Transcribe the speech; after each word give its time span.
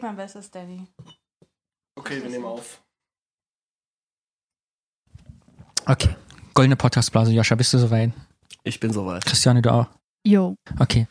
Mein 0.00 0.16
Bestes, 0.16 0.50
Danny. 0.50 0.86
Okay, 1.96 2.22
wir 2.22 2.30
nehmen 2.30 2.44
auf. 2.44 2.82
Okay. 5.86 6.14
Goldene 6.54 6.76
Podcastblase. 6.76 7.32
Joscha, 7.32 7.54
bist 7.54 7.72
du 7.72 7.78
soweit? 7.78 8.12
Ich 8.64 8.80
bin 8.80 8.92
soweit. 8.92 9.24
Christiane, 9.24 9.62
du 9.62 9.72
auch? 9.72 9.86
Jo. 10.24 10.56
Okay. 10.78 11.06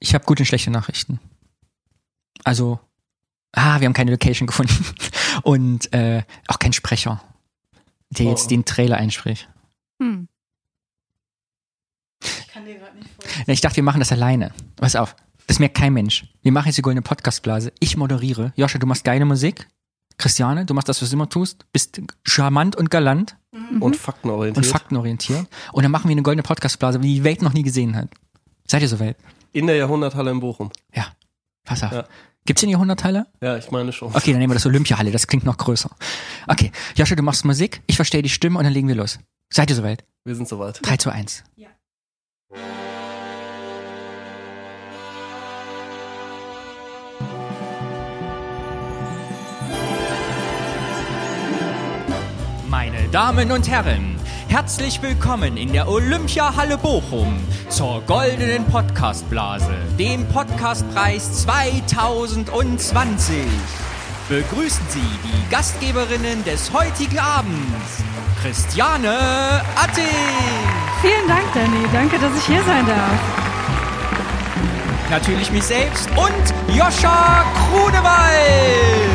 Ich 0.00 0.14
habe 0.14 0.24
gute 0.24 0.42
und 0.42 0.46
schlechte 0.46 0.70
Nachrichten. 0.70 1.20
Also, 2.44 2.78
ah, 3.52 3.80
wir 3.80 3.86
haben 3.86 3.92
keine 3.94 4.10
Location 4.10 4.46
gefunden. 4.46 4.84
Und 5.42 5.92
äh, 5.92 6.22
auch 6.48 6.58
kein 6.58 6.72
Sprecher, 6.72 7.22
der 8.10 8.26
Oh. 8.26 8.30
jetzt 8.30 8.50
den 8.50 8.64
Trailer 8.64 8.96
einspricht. 8.98 9.48
Hm. 10.00 10.28
Ich 12.22 12.48
kann 12.48 12.64
dir 12.64 12.78
gerade 12.78 12.96
nicht 12.96 13.10
vorstellen. 13.14 13.44
Ich 13.48 13.60
dachte, 13.60 13.76
wir 13.76 13.82
machen 13.82 13.98
das 14.00 14.12
alleine. 14.12 14.52
Pass 14.76 14.94
auf. 14.96 15.16
Das 15.46 15.58
merkt 15.58 15.76
kein 15.76 15.92
Mensch. 15.92 16.24
Wir 16.42 16.52
machen 16.52 16.66
jetzt 16.66 16.76
die 16.78 16.82
goldene 16.82 17.02
Podcastblase. 17.02 17.72
Ich 17.80 17.96
moderiere. 17.96 18.52
Joscha, 18.56 18.78
du 18.78 18.86
machst 18.86 19.04
geile 19.04 19.24
Musik. 19.24 19.68
Christiane, 20.16 20.64
du 20.64 20.74
machst 20.74 20.88
das, 20.88 21.02
was 21.02 21.10
du 21.10 21.16
immer 21.16 21.28
tust. 21.28 21.70
Bist 21.72 22.00
charmant 22.22 22.76
und 22.76 22.90
galant 22.90 23.36
Und 23.80 23.96
faktenorientiert. 23.96 24.56
und 24.64 24.70
faktenorientiert. 24.70 25.46
Und 25.72 25.82
dann 25.82 25.90
machen 25.92 26.08
wir 26.08 26.12
eine 26.12 26.22
goldene 26.22 26.42
Podcastblase, 26.44 27.02
wie 27.02 27.14
die 27.16 27.24
Welt 27.24 27.42
noch 27.42 27.52
nie 27.52 27.62
gesehen 27.62 27.96
hat. 27.96 28.08
Seid 28.66 28.82
ihr 28.82 28.88
soweit? 28.88 29.16
In 29.52 29.66
der 29.66 29.76
Jahrhunderthalle 29.76 30.30
in 30.30 30.40
Bochum. 30.40 30.70
Ja. 30.94 31.08
Pass 31.64 31.82
auf. 31.82 31.92
Ja. 31.92 32.04
Gibt's 32.46 32.60
denn 32.60 32.68
die 32.68 32.72
Jahrhundertteile? 32.72 33.26
Ja, 33.40 33.56
ich 33.56 33.70
meine 33.70 33.92
schon. 33.92 34.14
Okay, 34.14 34.32
dann 34.32 34.38
nehmen 34.38 34.50
wir 34.50 34.54
das 34.54 34.66
Olympiahalle, 34.66 35.10
das 35.10 35.26
klingt 35.26 35.44
noch 35.44 35.56
größer. 35.56 35.90
Okay, 36.46 36.70
Joscha, 36.94 37.14
du 37.14 37.22
machst 37.22 37.44
Musik, 37.46 37.80
ich 37.86 37.96
verstehe 37.96 38.20
die 38.22 38.28
Stimme 38.28 38.58
und 38.58 38.64
dann 38.64 38.72
legen 38.72 38.86
wir 38.88 38.94
los. 38.94 39.18
Seid 39.50 39.70
ihr 39.70 39.76
soweit? 39.76 40.04
Wir 40.24 40.34
sind 40.34 40.46
soweit. 40.48 40.78
3 40.82 40.96
zu 40.98 41.10
1. 41.10 41.42
Ja. 41.56 41.68
Meine 52.76 53.06
Damen 53.12 53.52
und 53.52 53.70
Herren, 53.70 54.16
herzlich 54.48 55.00
willkommen 55.00 55.56
in 55.56 55.72
der 55.72 55.86
Olympiahalle 55.86 56.76
Bochum 56.76 57.36
zur 57.68 58.02
goldenen 58.02 58.64
Podcastblase, 58.64 59.70
dem 59.96 60.26
Podcastpreis 60.26 61.42
2020. 61.42 63.36
Begrüßen 64.28 64.84
Sie 64.88 64.98
die 64.98 65.50
Gastgeberinnen 65.52 66.42
des 66.42 66.72
heutigen 66.72 67.20
Abends, 67.20 68.02
Christiane 68.42 69.62
Atting. 69.76 70.04
Vielen 71.00 71.28
Dank, 71.28 71.44
Danny. 71.54 71.86
Danke, 71.92 72.18
dass 72.18 72.36
ich 72.36 72.44
hier 72.44 72.62
sein 72.64 72.84
darf. 72.88 73.20
natürlich 75.10 75.52
mich 75.52 75.62
selbst 75.62 76.08
und 76.16 76.74
Joscha 76.76 77.44
Grunewald. 77.70 79.13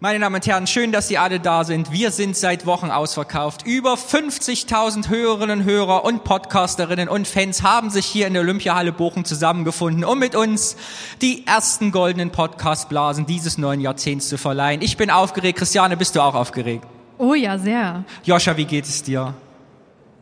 Meine 0.00 0.20
Damen 0.20 0.36
und 0.36 0.46
Herren, 0.46 0.68
schön, 0.68 0.92
dass 0.92 1.08
Sie 1.08 1.18
alle 1.18 1.40
da 1.40 1.64
sind. 1.64 1.90
Wir 1.90 2.12
sind 2.12 2.36
seit 2.36 2.66
Wochen 2.66 2.88
ausverkauft. 2.88 3.66
Über 3.66 3.94
50.000 3.94 5.08
Hörerinnen 5.08 5.58
und 5.58 5.64
Hörer 5.64 6.04
und 6.04 6.22
Podcasterinnen 6.22 7.08
und 7.08 7.26
Fans 7.26 7.64
haben 7.64 7.90
sich 7.90 8.06
hier 8.06 8.28
in 8.28 8.34
der 8.34 8.42
Olympiahalle 8.42 8.92
Bochum 8.92 9.24
zusammengefunden, 9.24 10.04
um 10.04 10.20
mit 10.20 10.36
uns 10.36 10.76
die 11.20 11.44
ersten 11.48 11.90
goldenen 11.90 12.30
Podcastblasen 12.30 13.26
dieses 13.26 13.58
neuen 13.58 13.80
Jahrzehnts 13.80 14.28
zu 14.28 14.38
verleihen. 14.38 14.82
Ich 14.82 14.96
bin 14.96 15.10
aufgeregt. 15.10 15.58
Christiane, 15.58 15.96
bist 15.96 16.14
du 16.14 16.20
auch 16.20 16.36
aufgeregt? 16.36 16.86
Oh 17.18 17.34
ja, 17.34 17.58
sehr. 17.58 18.04
Joscha, 18.22 18.56
wie 18.56 18.66
geht 18.66 18.84
es 18.84 19.02
dir? 19.02 19.34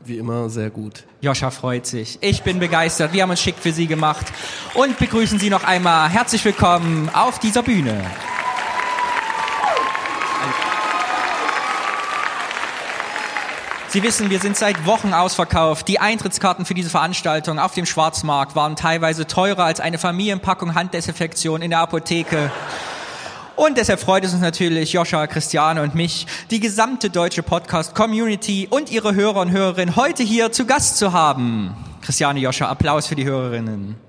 Wie 0.07 0.17
immer 0.17 0.49
sehr 0.49 0.71
gut. 0.71 1.05
Joscha 1.21 1.51
freut 1.51 1.85
sich. 1.85 2.17
Ich 2.23 2.43
bin 2.43 2.61
begeistert. 2.61 3.13
Wir 3.13 3.25
haben 3.25 3.31
uns 3.31 3.43
schick 3.43 3.57
für 3.61 3.73
Sie 3.73 3.87
gemacht 3.87 4.25
und 4.73 4.99
begrüßen 4.99 5.39
Sie 5.39 5.51
noch 5.51 5.65
einmal 5.65 6.09
herzlich 6.09 6.43
willkommen 6.47 7.11
auf 7.13 7.39
dieser 7.41 7.63
Bühne. 7.63 8.03
Sie 13.89 14.03
wissen, 14.03 14.31
wir 14.31 14.41
sind 14.41 14.57
seit 14.57 14.85
Wochen 14.85 15.15
ausverkauft. 15.15 15.87
Die 15.87 16.01
Eintrittskarten 16.01 16.67
für 16.67 16.75
diese 16.75 16.91
Veranstaltung 16.91 17.59
auf 17.59 17.73
dem 17.73 17.87
Schwarzmarkt 17.87 18.57
waren 18.57 18.75
teilweise 18.75 19.27
teurer 19.27 19.65
als 19.65 19.81
eine 19.81 19.99
Familienpackung 19.99 20.75
Handdesinfektion 20.75 21.63
in 21.63 21.71
der 21.71 21.81
Apotheke. 21.81 22.51
Und 23.55 23.79
deshalb 23.79 24.01
freut 24.01 24.25
es 24.25 24.33
uns 24.33 24.43
natürlich, 24.43 24.93
Joscha, 24.93 25.27
Christiane 25.27 25.83
und 25.83 25.95
mich, 25.95 26.27
die 26.51 26.61
gesamte 26.61 27.11
deutsche 27.11 27.43
Podcast-Community 27.43 28.67
und 28.69 28.91
ihre 28.91 29.15
Hörer 29.15 29.41
und 29.41 29.51
Hörerinnen 29.51 29.97
heute 29.97 30.23
hier 30.23 30.53
zu 30.53 30.67
Gast 30.67 30.99
zu 30.99 31.13
haben. 31.13 31.75
Christiane, 32.03 32.41
Joscha, 32.41 32.69
Applaus 32.69 33.07
für 33.07 33.15
die 33.15 33.25
Hörerinnen. 33.25 34.06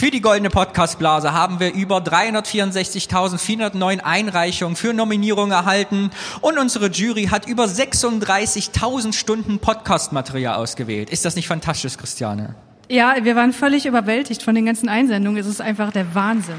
Für 0.00 0.10
die 0.10 0.22
Goldene 0.22 0.48
Podcastblase 0.48 1.34
haben 1.34 1.60
wir 1.60 1.74
über 1.74 1.98
364.409 1.98 4.00
Einreichungen 4.00 4.74
für 4.74 4.94
Nominierungen 4.94 5.52
erhalten 5.52 6.08
und 6.40 6.56
unsere 6.56 6.86
Jury 6.86 7.26
hat 7.26 7.46
über 7.46 7.64
36.000 7.64 9.12
Stunden 9.12 9.58
Podcastmaterial 9.58 10.54
ausgewählt. 10.54 11.10
Ist 11.10 11.26
das 11.26 11.36
nicht 11.36 11.48
fantastisch, 11.48 11.98
Christiane? 11.98 12.54
Ja, 12.88 13.14
wir 13.22 13.36
waren 13.36 13.52
völlig 13.52 13.84
überwältigt 13.84 14.42
von 14.42 14.54
den 14.54 14.64
ganzen 14.64 14.88
Einsendungen. 14.88 15.38
Es 15.38 15.46
ist 15.46 15.60
einfach 15.60 15.92
der 15.92 16.14
Wahnsinn. 16.14 16.56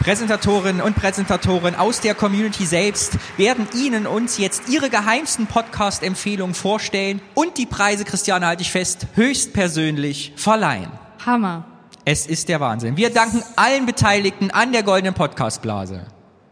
Präsentatorinnen 0.00 0.80
und 0.80 0.96
Präsentatoren 0.96 1.74
aus 1.74 2.00
der 2.00 2.14
Community 2.14 2.64
selbst 2.64 3.18
werden 3.36 3.68
Ihnen 3.76 4.06
uns 4.06 4.38
jetzt 4.38 4.70
Ihre 4.70 4.88
geheimsten 4.88 5.46
Podcast-Empfehlungen 5.46 6.54
vorstellen 6.54 7.20
und 7.34 7.58
die 7.58 7.66
Preise, 7.66 8.06
Christiane, 8.06 8.46
halte 8.46 8.62
ich 8.62 8.72
fest, 8.72 9.08
höchstpersönlich 9.14 10.32
verleihen. 10.36 11.03
Hammer. 11.26 11.64
Es 12.04 12.26
ist 12.26 12.48
der 12.48 12.60
Wahnsinn. 12.60 12.96
Wir 12.96 13.10
danken 13.10 13.42
allen 13.56 13.86
Beteiligten 13.86 14.50
an 14.50 14.72
der 14.72 14.82
goldenen 14.82 15.14
Podcastblase. 15.14 16.06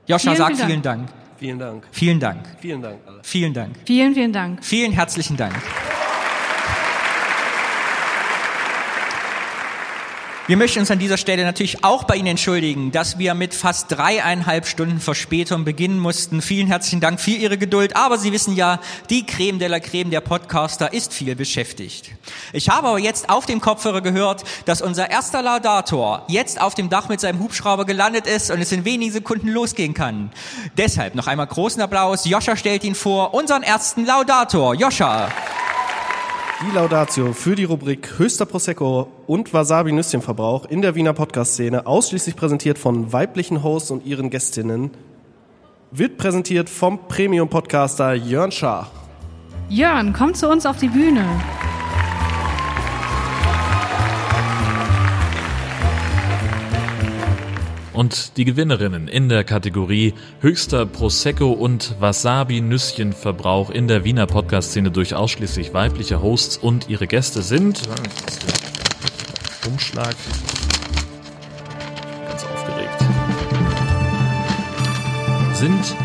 Joscha, 0.06 0.34
Vielen, 0.34 0.36
sag 0.36 0.66
vielen 0.66 0.82
Dank. 0.82 1.08
Vielen 1.36 1.58
Dank. 1.58 1.84
Vielen 1.90 2.20
Dank. 2.20 2.46
Vielen 2.60 2.82
Dank. 2.82 2.98
Vielen 3.22 3.54
Dank. 3.54 3.76
Vielen, 3.84 4.14
vielen 4.14 4.32
Dank. 4.32 4.64
Vielen 4.64 4.92
herzlichen 4.92 5.36
Dank. 5.36 5.54
Wir 10.48 10.56
möchten 10.56 10.80
uns 10.80 10.90
an 10.90 10.98
dieser 10.98 11.18
Stelle 11.18 11.44
natürlich 11.44 11.84
auch 11.84 12.02
bei 12.02 12.16
Ihnen 12.16 12.26
entschuldigen, 12.26 12.90
dass 12.90 13.16
wir 13.16 13.34
mit 13.34 13.54
fast 13.54 13.92
dreieinhalb 13.92 14.66
Stunden 14.66 14.98
Verspätung 14.98 15.64
beginnen 15.64 16.00
mussten. 16.00 16.42
Vielen 16.42 16.66
herzlichen 16.66 17.00
Dank 17.00 17.20
für 17.20 17.30
Ihre 17.30 17.56
Geduld. 17.56 17.94
Aber 17.94 18.18
Sie 18.18 18.32
wissen 18.32 18.56
ja, 18.56 18.80
die 19.08 19.24
Creme 19.24 19.60
de 19.60 19.68
la 19.68 19.78
Creme 19.78 20.10
der 20.10 20.20
Podcaster 20.20 20.92
ist 20.92 21.14
viel 21.14 21.36
beschäftigt. 21.36 22.10
Ich 22.52 22.68
habe 22.68 22.88
aber 22.88 22.98
jetzt 22.98 23.30
auf 23.30 23.46
dem 23.46 23.60
Kopfhörer 23.60 24.00
gehört, 24.00 24.42
dass 24.64 24.82
unser 24.82 25.08
erster 25.10 25.42
Laudator 25.42 26.24
jetzt 26.26 26.60
auf 26.60 26.74
dem 26.74 26.90
Dach 26.90 27.08
mit 27.08 27.20
seinem 27.20 27.38
Hubschrauber 27.38 27.84
gelandet 27.84 28.26
ist 28.26 28.50
und 28.50 28.60
es 28.60 28.72
in 28.72 28.84
wenigen 28.84 29.12
Sekunden 29.12 29.46
losgehen 29.46 29.94
kann. 29.94 30.32
Deshalb 30.76 31.14
noch 31.14 31.28
einmal 31.28 31.46
großen 31.46 31.80
Applaus. 31.80 32.24
Joscha 32.24 32.56
stellt 32.56 32.82
ihn 32.82 32.96
vor, 32.96 33.32
unseren 33.32 33.62
ersten 33.62 34.04
Laudator. 34.04 34.74
Joscha. 34.74 35.30
Die 36.62 36.76
Laudatio 36.76 37.32
für 37.32 37.56
die 37.56 37.64
Rubrik 37.64 38.18
Höchster 38.18 38.46
Prosecco 38.46 39.08
und 39.26 39.52
Wasabi-Nüsschenverbrauch 39.52 40.66
in 40.66 40.80
der 40.80 40.94
Wiener 40.94 41.12
Podcast-Szene, 41.12 41.88
ausschließlich 41.88 42.36
präsentiert 42.36 42.78
von 42.78 43.12
weiblichen 43.12 43.64
Hosts 43.64 43.90
und 43.90 44.06
ihren 44.06 44.30
Gästinnen, 44.30 44.92
wird 45.90 46.18
präsentiert 46.18 46.70
vom 46.70 47.08
Premium-Podcaster 47.08 48.14
Jörn 48.14 48.52
Schaar. 48.52 48.92
Jörn, 49.68 50.12
komm 50.12 50.34
zu 50.34 50.48
uns 50.48 50.64
auf 50.64 50.76
die 50.76 50.88
Bühne. 50.88 51.26
Und 58.02 58.36
die 58.36 58.44
Gewinnerinnen 58.44 59.06
in 59.06 59.28
der 59.28 59.44
Kategorie 59.44 60.14
höchster 60.40 60.86
Prosecco 60.86 61.52
und 61.52 61.94
Wasabi-Nüsschenverbrauch 62.00 63.70
in 63.70 63.86
der 63.86 64.02
Wiener 64.02 64.26
Podcast-Szene 64.26 64.90
durch 64.90 65.14
ausschließlich 65.14 65.72
weibliche 65.72 66.20
Hosts 66.20 66.56
und 66.56 66.88
ihre 66.88 67.06
Gäste 67.06 67.42
sind. 67.42 67.80
Umschlag. 69.68 70.16
Ganz 72.26 72.44
aufgeregt. 72.44 73.04
Sind 75.54 75.96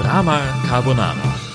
Drama 0.00 0.40
Carbonara. 0.66 1.45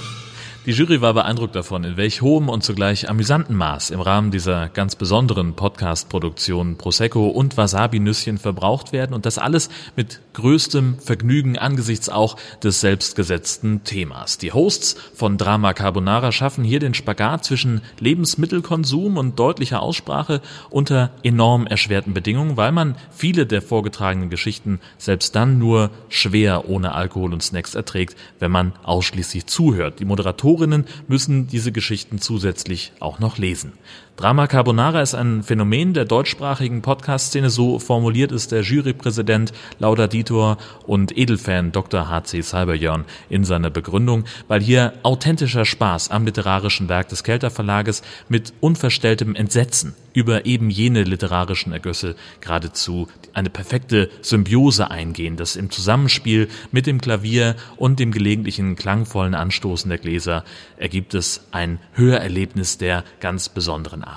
Die 0.72 0.78
Jury 0.78 1.02
war 1.02 1.14
beeindruckt 1.14 1.54
davon, 1.54 1.84
in 1.84 1.98
welch 1.98 2.22
hohem 2.22 2.48
und 2.48 2.64
zugleich 2.64 3.10
amüsanten 3.10 3.58
Maß 3.58 3.90
im 3.90 4.00
Rahmen 4.00 4.32
dieser 4.32 4.70
ganz 4.70 4.96
besonderen 4.96 5.54
Podcast-Produktion 5.54 6.78
Prosecco 6.78 7.28
und 7.28 7.58
Wasabi-Nüsschen 7.58 8.38
verbraucht 8.38 8.94
werden 8.94 9.14
und 9.14 9.26
das 9.26 9.38
alles 9.38 9.68
mit 9.98 10.22
größtem 10.32 10.98
Vergnügen 11.00 11.58
angesichts 11.58 12.08
auch 12.08 12.38
des 12.64 12.80
selbstgesetzten 12.80 13.84
Themas. 13.84 14.38
Die 14.38 14.54
Hosts 14.54 14.96
von 15.14 15.38
Drama 15.38 15.74
Carbonara 15.74 16.32
schaffen 16.32 16.64
hier 16.64 16.80
den 16.80 16.94
Spagat 16.94 17.44
zwischen 17.44 17.82
Lebensmittelkonsum 18.00 19.18
und 19.18 19.38
deutlicher 19.38 19.82
Aussprache 19.82 20.40
unter 20.70 21.12
enorm 21.22 21.68
erschwerten 21.68 22.14
Bedingungen, 22.14 22.56
weil 22.56 22.72
man 22.72 22.96
viele 23.10 23.46
der 23.46 23.62
vorgetragenen 23.62 24.30
Geschichten 24.30 24.80
selbst 24.98 25.36
dann 25.36 25.60
nur 25.60 25.90
schwer 26.08 26.70
ohne 26.70 26.96
Alkohol 26.96 27.34
und 27.34 27.44
Snacks 27.44 27.76
erträgt, 27.76 28.16
wenn 28.40 28.52
man 28.52 28.72
ausschließlich 28.84 29.48
zuhört. 29.48 30.00
Die 30.00 30.06
Moderatoren 30.06 30.61
Autorinnen 30.62 30.86
müssen 31.08 31.48
diese 31.48 31.72
Geschichten 31.72 32.20
zusätzlich 32.20 32.92
auch 33.00 33.18
noch 33.18 33.40
lesen. 33.40 33.74
Drama 34.22 34.46
Carbonara 34.46 35.02
ist 35.02 35.16
ein 35.16 35.42
Phänomen 35.42 35.96
der 35.96 36.06
deutschsprachigen 36.06 36.84
Podcast-Szene, 36.84 37.50
so 37.50 37.80
formuliert 37.80 38.32
es 38.32 38.48
der 38.48 38.62
Jurypräsident 38.62 39.52
Laudaditor 39.80 40.58
und 40.86 41.18
Edelfan 41.18 41.72
Dr. 41.72 42.08
H.C. 42.08 42.44
Cyberjörn 42.44 43.06
in 43.30 43.46
seiner 43.46 43.72
Begründung, 43.72 44.26
weil 44.48 44.62
hier 44.62 44.94
authentischer 45.02 45.66
Spaß 45.66 46.12
am 46.12 46.26
literarischen 46.26 46.88
Werk 46.88 47.10
des 47.10 47.24
Kelter 47.24 47.50
Verlages 47.50 48.04
mit 48.30 48.54
unverstelltem 48.60 49.34
Entsetzen 49.34 49.96
über 50.14 50.46
eben 50.46 50.70
jene 50.70 51.04
literarischen 51.04 51.74
Ergüsse 51.74 52.16
geradezu 52.42 53.08
eine 53.34 53.50
perfekte 53.50 54.10
Symbiose 54.22 54.92
eingehen, 54.92 55.38
das 55.38 55.56
im 55.56 55.72
Zusammenspiel 55.72 56.48
mit 56.72 56.86
dem 56.86 57.02
Klavier 57.02 57.56
und 57.78 58.00
dem 58.00 58.12
gelegentlichen 58.12 58.76
klangvollen 58.76 59.34
Anstoßen 59.34 59.90
der 59.90 59.98
Gläser 59.98 60.44
ergibt 60.78 61.14
es 61.14 61.48
ein 61.52 61.80
Hörerlebnis 61.94 62.78
der 62.78 63.04
ganz 63.20 63.50
besonderen 63.50 64.04
Art. 64.04 64.11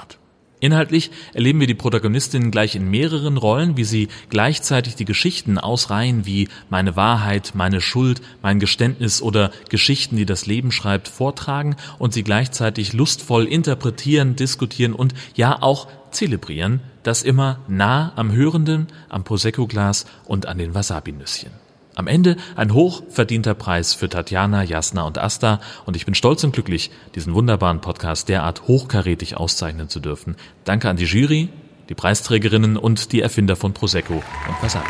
Inhaltlich 0.64 1.10
erleben 1.34 1.60
wir 1.60 1.66
die 1.66 1.74
Protagonistinnen 1.74 2.50
gleich 2.50 2.74
in 2.74 2.90
mehreren 2.90 3.36
Rollen, 3.36 3.76
wie 3.76 3.84
sie 3.84 4.08
gleichzeitig 4.30 4.94
die 4.94 5.04
Geschichten 5.04 5.58
aus 5.58 5.90
Reihen 5.90 6.24
wie 6.24 6.48
Meine 6.70 6.96
Wahrheit, 6.96 7.52
Meine 7.54 7.82
Schuld, 7.82 8.22
Mein 8.40 8.60
Geständnis 8.60 9.20
oder 9.20 9.50
Geschichten, 9.68 10.16
die 10.16 10.24
das 10.24 10.46
Leben 10.46 10.72
schreibt, 10.72 11.08
vortragen 11.08 11.76
und 11.98 12.14
sie 12.14 12.22
gleichzeitig 12.22 12.94
lustvoll 12.94 13.44
interpretieren, 13.44 14.36
diskutieren 14.36 14.94
und 14.94 15.12
ja 15.34 15.60
auch 15.60 15.86
zelebrieren, 16.10 16.80
das 17.02 17.22
immer 17.22 17.58
nah 17.68 18.14
am 18.16 18.32
Hörenden, 18.32 18.86
am 19.10 19.22
Prosecco-Glas 19.22 20.06
und 20.24 20.46
an 20.46 20.56
den 20.56 20.74
Wasabi-Nüsschen. 20.74 21.63
Am 21.96 22.08
Ende 22.08 22.36
ein 22.56 22.74
hochverdienter 22.74 23.54
Preis 23.54 23.94
für 23.94 24.08
Tatjana, 24.08 24.64
Jasna 24.64 25.02
und 25.02 25.18
Asta 25.18 25.60
und 25.86 25.94
ich 25.96 26.04
bin 26.04 26.14
stolz 26.14 26.42
und 26.42 26.52
glücklich, 26.52 26.90
diesen 27.14 27.34
wunderbaren 27.34 27.80
Podcast 27.80 28.28
derart 28.28 28.66
hochkarätig 28.66 29.36
auszeichnen 29.36 29.88
zu 29.88 30.00
dürfen. 30.00 30.36
Danke 30.64 30.88
an 30.88 30.96
die 30.96 31.04
Jury, 31.04 31.50
die 31.88 31.94
Preisträgerinnen 31.94 32.76
und 32.76 33.12
die 33.12 33.20
Erfinder 33.20 33.54
von 33.54 33.74
Prosecco 33.74 34.14
und 34.14 34.62
Wasabi. 34.62 34.88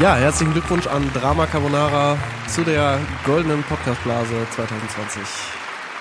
Ja, 0.00 0.16
herzlichen 0.16 0.52
Glückwunsch 0.52 0.86
an 0.86 1.10
Drama 1.12 1.44
Carbonara 1.46 2.16
zu 2.46 2.64
der 2.64 2.98
goldenen 3.26 3.62
Podcastblase 3.64 4.46
2020. 4.56 5.22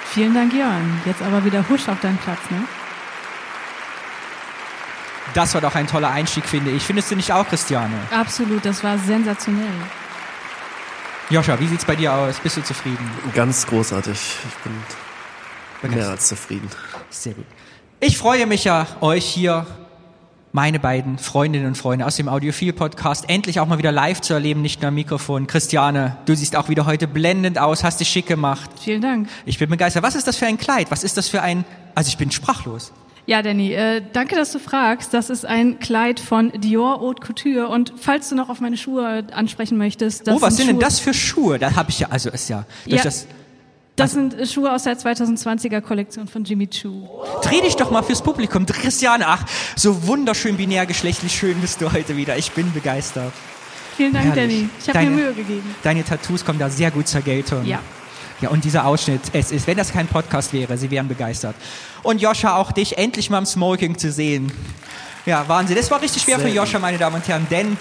Vielen 0.05 0.33
Dank, 0.33 0.53
Jörn. 0.53 1.01
Jetzt 1.05 1.21
aber 1.21 1.43
wieder 1.43 1.67
husch 1.67 1.89
auf 1.89 1.99
deinen 1.99 2.17
Platz, 2.17 2.39
ne? 2.49 2.63
Das 5.33 5.53
war 5.53 5.61
doch 5.61 5.75
ein 5.75 5.87
toller 5.87 6.09
Einstieg, 6.09 6.45
finde 6.45 6.71
ich. 6.71 6.83
Findest 6.83 7.11
du 7.11 7.15
nicht 7.15 7.31
auch, 7.31 7.47
Christiane? 7.47 7.95
Absolut, 8.11 8.65
das 8.65 8.83
war 8.83 8.97
sensationell. 8.97 9.65
Joscha, 11.29 11.59
wie 11.59 11.67
sieht's 11.67 11.85
bei 11.85 11.95
dir 11.95 12.13
aus? 12.13 12.39
Bist 12.39 12.57
du 12.57 12.63
zufrieden? 12.63 13.09
Ganz 13.35 13.67
großartig. 13.67 14.19
Ich 14.47 15.81
bin 15.81 15.95
mehr 15.95 16.09
als 16.09 16.27
zufrieden. 16.27 16.67
Sehr 17.09 17.33
gut. 17.33 17.45
Ich 17.99 18.17
freue 18.17 18.47
mich 18.47 18.63
ja, 18.63 18.87
euch 19.01 19.25
hier, 19.25 19.67
meine 20.51 20.79
beiden 20.79 21.19
Freundinnen 21.19 21.67
und 21.67 21.77
Freunde 21.77 22.05
aus 22.07 22.15
dem 22.15 22.27
Audiophil-Podcast, 22.27 23.29
endlich 23.29 23.59
auch 23.59 23.67
mal 23.67 23.77
wieder 23.77 23.91
live 23.91 24.21
zu 24.21 24.33
erleben, 24.33 24.61
nicht 24.61 24.81
nur 24.81 24.87
am 24.87 24.95
Mikrofon. 24.95 25.45
Christiane, 25.45 26.17
du 26.25 26.35
siehst 26.35 26.55
auch 26.55 26.69
wieder 26.69 26.85
heute 26.85 27.07
blendend 27.07 27.59
aus, 27.59 27.83
hast 27.83 27.99
dich 27.99 28.09
schick 28.09 28.25
gemacht. 28.25 28.69
Vielen 28.81 29.01
Dank. 29.01 29.29
Ich 29.45 29.59
bin 29.59 29.69
begeistert. 29.69 30.01
Was 30.01 30.15
ist 30.15 30.27
das 30.27 30.37
für 30.37 30.47
ein 30.47 30.57
Kleid? 30.57 30.89
Was 30.89 31.03
ist 31.03 31.17
das 31.17 31.29
für 31.29 31.41
ein... 31.41 31.65
Also 31.93 32.07
ich 32.07 32.17
bin 32.17 32.31
sprachlos. 32.31 32.91
Ja, 33.29 33.43
Danny, 33.43 33.73
äh, 33.73 34.01
danke, 34.11 34.35
dass 34.35 34.51
du 34.53 34.57
fragst. 34.57 35.13
Das 35.13 35.29
ist 35.29 35.45
ein 35.45 35.77
Kleid 35.77 36.19
von 36.19 36.51
Dior 36.51 36.99
Haute 36.99 37.21
Couture. 37.21 37.67
Und 37.67 37.93
falls 37.95 38.27
du 38.29 38.33
noch 38.33 38.49
auf 38.49 38.59
meine 38.59 38.75
Schuhe 38.75 39.27
ansprechen 39.31 39.77
möchtest, 39.77 40.25
das 40.25 40.35
oh, 40.35 40.41
was 40.41 40.57
sind 40.57 40.65
denn 40.65 40.77
Schuhe, 40.77 40.83
das 40.83 40.99
für 40.99 41.13
Schuhe? 41.13 41.59
Da 41.59 41.75
habe 41.75 41.91
ich 41.91 41.99
ja, 41.99 42.07
also 42.09 42.31
ist 42.31 42.49
ja... 42.49 42.65
Ja. 42.87 43.03
das, 43.03 43.27
Das 43.95 44.13
sind 44.13 44.35
Schuhe 44.49 44.73
aus 44.73 44.81
der 44.81 44.97
2020er 44.97 45.79
Kollektion 45.81 46.27
von 46.27 46.43
Jimmy 46.43 46.69
Choo. 46.69 47.07
Dreh 47.43 47.61
dich 47.61 47.75
doch 47.75 47.91
mal 47.91 48.01
fürs 48.01 48.23
Publikum. 48.23 48.65
Christiane, 48.65 49.27
ach, 49.27 49.45
so 49.75 50.07
wunderschön 50.07 50.57
binärgeschlechtlich 50.57 51.31
schön 51.31 51.61
bist 51.61 51.81
du 51.81 51.91
heute 51.91 52.17
wieder. 52.17 52.35
Ich 52.35 52.51
bin 52.53 52.73
begeistert. 52.73 53.31
Vielen 53.95 54.13
Dank, 54.13 54.25
Herrlich. 54.35 54.43
Danny. 54.43 54.69
Ich 54.81 54.89
habe 54.89 54.99
mir 55.01 55.11
Mühe 55.11 55.33
gegeben. 55.33 55.75
Deine 55.83 56.03
Tattoos 56.03 56.43
kommen 56.43 56.57
da 56.57 56.71
sehr 56.71 56.89
gut 56.89 57.07
zur 57.07 57.21
Geltung. 57.21 57.63
Ja. 57.63 57.79
Ja, 58.41 58.49
und 58.49 58.63
dieser 58.63 58.85
Ausschnitt, 58.85 59.21
es 59.33 59.51
ist, 59.51 59.67
wenn 59.67 59.77
das 59.77 59.91
kein 59.91 60.07
Podcast 60.07 60.53
wäre, 60.53 60.77
Sie 60.77 60.89
wären 60.91 61.07
begeistert. 61.07 61.55
Und 62.03 62.21
Joscha, 62.21 62.55
auch 62.55 62.71
dich 62.71 62.97
endlich 62.97 63.29
mal 63.29 63.39
im 63.39 63.45
Smoking 63.45 63.97
zu 63.97 64.11
sehen. 64.11 64.51
Ja, 65.25 65.43
Wahnsinn. 65.47 65.75
Das 65.75 65.91
war 65.91 66.01
richtig 66.01 66.23
schwer 66.23 66.39
für 66.39 66.47
Joscha, 66.47 66.79
meine 66.79 66.97
Damen 66.97 67.17
und 67.17 67.27
Herren, 67.27 67.45
denn 67.51 67.77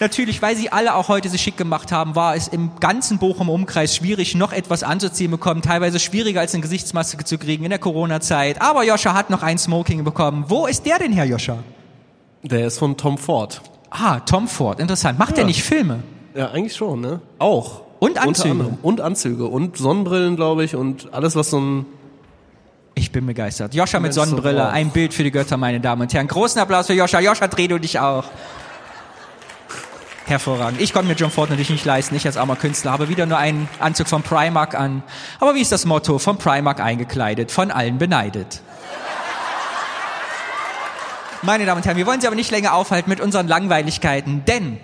natürlich, 0.00 0.40
weil 0.40 0.56
Sie 0.56 0.72
alle 0.72 0.94
auch 0.94 1.08
heute 1.08 1.28
sich 1.28 1.42
schick 1.42 1.56
gemacht 1.58 1.92
haben, 1.92 2.14
war 2.16 2.34
es 2.34 2.48
im 2.48 2.70
ganzen 2.80 3.18
Bochum-Umkreis 3.18 3.94
schwierig, 3.94 4.34
noch 4.34 4.52
etwas 4.52 4.82
anzuziehen 4.82 5.30
bekommen. 5.30 5.60
Teilweise 5.60 6.00
schwieriger 6.00 6.40
als 6.40 6.54
eine 6.54 6.62
Gesichtsmaske 6.62 7.22
zu 7.24 7.36
kriegen 7.38 7.64
in 7.64 7.70
der 7.70 7.78
Corona-Zeit. 7.78 8.60
Aber 8.62 8.84
Joscha 8.84 9.12
hat 9.14 9.28
noch 9.30 9.42
ein 9.42 9.58
Smoking 9.58 10.02
bekommen. 10.04 10.46
Wo 10.48 10.66
ist 10.66 10.86
der 10.86 10.98
denn, 10.98 11.12
Herr 11.12 11.26
Joscha? 11.26 11.58
Der 12.42 12.66
ist 12.66 12.78
von 12.78 12.96
Tom 12.96 13.18
Ford. 13.18 13.60
Ah, 13.90 14.20
Tom 14.20 14.48
Ford, 14.48 14.80
interessant. 14.80 15.18
Macht 15.18 15.36
Ja. 15.36 15.42
er 15.42 15.46
nicht 15.46 15.62
Filme? 15.62 16.02
Ja, 16.34 16.50
eigentlich 16.50 16.74
schon, 16.74 17.02
ne? 17.02 17.20
Auch. 17.38 17.82
Und 18.02 18.18
Anzüge. 18.18 18.50
anderem. 18.50 18.78
Und 18.82 19.00
Anzüge. 19.00 19.44
Und 19.44 19.76
Sonnenbrillen, 19.76 20.34
glaube 20.34 20.64
ich. 20.64 20.74
Und 20.74 21.14
alles, 21.14 21.36
was 21.36 21.50
so 21.50 21.60
ein... 21.60 21.86
Ich 22.96 23.12
bin 23.12 23.24
begeistert. 23.24 23.74
Joscha 23.74 24.00
mit 24.00 24.12
Sonnenbrille, 24.12 24.68
ein 24.70 24.90
Bild 24.90 25.14
für 25.14 25.22
die 25.22 25.30
Götter, 25.30 25.56
meine 25.56 25.78
Damen 25.78 26.02
und 26.02 26.12
Herren. 26.12 26.26
Großen 26.26 26.60
Applaus 26.60 26.88
für 26.88 26.94
Joscha. 26.94 27.20
Joscha, 27.20 27.46
dreh 27.46 27.68
du 27.68 27.78
dich 27.78 28.00
auch. 28.00 28.24
Hervorragend. 30.24 30.80
Ich 30.80 30.92
konnte 30.92 31.06
mir 31.06 31.14
John 31.14 31.30
Ford 31.30 31.50
natürlich 31.50 31.70
nicht 31.70 31.84
leisten. 31.84 32.16
Ich 32.16 32.26
als 32.26 32.36
armer 32.36 32.56
Künstler 32.56 32.90
habe 32.90 33.08
wieder 33.08 33.24
nur 33.24 33.38
einen 33.38 33.68
Anzug 33.78 34.08
von 34.08 34.24
Primark 34.24 34.74
an. 34.74 35.04
Aber 35.38 35.54
wie 35.54 35.60
ist 35.60 35.70
das 35.70 35.84
Motto? 35.84 36.18
Von 36.18 36.38
Primark 36.38 36.80
eingekleidet, 36.80 37.52
von 37.52 37.70
allen 37.70 37.98
beneidet. 37.98 38.62
Meine 41.42 41.66
Damen 41.66 41.78
und 41.78 41.86
Herren, 41.86 41.96
wir 41.96 42.06
wollen 42.06 42.20
Sie 42.20 42.26
aber 42.26 42.34
nicht 42.34 42.50
länger 42.50 42.74
aufhalten 42.74 43.08
mit 43.08 43.20
unseren 43.20 43.46
Langweiligkeiten, 43.46 44.44
denn 44.44 44.80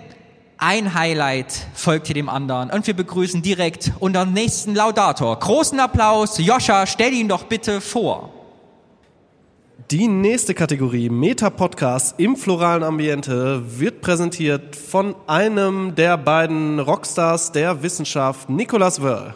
ein 0.59 0.93
Highlight 0.93 1.67
folgt 1.73 2.07
hier 2.07 2.13
dem 2.13 2.27
anderen 2.27 2.69
und 2.69 2.85
wir 2.85 2.93
begrüßen 2.93 3.41
direkt 3.41 3.93
unseren 3.99 4.33
nächsten 4.33 4.75
Laudator. 4.75 5.39
Großen 5.39 5.79
Applaus. 5.79 6.37
Joscha, 6.37 6.85
stell 6.85 7.13
ihn 7.13 7.29
doch 7.29 7.45
bitte 7.45 7.79
vor. 7.79 8.33
Die 9.89 10.07
nächste 10.07 10.53
Kategorie, 10.53 11.09
Meta-Podcast 11.09 12.19
im 12.19 12.35
floralen 12.35 12.83
Ambiente, 12.83 13.79
wird 13.79 14.01
präsentiert 14.01 14.75
von 14.75 15.15
einem 15.25 15.95
der 15.95 16.17
beiden 16.17 16.79
Rockstars 16.79 17.53
der 17.53 17.81
Wissenschaft, 17.81 18.49
Nicolas 18.49 19.01
Wörl. 19.01 19.33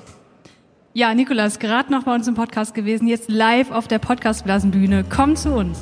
Ja, 0.94 1.16
Nikolas, 1.16 1.58
gerade 1.58 1.92
noch 1.92 2.04
bei 2.04 2.14
uns 2.14 2.28
im 2.28 2.36
Podcast 2.36 2.76
gewesen, 2.76 3.08
jetzt 3.08 3.32
live 3.32 3.72
auf 3.72 3.88
der 3.88 3.98
Podcastblasenbühne. 3.98 5.06
Komm 5.10 5.36
zu 5.36 5.54
uns. 5.54 5.80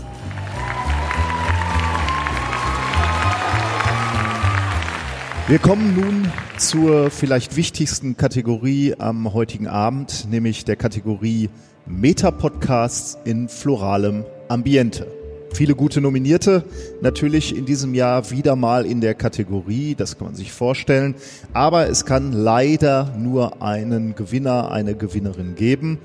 Wir 5.51 5.60
kommen 5.60 5.93
nun 6.00 6.31
zur 6.55 7.12
vielleicht 7.12 7.58
wichtigsten 7.58 8.15
Kategorie 8.15 8.96
am 8.98 9.34
heutigen 9.34 9.67
Abend, 9.67 10.27
nämlich 10.31 10.63
der 10.63 10.77
Kategorie 10.77 11.50
Meta-Podcasts 11.86 13.17
in 13.25 13.50
floralem 13.50 14.24
Ambiente. 14.48 15.08
Viele 15.53 15.75
gute 15.75 16.00
Nominierte, 16.00 16.63
natürlich 17.01 17.53
in 17.53 17.65
diesem 17.65 17.93
Jahr 17.93 18.31
wieder 18.31 18.55
mal 18.55 18.86
in 18.86 19.01
der 19.01 19.13
Kategorie, 19.13 19.93
das 19.93 20.17
kann 20.17 20.27
man 20.27 20.36
sich 20.36 20.53
vorstellen. 20.53 21.15
Aber 21.51 21.89
es 21.89 22.05
kann 22.05 22.31
leider 22.31 23.13
nur 23.20 23.62
einen 23.62 24.15
Gewinner, 24.15 24.72
eine 24.72 24.96
Gewinnerin 24.96 25.55
geben. 25.55 26.00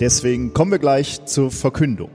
Deswegen 0.00 0.52
kommen 0.52 0.70
wir 0.70 0.78
gleich 0.78 1.24
zur 1.24 1.50
Verkündung. 1.50 2.10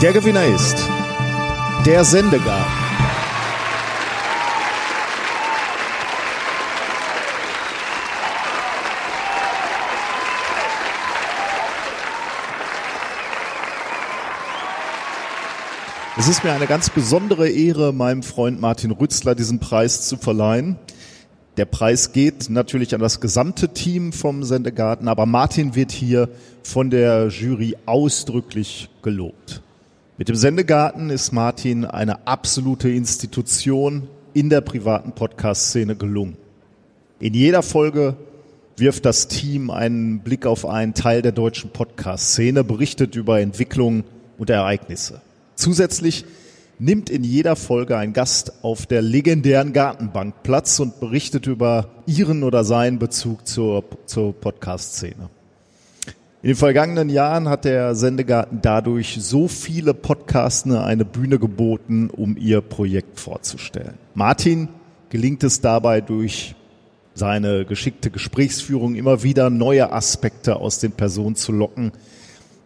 Der 0.00 0.12
Gewinner 0.12 0.44
ist 0.46 0.76
der 1.84 2.04
Sendegarten. 2.04 2.72
Es 16.16 16.28
ist 16.28 16.44
mir 16.44 16.52
eine 16.52 16.68
ganz 16.68 16.90
besondere 16.90 17.48
Ehre, 17.48 17.92
meinem 17.92 18.22
Freund 18.22 18.60
Martin 18.60 18.92
Rützler 18.92 19.34
diesen 19.34 19.58
Preis 19.58 20.06
zu 20.06 20.16
verleihen. 20.16 20.76
Der 21.56 21.64
Preis 21.64 22.12
geht 22.12 22.50
natürlich 22.50 22.94
an 22.94 23.00
das 23.00 23.20
gesamte 23.20 23.70
Team 23.70 24.12
vom 24.12 24.44
Sendegarten, 24.44 25.08
aber 25.08 25.26
Martin 25.26 25.74
wird 25.74 25.90
hier 25.90 26.28
von 26.62 26.88
der 26.88 27.30
Jury 27.30 27.76
ausdrücklich 27.84 28.90
gelobt. 29.02 29.60
Mit 30.18 30.28
dem 30.28 30.34
Sendegarten 30.34 31.10
ist 31.10 31.30
Martin 31.30 31.84
eine 31.84 32.26
absolute 32.26 32.88
Institution 32.88 34.08
in 34.34 34.50
der 34.50 34.62
privaten 34.62 35.12
Podcast-Szene 35.12 35.94
gelungen. 35.94 36.36
In 37.20 37.34
jeder 37.34 37.62
Folge 37.62 38.16
wirft 38.76 39.04
das 39.04 39.28
Team 39.28 39.70
einen 39.70 40.18
Blick 40.24 40.44
auf 40.44 40.66
einen 40.66 40.94
Teil 40.94 41.22
der 41.22 41.30
deutschen 41.30 41.70
Podcast-Szene, 41.70 42.64
berichtet 42.64 43.14
über 43.14 43.40
Entwicklungen 43.40 44.02
und 44.38 44.50
Ereignisse. 44.50 45.20
Zusätzlich 45.54 46.24
nimmt 46.80 47.10
in 47.10 47.22
jeder 47.22 47.54
Folge 47.54 47.96
ein 47.96 48.12
Gast 48.12 48.64
auf 48.64 48.86
der 48.86 49.02
legendären 49.02 49.72
Gartenbank 49.72 50.42
Platz 50.42 50.80
und 50.80 50.98
berichtet 50.98 51.46
über 51.46 51.90
ihren 52.06 52.42
oder 52.42 52.64
seinen 52.64 52.98
Bezug 52.98 53.46
zur, 53.46 53.84
zur 54.06 54.32
Podcast-Szene. 54.32 55.30
In 56.40 56.50
den 56.50 56.56
vergangenen 56.56 57.08
Jahren 57.08 57.48
hat 57.48 57.64
der 57.64 57.96
Sendegarten 57.96 58.60
dadurch 58.62 59.18
so 59.20 59.48
viele 59.48 59.92
Podcastner 59.92 60.84
eine 60.84 61.04
Bühne 61.04 61.40
geboten, 61.40 62.10
um 62.10 62.36
ihr 62.36 62.60
Projekt 62.60 63.18
vorzustellen. 63.18 63.94
Martin 64.14 64.68
gelingt 65.10 65.42
es 65.42 65.60
dabei 65.60 66.00
durch 66.00 66.54
seine 67.12 67.64
geschickte 67.64 68.12
Gesprächsführung 68.12 68.94
immer 68.94 69.24
wieder 69.24 69.50
neue 69.50 69.92
Aspekte 69.92 70.54
aus 70.54 70.78
den 70.78 70.92
Personen 70.92 71.34
zu 71.34 71.50
locken, 71.50 71.90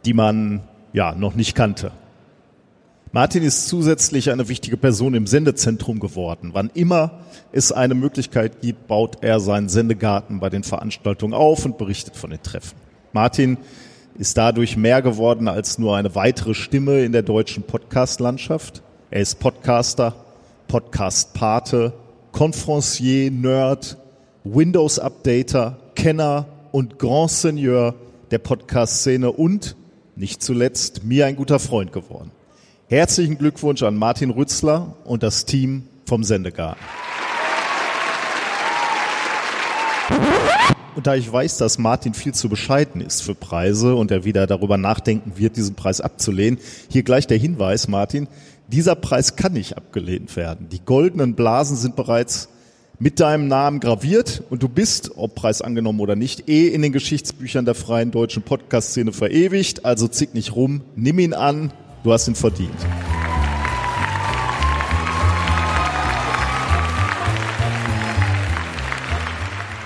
die 0.04 0.12
man 0.12 0.60
ja 0.92 1.14
noch 1.14 1.34
nicht 1.34 1.54
kannte. 1.54 1.92
Martin 3.10 3.42
ist 3.42 3.68
zusätzlich 3.68 4.30
eine 4.30 4.48
wichtige 4.48 4.76
Person 4.76 5.14
im 5.14 5.26
Sendezentrum 5.26 5.98
geworden. 5.98 6.50
Wann 6.52 6.70
immer 6.74 7.20
es 7.52 7.72
eine 7.72 7.94
Möglichkeit 7.94 8.60
gibt, 8.60 8.86
baut 8.86 9.22
er 9.22 9.40
seinen 9.40 9.70
Sendegarten 9.70 10.40
bei 10.40 10.50
den 10.50 10.62
Veranstaltungen 10.62 11.32
auf 11.32 11.64
und 11.64 11.78
berichtet 11.78 12.16
von 12.16 12.28
den 12.28 12.42
Treffen. 12.42 12.81
Martin 13.12 13.58
ist 14.14 14.38
dadurch 14.38 14.76
mehr 14.76 15.02
geworden 15.02 15.48
als 15.48 15.78
nur 15.78 15.96
eine 15.96 16.14
weitere 16.14 16.54
Stimme 16.54 17.02
in 17.02 17.12
der 17.12 17.22
deutschen 17.22 17.62
Podcast-Landschaft. 17.62 18.82
Er 19.10 19.20
ist 19.20 19.38
Podcaster, 19.38 20.14
Podcast-Pate, 20.68 21.92
Conferencier, 22.32 23.30
Nerd, 23.30 23.98
Windows-Updater, 24.44 25.76
Kenner 25.94 26.46
und 26.72 26.98
Grand 26.98 27.30
Seigneur 27.30 27.94
der 28.30 28.38
Podcast-Szene 28.38 29.30
und, 29.30 29.76
nicht 30.16 30.42
zuletzt, 30.42 31.04
mir 31.04 31.26
ein 31.26 31.36
guter 31.36 31.58
Freund 31.58 31.92
geworden. 31.92 32.30
Herzlichen 32.88 33.36
Glückwunsch 33.36 33.82
an 33.82 33.96
Martin 33.96 34.30
Rützler 34.30 34.94
und 35.04 35.22
das 35.22 35.44
Team 35.44 35.86
vom 36.06 36.24
Sendegarten. 36.24 36.80
Und 40.94 41.06
da 41.06 41.14
ich 41.14 41.32
weiß, 41.32 41.56
dass 41.56 41.78
Martin 41.78 42.12
viel 42.12 42.34
zu 42.34 42.48
bescheiden 42.48 43.00
ist 43.00 43.22
für 43.22 43.34
Preise 43.34 43.94
und 43.94 44.10
er 44.10 44.24
wieder 44.24 44.46
darüber 44.46 44.76
nachdenken 44.76 45.32
wird, 45.36 45.56
diesen 45.56 45.74
Preis 45.74 46.00
abzulehnen, 46.00 46.58
hier 46.90 47.02
gleich 47.02 47.26
der 47.26 47.38
Hinweis, 47.38 47.88
Martin, 47.88 48.28
dieser 48.68 48.94
Preis 48.94 49.36
kann 49.36 49.54
nicht 49.54 49.76
abgelehnt 49.76 50.36
werden. 50.36 50.68
Die 50.70 50.84
goldenen 50.84 51.34
Blasen 51.34 51.76
sind 51.76 51.96
bereits 51.96 52.48
mit 52.98 53.20
deinem 53.20 53.48
Namen 53.48 53.80
graviert 53.80 54.42
und 54.50 54.62
du 54.62 54.68
bist, 54.68 55.12
ob 55.16 55.34
Preis 55.34 55.62
angenommen 55.62 56.00
oder 56.00 56.14
nicht, 56.14 56.48
eh 56.48 56.68
in 56.68 56.82
den 56.82 56.92
Geschichtsbüchern 56.92 57.64
der 57.64 57.74
freien 57.74 58.10
deutschen 58.10 58.42
Podcast-Szene 58.42 59.12
verewigt. 59.12 59.84
Also 59.84 60.08
zick 60.08 60.34
nicht 60.34 60.54
rum, 60.54 60.82
nimm 60.94 61.18
ihn 61.18 61.34
an, 61.34 61.72
du 62.04 62.12
hast 62.12 62.28
ihn 62.28 62.34
verdient. 62.34 62.70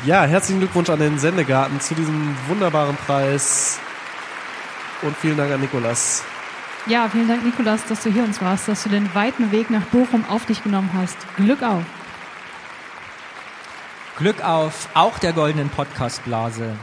Ja, 0.07 0.23
herzlichen 0.23 0.61
Glückwunsch 0.61 0.89
an 0.89 1.01
den 1.01 1.19
Sendegarten 1.19 1.81
zu 1.81 1.97
diesem 1.97 2.37
wunderbaren 2.47 2.95
Preis. 2.95 3.81
Und 5.03 5.17
vielen 5.17 5.37
Dank 5.37 5.53
an 5.53 5.61
Nikolas. 5.61 6.23
Ja, 6.87 7.09
vielen 7.09 7.27
Dank, 7.27 7.45
Nikolas, 7.45 7.85
dass 7.89 8.05
du 8.05 8.13
hier 8.13 8.23
uns 8.23 8.41
warst, 8.41 8.69
dass 8.69 8.85
du 8.85 8.89
den 8.89 9.13
weiten 9.17 9.51
Weg 9.51 9.69
nach 9.69 9.83
Bochum 9.87 10.25
auf 10.29 10.47
dich 10.47 10.63
genommen 10.63 10.91
hast. 10.95 11.17
Glück 11.35 11.61
auf. 11.61 11.83
Glück 14.17 14.45
auf, 14.45 14.89
auch 14.95 15.19
der 15.19 15.33
goldenen 15.33 15.71
Podcastblase. 15.71 16.77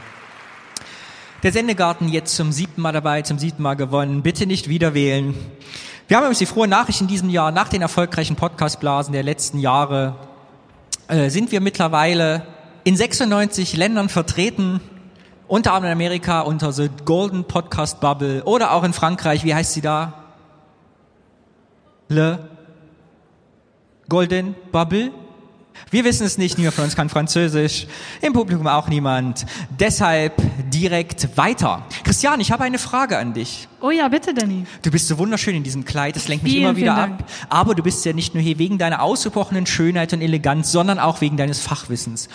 Der 1.43 1.53
Sendegarten 1.53 2.09
jetzt 2.09 2.35
zum 2.35 2.51
siebten 2.51 2.81
Mal 2.81 2.91
dabei, 2.91 3.21
zum 3.21 3.39
siebten 3.39 3.63
Mal 3.63 3.75
gewonnen. 3.75 4.21
Bitte 4.21 4.47
nicht 4.47 4.67
wieder 4.67 4.93
wählen. 4.93 5.33
Wir 6.09 6.17
haben 6.17 6.23
übrigens 6.23 6.39
die 6.39 6.45
frohe 6.45 6.67
Nachricht 6.67 6.99
in 6.99 7.07
diesem 7.07 7.29
Jahr, 7.29 7.51
nach 7.51 7.69
den 7.69 7.81
erfolgreichen 7.81 8.35
Podcastblasen 8.35 9.13
der 9.13 9.23
letzten 9.23 9.59
Jahre, 9.59 10.17
äh, 11.07 11.29
sind 11.29 11.53
wir 11.53 11.61
mittlerweile 11.61 12.52
in 12.83 12.97
96 12.97 13.77
Ländern 13.77 14.09
vertreten, 14.09 14.81
unter 15.47 15.73
anderem 15.73 15.91
in 15.91 16.05
Amerika 16.05 16.41
unter 16.41 16.71
The 16.71 16.89
Golden 17.05 17.45
Podcast 17.45 17.99
Bubble 17.99 18.43
oder 18.43 18.71
auch 18.71 18.83
in 18.83 18.93
Frankreich, 18.93 19.43
wie 19.43 19.53
heißt 19.53 19.73
sie 19.73 19.81
da? 19.81 20.13
Le 22.09 22.49
Golden 24.09 24.55
Bubble? 24.71 25.11
Wir 25.89 26.03
wissen 26.03 26.25
es 26.25 26.37
nicht, 26.37 26.57
niemand 26.57 26.75
von 26.75 26.83
uns 26.85 26.95
kann 26.95 27.09
Französisch, 27.09 27.87
im 28.21 28.33
Publikum 28.33 28.67
auch 28.67 28.87
niemand. 28.87 29.45
Deshalb 29.79 30.33
direkt 30.71 31.37
weiter. 31.37 31.83
Christian, 32.03 32.39
ich 32.39 32.51
habe 32.51 32.63
eine 32.63 32.77
Frage 32.77 33.17
an 33.17 33.33
dich. 33.33 33.67
Oh 33.81 33.91
ja, 33.91 34.07
bitte, 34.07 34.33
Danny. 34.33 34.65
Du 34.81 34.91
bist 34.91 35.07
so 35.07 35.17
wunderschön 35.17 35.55
in 35.55 35.63
diesem 35.63 35.85
Kleid, 35.85 36.15
das 36.15 36.27
lenkt 36.27 36.43
mich 36.43 36.53
Vielen, 36.53 36.69
immer 36.69 36.75
wieder 36.75 36.95
ab. 36.95 37.09
Dank. 37.17 37.19
Aber 37.49 37.75
du 37.75 37.83
bist 37.83 38.05
ja 38.05 38.13
nicht 38.13 38.33
nur 38.33 38.43
hier 38.43 38.59
wegen 38.59 38.77
deiner 38.77 39.01
ausgebrochenen 39.01 39.65
Schönheit 39.65 40.13
und 40.13 40.21
Eleganz, 40.21 40.71
sondern 40.71 40.99
auch 40.99 41.21
wegen 41.21 41.37
deines 41.37 41.59
Fachwissens. 41.59 42.29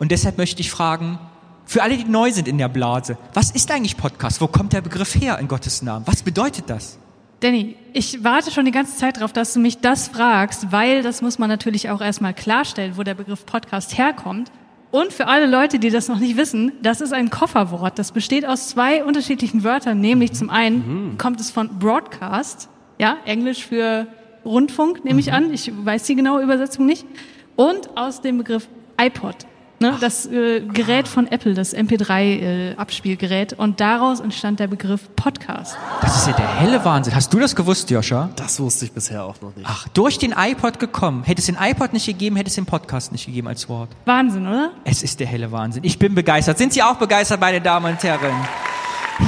Und 0.00 0.10
deshalb 0.10 0.38
möchte 0.38 0.62
ich 0.62 0.70
fragen, 0.70 1.18
für 1.66 1.82
alle, 1.82 1.96
die 1.96 2.04
neu 2.04 2.32
sind 2.32 2.48
in 2.48 2.56
der 2.56 2.68
Blase, 2.68 3.18
was 3.34 3.50
ist 3.50 3.70
eigentlich 3.70 3.98
Podcast? 3.98 4.40
Wo 4.40 4.48
kommt 4.48 4.72
der 4.72 4.80
Begriff 4.80 5.14
her 5.14 5.38
in 5.38 5.46
Gottes 5.46 5.82
Namen? 5.82 6.06
Was 6.06 6.22
bedeutet 6.22 6.64
das? 6.68 6.98
Danny, 7.40 7.76
ich 7.92 8.24
warte 8.24 8.50
schon 8.50 8.64
die 8.64 8.70
ganze 8.70 8.96
Zeit 8.96 9.18
darauf, 9.18 9.34
dass 9.34 9.52
du 9.52 9.60
mich 9.60 9.78
das 9.78 10.08
fragst, 10.08 10.72
weil 10.72 11.02
das 11.02 11.20
muss 11.20 11.38
man 11.38 11.50
natürlich 11.50 11.90
auch 11.90 12.00
erstmal 12.00 12.32
klarstellen, 12.32 12.96
wo 12.96 13.02
der 13.02 13.14
Begriff 13.14 13.44
Podcast 13.44 13.98
herkommt. 13.98 14.50
Und 14.90 15.12
für 15.12 15.26
alle 15.26 15.46
Leute, 15.46 15.78
die 15.78 15.90
das 15.90 16.08
noch 16.08 16.18
nicht 16.18 16.38
wissen, 16.38 16.72
das 16.82 17.02
ist 17.02 17.12
ein 17.12 17.28
Kofferwort. 17.28 17.98
Das 17.98 18.12
besteht 18.12 18.46
aus 18.46 18.70
zwei 18.70 19.04
unterschiedlichen 19.04 19.64
Wörtern, 19.64 20.00
nämlich 20.00 20.32
zum 20.32 20.48
einen 20.48 21.18
kommt 21.18 21.40
es 21.40 21.50
von 21.50 21.78
Broadcast, 21.78 22.70
ja, 22.98 23.18
Englisch 23.26 23.66
für 23.66 24.06
Rundfunk, 24.46 25.04
nehme 25.04 25.20
ich 25.20 25.32
an. 25.32 25.52
Ich 25.52 25.70
weiß 25.72 26.04
die 26.04 26.16
genaue 26.16 26.42
Übersetzung 26.42 26.86
nicht. 26.86 27.06
Und 27.54 27.98
aus 27.98 28.22
dem 28.22 28.38
Begriff 28.38 28.66
iPod. 28.98 29.36
Ne, 29.82 29.96
das 29.98 30.26
äh, 30.26 30.60
Gerät 30.60 31.08
von 31.08 31.26
Apple, 31.26 31.54
das 31.54 31.74
MP3-Abspielgerät. 31.74 33.54
und 33.54 33.80
daraus 33.80 34.20
entstand 34.20 34.60
der 34.60 34.66
Begriff 34.66 35.08
Podcast. 35.16 35.74
Das 36.02 36.18
ist 36.18 36.26
ja 36.26 36.34
der 36.34 36.54
helle 36.60 36.84
Wahnsinn. 36.84 37.14
Hast 37.14 37.32
du 37.32 37.38
das 37.38 37.56
gewusst, 37.56 37.88
Joscha? 37.88 38.28
Das 38.36 38.60
wusste 38.60 38.84
ich 38.84 38.92
bisher 38.92 39.24
auch 39.24 39.40
noch 39.40 39.56
nicht. 39.56 39.66
Ach, 39.66 39.88
durch 39.88 40.18
den 40.18 40.34
iPod 40.36 40.78
gekommen. 40.80 41.22
Hätte 41.22 41.40
es 41.40 41.46
den 41.46 41.56
iPod 41.58 41.94
nicht 41.94 42.04
gegeben, 42.04 42.36
hätte 42.36 42.48
es 42.48 42.56
den 42.56 42.66
Podcast 42.66 43.10
nicht 43.10 43.24
gegeben 43.24 43.48
als 43.48 43.70
Wort. 43.70 43.88
Wahnsinn, 44.04 44.46
oder? 44.46 44.72
Es 44.84 45.02
ist 45.02 45.18
der 45.18 45.26
helle 45.26 45.50
Wahnsinn. 45.50 45.82
Ich 45.82 45.98
bin 45.98 46.14
begeistert. 46.14 46.58
Sind 46.58 46.74
Sie 46.74 46.82
auch 46.82 46.96
begeistert, 46.96 47.40
meine 47.40 47.62
Damen 47.62 47.92
und 47.92 48.02
Herren? 48.02 48.34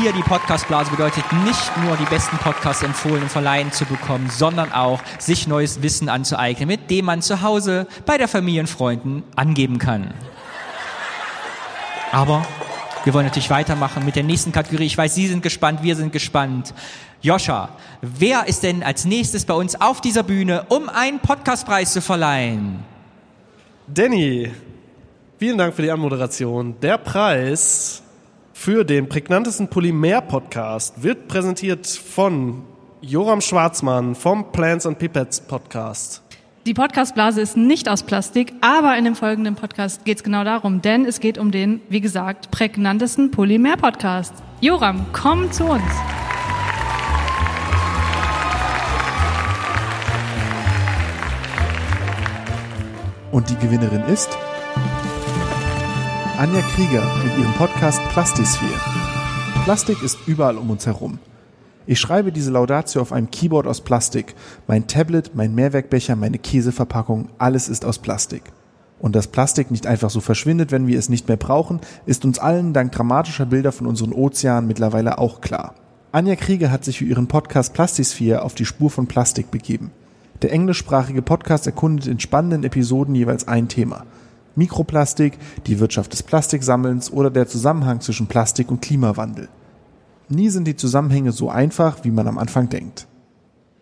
Hier 0.02 0.12
die 0.12 0.22
Podcastblase 0.22 0.90
bedeutet 0.90 1.24
nicht 1.44 1.76
nur 1.82 1.96
die 1.96 2.04
besten 2.04 2.36
Podcasts 2.36 2.82
empfohlen 2.82 3.22
und 3.22 3.30
verleihen 3.30 3.72
zu 3.72 3.86
bekommen, 3.86 4.28
sondern 4.30 4.70
auch 4.72 5.00
sich 5.18 5.46
neues 5.46 5.80
Wissen 5.80 6.10
anzueignen, 6.10 6.68
mit 6.68 6.90
dem 6.90 7.06
man 7.06 7.22
zu 7.22 7.40
Hause 7.40 7.86
bei 8.04 8.18
der 8.18 8.28
Familie 8.28 8.60
und 8.60 8.68
Freunden 8.68 9.22
angeben 9.34 9.78
kann. 9.78 10.12
Aber 12.12 12.46
wir 13.04 13.14
wollen 13.14 13.24
natürlich 13.24 13.50
weitermachen 13.50 14.04
mit 14.04 14.16
der 14.16 14.22
nächsten 14.22 14.52
Kategorie. 14.52 14.84
Ich 14.84 14.98
weiß, 14.98 15.14
Sie 15.14 15.26
sind 15.26 15.42
gespannt, 15.42 15.82
wir 15.82 15.96
sind 15.96 16.12
gespannt. 16.12 16.74
Joscha, 17.22 17.70
wer 18.02 18.46
ist 18.46 18.62
denn 18.62 18.82
als 18.82 19.04
nächstes 19.04 19.46
bei 19.46 19.54
uns 19.54 19.80
auf 19.80 20.00
dieser 20.00 20.22
Bühne, 20.22 20.66
um 20.68 20.88
einen 20.88 21.20
Podcastpreis 21.20 21.92
zu 21.92 22.02
verleihen? 22.02 22.84
Danny, 23.88 24.52
vielen 25.38 25.56
Dank 25.56 25.74
für 25.74 25.82
die 25.82 25.90
Anmoderation. 25.90 26.76
Der 26.80 26.98
Preis 26.98 28.02
für 28.52 28.84
den 28.84 29.08
prägnantesten 29.08 29.68
Polymer-Podcast 29.68 31.02
wird 31.02 31.28
präsentiert 31.28 31.86
von 31.86 32.62
Joram 33.00 33.40
Schwarzmann 33.40 34.14
vom 34.14 34.52
Plants 34.52 34.86
and 34.86 34.98
Pipettes 34.98 35.40
Podcast. 35.40 36.21
Die 36.64 36.74
Podcastblase 36.74 37.40
ist 37.40 37.56
nicht 37.56 37.88
aus 37.88 38.04
Plastik, 38.04 38.52
aber 38.60 38.96
in 38.96 39.04
dem 39.04 39.16
folgenden 39.16 39.56
Podcast 39.56 40.04
geht 40.04 40.18
es 40.18 40.22
genau 40.22 40.44
darum, 40.44 40.80
denn 40.80 41.04
es 41.06 41.18
geht 41.18 41.36
um 41.36 41.50
den, 41.50 41.80
wie 41.88 42.00
gesagt, 42.00 42.52
prägnantesten 42.52 43.32
Polymer-Podcast. 43.32 44.32
Joram, 44.60 45.04
komm 45.12 45.50
zu 45.50 45.64
uns. 45.64 45.82
Und 53.32 53.50
die 53.50 53.56
Gewinnerin 53.56 54.04
ist 54.04 54.28
Anja 56.38 56.60
Krieger 56.76 57.02
mit 57.24 57.38
ihrem 57.38 57.52
Podcast 57.54 58.00
Plastisphere. 58.10 58.80
Plastik 59.64 60.00
ist 60.00 60.16
überall 60.28 60.58
um 60.58 60.70
uns 60.70 60.86
herum. 60.86 61.18
Ich 61.92 62.00
schreibe 62.00 62.32
diese 62.32 62.50
Laudatio 62.50 63.02
auf 63.02 63.12
einem 63.12 63.30
Keyboard 63.30 63.66
aus 63.66 63.82
Plastik. 63.82 64.34
Mein 64.66 64.86
Tablet, 64.86 65.32
mein 65.34 65.54
Mehrwerkbecher, 65.54 66.16
meine 66.16 66.38
Käseverpackung, 66.38 67.28
alles 67.36 67.68
ist 67.68 67.84
aus 67.84 67.98
Plastik. 67.98 68.44
Und 68.98 69.14
dass 69.14 69.26
Plastik 69.26 69.70
nicht 69.70 69.86
einfach 69.86 70.08
so 70.08 70.20
verschwindet, 70.20 70.72
wenn 70.72 70.86
wir 70.86 70.98
es 70.98 71.10
nicht 71.10 71.28
mehr 71.28 71.36
brauchen, 71.36 71.80
ist 72.06 72.24
uns 72.24 72.38
allen 72.38 72.72
dank 72.72 72.92
dramatischer 72.92 73.44
Bilder 73.44 73.72
von 73.72 73.86
unseren 73.86 74.14
Ozeanen 74.14 74.66
mittlerweile 74.66 75.18
auch 75.18 75.42
klar. 75.42 75.74
Anja 76.12 76.34
Krieger 76.36 76.70
hat 76.70 76.82
sich 76.82 76.96
für 76.96 77.04
ihren 77.04 77.26
Podcast 77.26 77.74
Plastisphere 77.74 78.40
auf 78.40 78.54
die 78.54 78.64
Spur 78.64 78.88
von 78.88 79.06
Plastik 79.06 79.50
begeben. 79.50 79.90
Der 80.40 80.50
englischsprachige 80.50 81.20
Podcast 81.20 81.66
erkundet 81.66 82.06
in 82.06 82.20
spannenden 82.20 82.64
Episoden 82.64 83.14
jeweils 83.14 83.46
ein 83.48 83.68
Thema. 83.68 84.06
Mikroplastik, 84.56 85.36
die 85.66 85.78
Wirtschaft 85.78 86.14
des 86.14 86.22
Plastiksammelns 86.22 87.12
oder 87.12 87.28
der 87.28 87.48
Zusammenhang 87.48 88.00
zwischen 88.00 88.28
Plastik 88.28 88.70
und 88.70 88.80
Klimawandel. 88.80 89.50
Nie 90.34 90.48
sind 90.48 90.64
die 90.66 90.76
Zusammenhänge 90.76 91.30
so 91.30 91.50
einfach, 91.50 92.04
wie 92.04 92.10
man 92.10 92.26
am 92.26 92.38
Anfang 92.38 92.70
denkt. 92.70 93.06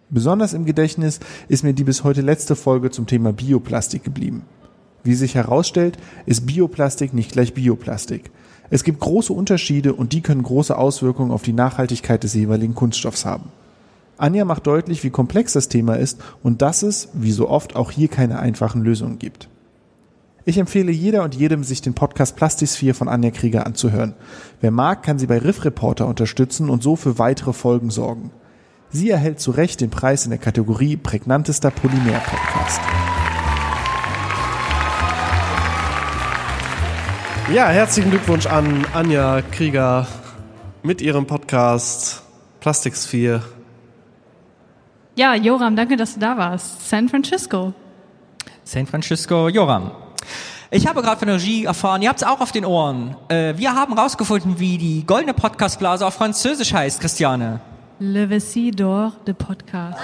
Besonders 0.08 0.52
im 0.52 0.64
Gedächtnis 0.64 1.20
ist 1.46 1.62
mir 1.62 1.74
die 1.74 1.84
bis 1.84 2.02
heute 2.02 2.22
letzte 2.22 2.56
Folge 2.56 2.90
zum 2.90 3.06
Thema 3.06 3.32
Bioplastik 3.32 4.02
geblieben. 4.02 4.42
Wie 5.04 5.14
sich 5.14 5.36
herausstellt, 5.36 5.96
ist 6.26 6.46
Bioplastik 6.46 7.14
nicht 7.14 7.30
gleich 7.30 7.54
Bioplastik. 7.54 8.32
Es 8.68 8.82
gibt 8.82 8.98
große 8.98 9.32
Unterschiede 9.32 9.94
und 9.94 10.12
die 10.12 10.22
können 10.22 10.42
große 10.42 10.76
Auswirkungen 10.76 11.30
auf 11.30 11.42
die 11.42 11.52
Nachhaltigkeit 11.52 12.24
des 12.24 12.34
jeweiligen 12.34 12.74
Kunststoffs 12.74 13.24
haben. 13.24 13.52
Anja 14.18 14.44
macht 14.44 14.66
deutlich, 14.66 15.04
wie 15.04 15.10
komplex 15.10 15.52
das 15.52 15.68
Thema 15.68 15.94
ist 15.94 16.20
und 16.42 16.62
dass 16.62 16.82
es, 16.82 17.10
wie 17.14 17.30
so 17.30 17.48
oft, 17.48 17.76
auch 17.76 17.92
hier 17.92 18.08
keine 18.08 18.40
einfachen 18.40 18.82
Lösungen 18.82 19.20
gibt. 19.20 19.48
Ich 20.46 20.56
empfehle 20.56 20.90
jeder 20.90 21.22
und 21.22 21.34
jedem, 21.34 21.64
sich 21.64 21.82
den 21.82 21.92
Podcast 21.92 22.34
Plastisphere 22.34 22.94
von 22.94 23.08
Anja 23.08 23.30
Krieger 23.30 23.66
anzuhören. 23.66 24.14
Wer 24.62 24.70
mag, 24.70 25.02
kann 25.02 25.18
sie 25.18 25.26
bei 25.26 25.38
Riff 25.38 25.64
Reporter 25.66 26.06
unterstützen 26.06 26.70
und 26.70 26.82
so 26.82 26.96
für 26.96 27.18
weitere 27.18 27.52
Folgen 27.52 27.90
sorgen. 27.90 28.30
Sie 28.88 29.10
erhält 29.10 29.38
zu 29.38 29.50
Recht 29.50 29.82
den 29.82 29.90
Preis 29.90 30.24
in 30.24 30.30
der 30.30 30.38
Kategorie 30.38 30.96
Prägnantester 30.96 31.70
Polymer-Podcast. 31.70 32.80
Ja, 37.52 37.68
herzlichen 37.68 38.10
Glückwunsch 38.10 38.46
an 38.46 38.86
Anja 38.94 39.42
Krieger 39.42 40.06
mit 40.82 41.02
ihrem 41.02 41.26
Podcast 41.26 42.22
Plastiksphere. 42.60 43.42
Ja, 45.16 45.34
Joram, 45.34 45.76
danke, 45.76 45.96
dass 45.96 46.14
du 46.14 46.20
da 46.20 46.38
warst. 46.38 46.88
San 46.88 47.10
Francisco. 47.10 47.74
San 48.64 48.86
Francisco, 48.86 49.48
Joram. 49.48 49.90
Ich 50.72 50.86
habe 50.86 51.02
gerade 51.02 51.18
von 51.18 51.26
der 51.26 51.36
Regie 51.38 51.64
erfahren, 51.64 52.00
ihr 52.00 52.08
habt 52.08 52.22
es 52.22 52.26
auch 52.26 52.40
auf 52.40 52.52
den 52.52 52.64
Ohren. 52.64 53.16
Äh, 53.28 53.54
wir 53.56 53.74
haben 53.74 53.92
rausgefunden, 53.92 54.60
wie 54.60 54.78
die 54.78 55.04
goldene 55.04 55.34
Podcastblase 55.34 56.06
auf 56.06 56.14
Französisch 56.14 56.72
heißt, 56.72 57.00
Christiane. 57.00 57.58
Le 57.98 58.28
Vessie 58.28 58.70
d'Or 58.70 59.10
de 59.26 59.34
Podcast. 59.34 59.98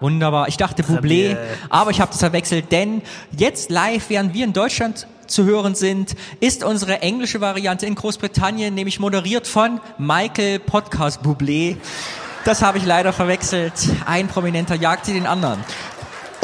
Wunderbar. 0.00 0.48
Ich 0.48 0.56
dachte 0.56 0.82
Bublé, 0.82 1.36
aber 1.70 1.92
ich 1.92 2.00
habe 2.00 2.10
das 2.10 2.18
verwechselt, 2.18 2.72
denn 2.72 3.02
jetzt 3.30 3.70
live, 3.70 4.10
während 4.10 4.34
wir 4.34 4.44
in 4.44 4.52
Deutschland 4.52 5.06
zu 5.28 5.44
hören 5.44 5.76
sind, 5.76 6.16
ist 6.40 6.64
unsere 6.64 7.02
englische 7.02 7.40
Variante 7.40 7.86
in 7.86 7.94
Großbritannien, 7.94 8.74
nämlich 8.74 8.98
moderiert 8.98 9.46
von 9.46 9.80
Michael 9.96 10.58
Podcast 10.58 11.22
Bublé. 11.22 11.76
Das 12.44 12.62
habe 12.62 12.78
ich 12.78 12.84
leider 12.84 13.12
verwechselt. 13.12 13.74
Ein 14.04 14.26
Prominenter 14.26 14.74
jagte 14.74 15.12
den 15.12 15.28
anderen. 15.28 15.60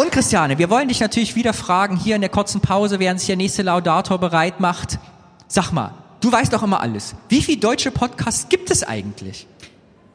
Und 0.01 0.13
Christiane, 0.13 0.59
wir 0.59 0.71
wollen 0.71 0.87
dich 0.87 1.01
natürlich 1.01 1.35
wieder 1.35 1.53
fragen, 1.53 1.97
hier 1.97 2.15
in 2.15 2.21
der 2.21 2.31
kurzen 2.31 2.61
Pause, 2.61 3.01
während 3.01 3.19
sich 3.19 3.27
der 3.27 3.37
nächste 3.37 3.63
Laudator 3.63 4.19
bereit 4.19 4.61
macht. 4.61 5.01
Sag 5.49 5.73
mal, 5.73 5.93
du 6.21 6.31
weißt 6.31 6.53
doch 6.53 6.63
immer 6.63 6.81
alles. 6.81 7.17
Wie 7.29 7.43
viele 7.43 7.59
deutsche 7.59 7.91
Podcasts 7.91 8.49
gibt 8.49 8.71
es 8.71 8.85
eigentlich? 8.85 9.49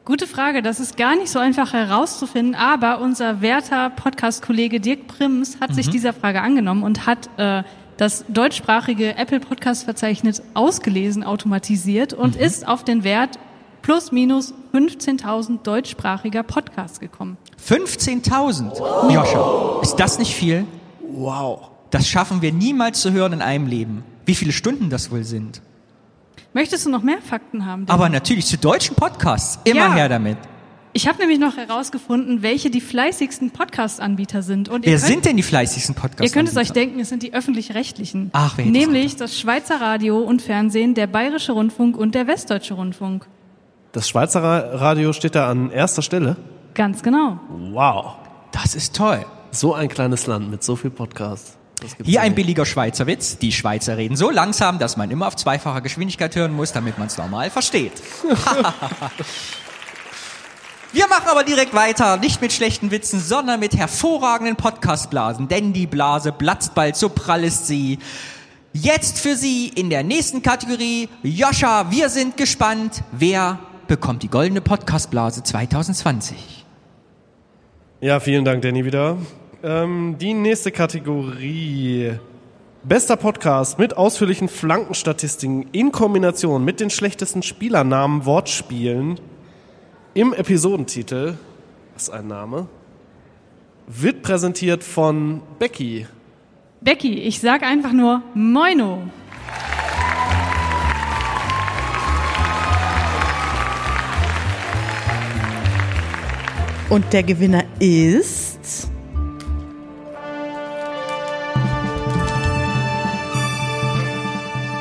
Gute 0.06 0.26
Frage, 0.26 0.62
das 0.62 0.80
ist 0.80 0.96
gar 0.96 1.16
nicht 1.16 1.30
so 1.30 1.38
einfach 1.38 1.74
herauszufinden, 1.74 2.54
aber 2.54 3.02
unser 3.02 3.42
werter 3.42 3.90
Podcast-Kollege 3.90 4.80
Dirk 4.80 5.06
Prims 5.06 5.60
hat 5.60 5.74
sich 5.74 5.90
dieser 5.90 6.14
Frage 6.14 6.40
angenommen 6.40 6.82
und 6.82 7.04
hat 7.04 7.28
äh, 7.36 7.62
das 7.98 8.24
deutschsprachige 8.28 9.18
Apple 9.18 9.40
Podcast-Verzeichnis 9.40 10.42
ausgelesen, 10.54 11.24
automatisiert 11.24 12.14
und 12.14 12.36
ist 12.36 12.66
auf 12.66 12.84
den 12.84 13.04
Wert 13.04 13.38
plus 13.84 14.12
minus 14.12 14.54
15.000 14.72 15.62
deutschsprachiger 15.62 16.42
Podcasts 16.42 17.00
gekommen. 17.00 17.36
15.000. 17.68 19.10
Joscha, 19.12 19.80
ist 19.82 19.96
das 19.96 20.18
nicht 20.18 20.34
viel? 20.34 20.64
Wow. 21.06 21.68
Das 21.90 22.08
schaffen 22.08 22.40
wir 22.40 22.50
niemals 22.50 23.00
zu 23.02 23.12
hören 23.12 23.34
in 23.34 23.42
einem 23.42 23.66
Leben. 23.66 24.02
Wie 24.24 24.34
viele 24.34 24.52
Stunden 24.52 24.88
das 24.88 25.10
wohl 25.10 25.22
sind? 25.24 25.60
Möchtest 26.54 26.86
du 26.86 26.90
noch 26.90 27.02
mehr 27.02 27.18
Fakten 27.20 27.66
haben? 27.66 27.84
Aber 27.88 28.08
natürlich 28.08 28.46
zu 28.46 28.56
deutschen 28.56 28.96
Podcasts. 28.96 29.58
Immer 29.64 29.76
Ja. 29.88 29.92
her 29.94 30.08
damit. 30.08 30.38
ich 30.96 31.06
habe 31.08 31.18
nämlich 31.18 31.38
noch 31.40 31.56
herausgefunden, 31.58 32.40
welche 32.42 32.70
die 32.70 32.80
fleißigsten 32.80 33.50
Podcast-Anbieter 33.50 34.42
sind. 34.42 34.68
Und 34.70 34.86
ihr 34.86 34.92
Wer 34.92 34.98
könnt- 34.98 35.08
sind 35.10 35.24
denn 35.26 35.36
die 35.36 35.42
fleißigsten 35.42 35.94
Podcasts? 35.94 36.22
Ihr 36.24 36.30
könnt 36.32 36.48
es 36.48 36.56
euch 36.56 36.70
denken, 36.72 37.00
es 37.00 37.08
sind 37.10 37.22
die 37.22 37.34
öffentlich-rechtlichen. 37.34 38.30
Ach, 38.32 38.54
wer 38.56 38.64
Nämlich 38.64 39.16
das 39.16 39.38
Schweizer 39.38 39.80
Radio 39.80 40.20
und 40.20 40.40
Fernsehen, 40.40 40.94
der 40.94 41.06
Bayerische 41.08 41.52
Rundfunk 41.52 41.96
und 41.98 42.14
der 42.14 42.26
Westdeutsche 42.28 42.74
Rundfunk. 42.74 43.26
Das 43.94 44.08
Schweizer 44.08 44.42
Ra- 44.42 44.76
Radio 44.76 45.12
steht 45.12 45.34
da 45.36 45.48
an 45.48 45.70
erster 45.70 46.02
Stelle. 46.02 46.36
Ganz 46.74 47.02
genau. 47.02 47.38
Wow. 47.70 48.16
Das 48.52 48.74
ist 48.74 48.94
toll. 48.96 49.24
So 49.52 49.72
ein 49.72 49.88
kleines 49.88 50.26
Land 50.26 50.50
mit 50.50 50.62
so 50.64 50.74
viel 50.76 50.90
Podcasts. 50.90 51.56
Hier 52.02 52.20
ein 52.22 52.34
billiger 52.34 52.66
Schweizer 52.66 53.06
Witz. 53.06 53.38
Die 53.38 53.52
Schweizer 53.52 53.96
reden 53.96 54.16
so 54.16 54.30
langsam, 54.30 54.78
dass 54.80 54.96
man 54.96 55.10
immer 55.12 55.28
auf 55.28 55.36
zweifacher 55.36 55.80
Geschwindigkeit 55.80 56.34
hören 56.34 56.52
muss, 56.54 56.72
damit 56.72 56.98
man 56.98 57.06
es 57.06 57.16
normal 57.18 57.50
versteht. 57.50 57.92
Wir 60.92 61.08
machen 61.08 61.28
aber 61.28 61.42
direkt 61.44 61.74
weiter, 61.74 62.16
nicht 62.16 62.40
mit 62.40 62.52
schlechten 62.52 62.90
Witzen, 62.92 63.20
sondern 63.20 63.58
mit 63.58 63.76
hervorragenden 63.76 64.54
Podcastblasen, 64.56 65.48
denn 65.48 65.72
die 65.72 65.86
Blase 65.88 66.30
platzt 66.30 66.74
bald, 66.74 66.94
so 66.96 67.08
prall 67.08 67.42
ist 67.44 67.66
sie. 67.66 67.98
Jetzt 68.72 69.18
für 69.18 69.34
Sie 69.36 69.68
in 69.68 69.90
der 69.90 70.02
nächsten 70.04 70.42
Kategorie, 70.42 71.08
Joscha, 71.22 71.90
wir 71.90 72.08
sind 72.08 72.36
gespannt, 72.36 73.02
wer 73.12 73.58
bekommt 73.86 74.22
die 74.22 74.28
goldene 74.28 74.60
Podcastblase 74.60 75.42
2020? 75.42 76.64
Ja, 78.00 78.20
vielen 78.20 78.44
Dank, 78.44 78.62
Danny, 78.62 78.84
wieder. 78.84 79.16
Ähm, 79.62 80.16
die 80.18 80.34
nächste 80.34 80.70
Kategorie. 80.70 82.12
Bester 82.82 83.16
Podcast 83.16 83.78
mit 83.78 83.96
ausführlichen 83.96 84.48
Flankenstatistiken 84.48 85.68
in 85.72 85.90
Kombination 85.90 86.64
mit 86.64 86.80
den 86.80 86.90
schlechtesten 86.90 87.42
Spielernamen, 87.42 88.26
Wortspielen 88.26 89.18
im 90.12 90.34
Episodentitel, 90.34 91.34
was 91.94 92.04
ist 92.04 92.10
ein 92.10 92.26
Name, 92.26 92.68
wird 93.86 94.22
präsentiert 94.22 94.84
von 94.84 95.40
Becky. 95.58 96.06
Becky, 96.82 97.20
ich 97.20 97.40
sag 97.40 97.62
einfach 97.62 97.92
nur 97.92 98.22
Moino. 98.34 99.04
Und 106.90 107.12
der 107.12 107.22
Gewinner 107.22 107.64
ist. 107.80 108.88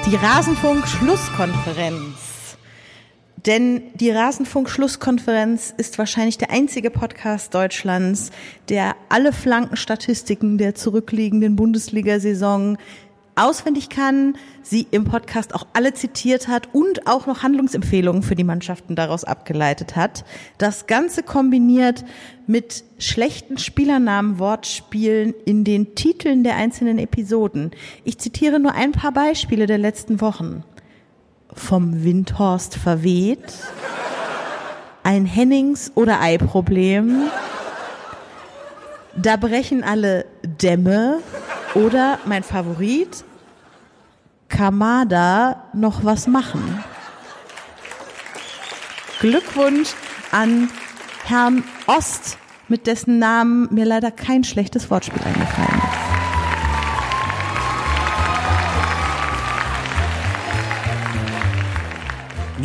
Die 0.05 0.15
Rasenfunk-Schlusskonferenz. 0.15 2.57
Denn 3.45 3.81
die 3.95 4.11
Rasenfunk-Schlusskonferenz 4.11 5.73
ist 5.75 5.97
wahrscheinlich 5.97 6.37
der 6.37 6.51
einzige 6.51 6.91
Podcast 6.91 7.53
Deutschlands, 7.53 8.31
der 8.69 8.95
alle 9.09 9.33
Flankenstatistiken 9.33 10.57
der 10.57 10.75
zurückliegenden 10.75 11.57
Bundesliga-Saison 11.57 12.77
auswendig 13.35 13.89
kann, 13.89 14.35
sie 14.61 14.87
im 14.91 15.05
Podcast 15.05 15.55
auch 15.55 15.65
alle 15.73 15.93
zitiert 15.93 16.47
hat 16.47 16.69
und 16.73 17.07
auch 17.07 17.25
noch 17.25 17.43
Handlungsempfehlungen 17.43 18.23
für 18.23 18.35
die 18.35 18.43
Mannschaften 18.43 18.95
daraus 18.95 19.23
abgeleitet 19.23 19.95
hat. 19.95 20.23
Das 20.57 20.87
Ganze 20.87 21.23
kombiniert 21.23 22.05
mit 22.47 22.83
schlechten 22.99 23.57
Spielernamen, 23.57 24.39
Wortspielen 24.39 25.33
in 25.45 25.63
den 25.63 25.95
Titeln 25.95 26.43
der 26.43 26.55
einzelnen 26.55 26.99
Episoden. 26.99 27.71
Ich 28.03 28.19
zitiere 28.19 28.59
nur 28.59 28.73
ein 28.73 28.91
paar 28.91 29.11
Beispiele 29.11 29.65
der 29.65 29.77
letzten 29.77 30.21
Wochen. 30.21 30.63
Vom 31.53 32.03
Windhorst 32.03 32.75
verweht, 32.75 33.53
ein 35.03 35.25
Hennings- 35.25 35.91
oder 35.95 36.21
Ei-Problem, 36.21 37.29
da 39.15 39.37
brechen 39.37 39.83
alle 39.83 40.25
Dämme 40.43 41.19
oder 41.75 42.19
mein 42.25 42.43
Favorit, 42.43 43.23
Kamada 44.49 45.63
noch 45.73 46.03
was 46.03 46.27
machen. 46.27 46.83
Glückwunsch 49.19 49.93
an 50.31 50.69
Herrn 51.25 51.63
Ost, 51.87 52.37
mit 52.67 52.87
dessen 52.87 53.19
Namen 53.19 53.67
mir 53.73 53.85
leider 53.85 54.11
kein 54.11 54.43
schlechtes 54.43 54.89
Wortspiel 54.91 55.21
eingefallen 55.23 55.69
ist. 55.69 56.03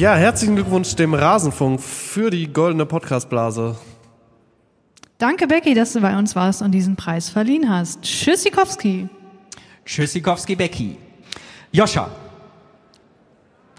Ja, 0.00 0.14
herzlichen 0.14 0.54
Glückwunsch 0.54 0.94
dem 0.94 1.14
Rasenfunk 1.14 1.80
für 1.80 2.30
die 2.30 2.52
goldene 2.52 2.86
Podcastblase. 2.86 3.76
Danke, 5.18 5.48
Becky, 5.48 5.74
dass 5.74 5.94
du 5.94 6.00
bei 6.00 6.16
uns 6.16 6.36
warst 6.36 6.62
und 6.62 6.70
diesen 6.70 6.94
Preis 6.94 7.28
verliehen 7.28 7.68
hast. 7.68 8.02
Tschüssikowski. 8.02 9.08
Tschüssikowski 9.84 10.54
Becky. 10.54 10.96
Joscha, 11.72 12.08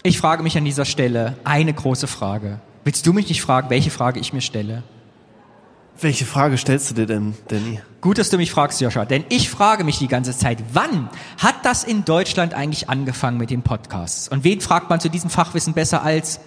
ich 0.04 0.18
frage 0.18 0.44
mich 0.44 0.58
an 0.58 0.66
dieser 0.66 0.84
Stelle 0.84 1.38
eine 1.46 1.74
große 1.74 2.08
Frage. 2.08 2.60
Willst 2.84 3.08
du 3.08 3.14
mich 3.14 3.30
nicht 3.30 3.42
fragen, 3.42 3.70
welche 3.70 3.90
Frage 3.90 4.20
ich 4.20 4.34
mir 4.34 4.42
stelle? 4.42 4.84
Welche 6.02 6.26
Frage 6.26 6.58
stellst 6.58 6.90
du 6.90 6.96
dir 6.96 7.06
denn, 7.06 7.34
Danny? 7.48 7.80
Gut, 8.02 8.18
dass 8.18 8.30
du 8.30 8.38
mich 8.38 8.52
fragst, 8.52 8.82
Joscha, 8.82 9.06
denn 9.06 9.24
ich 9.30 9.50
frage 9.50 9.86
mich 9.86 9.98
die 9.98 10.08
ganze 10.10 10.38
Zeit, 10.38 10.62
wann 10.74 11.10
hat 11.38 11.66
das 11.66 11.86
in 11.86 12.04
Deutschland 12.04 12.54
eigentlich 12.54 12.90
angefangen 12.90 13.38
mit 13.38 13.50
den 13.50 13.62
Podcasts? 13.62 14.28
Und 14.28 14.44
wen 14.44 14.60
fragt 14.60 14.90
man 14.90 15.00
zu 15.00 15.10
diesem 15.10 15.30
Fachwissen 15.30 15.74
besser 15.74 16.04
als 16.04 16.42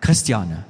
Christiane? 0.00 0.64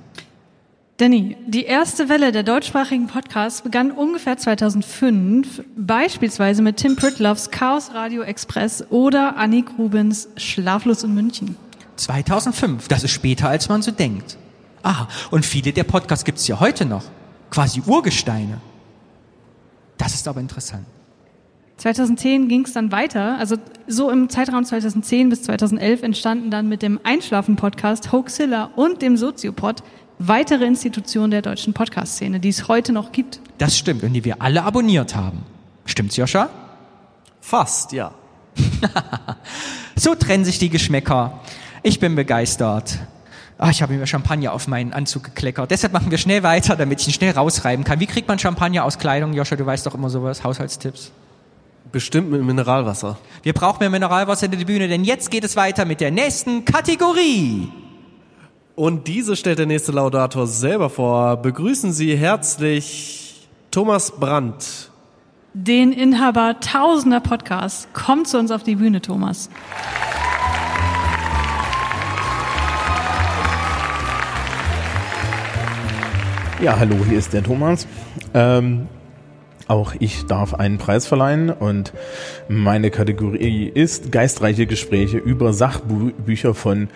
Danny, 0.98 1.36
die 1.46 1.62
erste 1.62 2.08
Welle 2.08 2.32
der 2.32 2.42
deutschsprachigen 2.42 3.06
Podcasts 3.06 3.62
begann 3.62 3.92
ungefähr 3.92 4.36
2005, 4.36 5.62
beispielsweise 5.76 6.60
mit 6.60 6.78
Tim 6.78 6.96
Pritloffs 6.96 7.52
Chaos 7.52 7.94
Radio 7.94 8.22
Express 8.22 8.84
oder 8.90 9.36
Annik 9.36 9.78
Rubens 9.78 10.28
Schlaflos 10.36 11.04
in 11.04 11.14
München. 11.14 11.54
2005, 11.94 12.88
das 12.88 13.04
ist 13.04 13.12
später, 13.12 13.48
als 13.48 13.68
man 13.68 13.80
so 13.80 13.92
denkt. 13.92 14.38
Ah, 14.82 15.06
und 15.30 15.46
viele 15.46 15.72
der 15.72 15.84
Podcasts 15.84 16.24
gibt 16.24 16.38
es 16.38 16.48
ja 16.48 16.58
heute 16.58 16.84
noch. 16.84 17.04
Quasi 17.48 17.80
Urgesteine. 17.86 18.60
Das 19.98 20.14
ist 20.14 20.26
aber 20.26 20.40
interessant. 20.40 20.84
2010 21.76 22.48
ging 22.48 22.64
es 22.64 22.72
dann 22.72 22.90
weiter. 22.90 23.38
Also 23.38 23.54
so 23.86 24.10
im 24.10 24.28
Zeitraum 24.28 24.64
2010 24.64 25.28
bis 25.28 25.44
2011 25.44 26.02
entstanden 26.02 26.50
dann 26.50 26.68
mit 26.68 26.82
dem 26.82 26.98
Einschlafen-Podcast 27.04 28.10
Hoaxilla 28.10 28.70
und 28.74 29.00
dem 29.00 29.16
Soziopod 29.16 29.84
weitere 30.18 30.64
Institutionen 30.64 31.30
der 31.30 31.42
deutschen 31.42 31.74
Podcast-Szene, 31.74 32.40
die 32.40 32.48
es 32.48 32.68
heute 32.68 32.92
noch 32.92 33.12
gibt. 33.12 33.40
Das 33.58 33.76
stimmt 33.76 34.02
und 34.02 34.12
die 34.12 34.24
wir 34.24 34.42
alle 34.42 34.64
abonniert 34.64 35.14
haben. 35.14 35.44
Stimmt's, 35.84 36.16
Joscha? 36.16 36.50
Fast, 37.40 37.92
ja. 37.92 38.12
So 39.98 40.14
trennen 40.14 40.44
sich 40.44 40.60
die 40.60 40.68
Geschmäcker. 40.70 41.40
Ich 41.82 41.98
bin 41.98 42.14
begeistert. 42.14 43.00
Ah, 43.58 43.70
ich 43.70 43.82
habe 43.82 43.94
mir 43.94 44.06
Champagner 44.06 44.52
auf 44.52 44.68
meinen 44.68 44.92
Anzug 44.92 45.24
gekleckert. 45.24 45.72
Deshalb 45.72 45.92
machen 45.92 46.12
wir 46.12 46.18
schnell 46.18 46.44
weiter, 46.44 46.76
damit 46.76 47.00
ich 47.00 47.08
ihn 47.08 47.12
schnell 47.12 47.32
rausreiben 47.32 47.84
kann. 47.84 47.98
Wie 47.98 48.06
kriegt 48.06 48.28
man 48.28 48.38
Champagner 48.38 48.84
aus 48.84 48.98
Kleidung? 48.98 49.32
Joscha, 49.32 49.56
du 49.56 49.66
weißt 49.66 49.84
doch 49.86 49.94
immer 49.94 50.08
sowas, 50.08 50.44
Haushaltstipps. 50.44 51.10
Bestimmt 51.90 52.30
mit 52.30 52.42
Mineralwasser. 52.44 53.18
Wir 53.42 53.54
brauchen 53.54 53.80
mehr 53.80 53.90
Mineralwasser 53.90 54.46
in 54.46 54.52
der 54.52 54.64
Bühne, 54.64 54.86
denn 54.86 55.02
jetzt 55.02 55.32
geht 55.32 55.42
es 55.42 55.56
weiter 55.56 55.84
mit 55.84 56.00
der 56.00 56.12
nächsten 56.12 56.64
Kategorie. 56.64 57.72
Und 58.78 59.08
diese 59.08 59.34
stellt 59.34 59.58
der 59.58 59.66
nächste 59.66 59.90
Laudator 59.90 60.46
selber 60.46 60.88
vor. 60.88 61.38
Begrüßen 61.38 61.92
Sie 61.92 62.16
herzlich 62.16 63.48
Thomas 63.72 64.12
Brandt. 64.12 64.92
Den 65.52 65.90
Inhaber 65.90 66.60
tausender 66.60 67.18
Podcasts. 67.18 67.88
Kommt 67.92 68.28
zu 68.28 68.38
uns 68.38 68.52
auf 68.52 68.62
die 68.62 68.76
Bühne, 68.76 69.00
Thomas. 69.00 69.50
Ja, 76.62 76.78
hallo, 76.78 76.94
hier 77.08 77.18
ist 77.18 77.32
der 77.32 77.42
Thomas. 77.42 77.88
Ähm, 78.32 78.86
auch 79.66 79.94
ich 79.98 80.24
darf 80.26 80.54
einen 80.54 80.78
Preis 80.78 81.06
verleihen 81.06 81.50
und 81.50 81.92
meine 82.48 82.90
Kategorie 82.90 83.66
ist 83.66 84.12
geistreiche 84.12 84.66
Gespräche 84.66 85.18
über 85.18 85.52
Sachbücher 85.52 86.54
von 86.54 86.88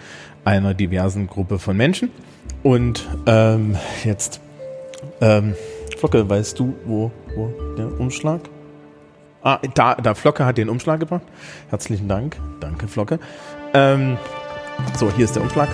einer 0.44 0.74
diversen 0.74 1.26
Gruppe 1.26 1.59
von 1.59 1.76
Menschen. 1.76 2.11
Und 2.62 3.09
ähm, 3.26 3.76
jetzt, 4.05 4.40
ähm, 5.20 5.55
Flocke, 5.98 6.28
weißt 6.28 6.59
du, 6.59 6.74
wo, 6.85 7.11
wo 7.35 7.52
der 7.76 8.00
Umschlag? 8.00 8.40
Ah, 9.42 9.59
da, 9.74 9.96
da 9.96 10.14
Flocke 10.14 10.44
hat 10.44 10.59
den 10.59 10.68
Umschlag 10.68 11.00
gebracht. 11.00 11.22
Herzlichen 11.70 12.09
Dank. 12.09 12.37
Danke, 12.61 12.87
Flocke. 12.87 13.18
Ähm, 13.74 14.16
so, 14.96 15.11
hier 15.12 15.24
ist 15.24 15.35
der 15.35 15.42
Umschlag. 15.42 15.68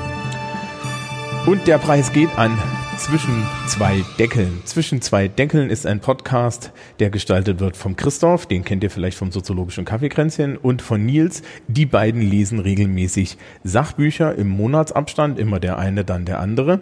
Und 1.46 1.66
der 1.66 1.78
Preis 1.78 2.12
geht 2.12 2.30
an 2.38 2.58
zwischen 2.98 3.46
zwei 3.68 4.04
Deckeln. 4.18 4.60
Zwischen 4.64 5.00
zwei 5.00 5.28
Deckeln 5.28 5.70
ist 5.70 5.86
ein 5.86 6.00
Podcast, 6.00 6.72
der 6.98 7.10
gestaltet 7.10 7.60
wird 7.60 7.76
vom 7.76 7.94
Christoph, 7.94 8.46
den 8.46 8.64
kennt 8.64 8.82
ihr 8.82 8.90
vielleicht 8.90 9.16
vom 9.16 9.30
soziologischen 9.30 9.84
Kaffeekränzchen, 9.84 10.56
und 10.56 10.82
von 10.82 11.06
Nils. 11.06 11.42
Die 11.68 11.86
beiden 11.86 12.20
lesen 12.20 12.58
regelmäßig 12.58 13.38
Sachbücher 13.62 14.34
im 14.34 14.48
Monatsabstand, 14.48 15.38
immer 15.38 15.60
der 15.60 15.78
eine, 15.78 16.04
dann 16.04 16.24
der 16.24 16.40
andere. 16.40 16.80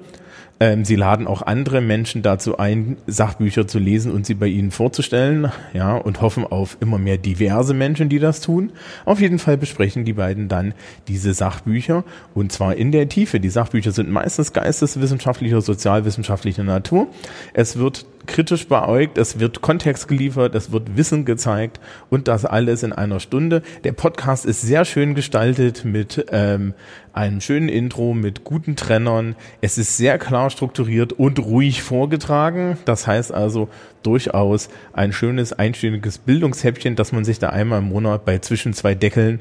Ähm, 0.58 0.86
sie 0.86 0.96
laden 0.96 1.26
auch 1.26 1.42
andere 1.42 1.82
Menschen 1.82 2.22
dazu 2.22 2.56
ein, 2.56 2.96
Sachbücher 3.06 3.66
zu 3.66 3.78
lesen 3.78 4.10
und 4.10 4.24
sie 4.24 4.32
bei 4.32 4.46
ihnen 4.46 4.70
vorzustellen, 4.70 5.52
ja, 5.74 5.96
und 5.96 6.22
hoffen 6.22 6.44
auf 6.44 6.78
immer 6.80 6.98
mehr 6.98 7.18
diverse 7.18 7.74
Menschen, 7.74 8.08
die 8.08 8.18
das 8.18 8.40
tun. 8.40 8.72
Auf 9.04 9.20
jeden 9.20 9.38
Fall 9.38 9.58
besprechen 9.58 10.06
die 10.06 10.14
beiden 10.14 10.48
dann 10.48 10.72
diese 11.08 11.34
Sachbücher 11.34 12.04
und 12.34 12.52
zwar 12.52 12.74
in 12.74 12.90
der 12.90 13.08
Tiefe. 13.08 13.38
Die 13.38 13.50
Sachbücher 13.50 13.92
sind 13.92 14.10
meistens 14.10 14.54
geisteswissenschaftlicher, 14.54 15.60
sozialwissenschaftlicher 16.06 16.64
Natur. 16.64 17.08
Es 17.52 17.76
wird 17.78 18.06
kritisch 18.26 18.66
beäugt, 18.66 19.18
es 19.18 19.38
wird 19.38 19.60
Kontext 19.60 20.08
geliefert, 20.08 20.54
es 20.54 20.72
wird 20.72 20.96
Wissen 20.96 21.24
gezeigt 21.24 21.78
und 22.10 22.26
das 22.26 22.44
alles 22.44 22.82
in 22.82 22.92
einer 22.92 23.20
Stunde. 23.20 23.62
Der 23.84 23.92
Podcast 23.92 24.44
ist 24.44 24.62
sehr 24.62 24.84
schön 24.84 25.14
gestaltet 25.14 25.84
mit 25.84 26.26
ähm, 26.32 26.74
einem 27.12 27.40
schönen 27.40 27.68
Intro, 27.68 28.14
mit 28.14 28.42
guten 28.42 28.74
Trennern. 28.74 29.36
Es 29.60 29.78
ist 29.78 29.96
sehr 29.96 30.18
klar 30.18 30.50
strukturiert 30.50 31.12
und 31.12 31.38
ruhig 31.38 31.82
vorgetragen. 31.82 32.78
Das 32.84 33.06
heißt 33.06 33.32
also 33.32 33.68
durchaus 34.02 34.70
ein 34.92 35.12
schönes 35.12 35.52
einstündiges 35.52 36.18
Bildungshäppchen, 36.18 36.96
das 36.96 37.12
man 37.12 37.24
sich 37.24 37.38
da 37.38 37.50
einmal 37.50 37.78
im 37.78 37.88
Monat 37.88 38.24
bei 38.24 38.38
zwischen 38.38 38.72
zwei 38.72 38.94
Deckeln 38.94 39.38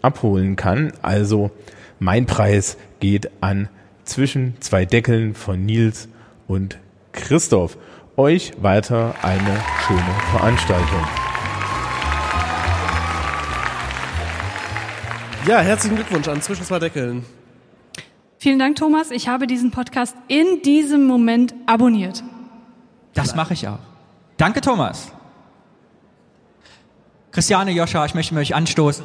abholen 0.00 0.54
kann. 0.54 0.92
Also 1.02 1.50
mein 1.98 2.26
Preis 2.26 2.76
geht 3.00 3.30
an 3.40 3.68
zwischen 4.08 4.60
zwei 4.60 4.84
Deckeln 4.84 5.34
von 5.34 5.64
Nils 5.64 6.08
und 6.46 6.78
Christoph 7.12 7.76
euch 8.16 8.52
weiter 8.60 9.14
eine 9.22 9.62
schöne 9.86 10.14
Veranstaltung. 10.32 11.06
Ja, 15.46 15.60
herzlichen 15.60 15.96
Glückwunsch 15.96 16.28
an 16.28 16.42
Zwischen 16.42 16.64
zwei 16.64 16.78
Deckeln. 16.78 17.24
Vielen 18.38 18.58
Dank, 18.58 18.76
Thomas. 18.76 19.10
Ich 19.10 19.28
habe 19.28 19.46
diesen 19.46 19.70
Podcast 19.70 20.14
in 20.28 20.62
diesem 20.62 21.06
Moment 21.06 21.54
abonniert. 21.66 22.22
Das 23.14 23.34
mache 23.34 23.54
ich 23.54 23.66
auch. 23.66 23.78
Danke, 24.36 24.60
Thomas. 24.60 25.10
Christiane, 27.32 27.72
Joscha, 27.72 28.04
ich 28.04 28.14
möchte 28.14 28.34
mit 28.34 28.42
euch 28.42 28.54
anstoßen. 28.54 29.04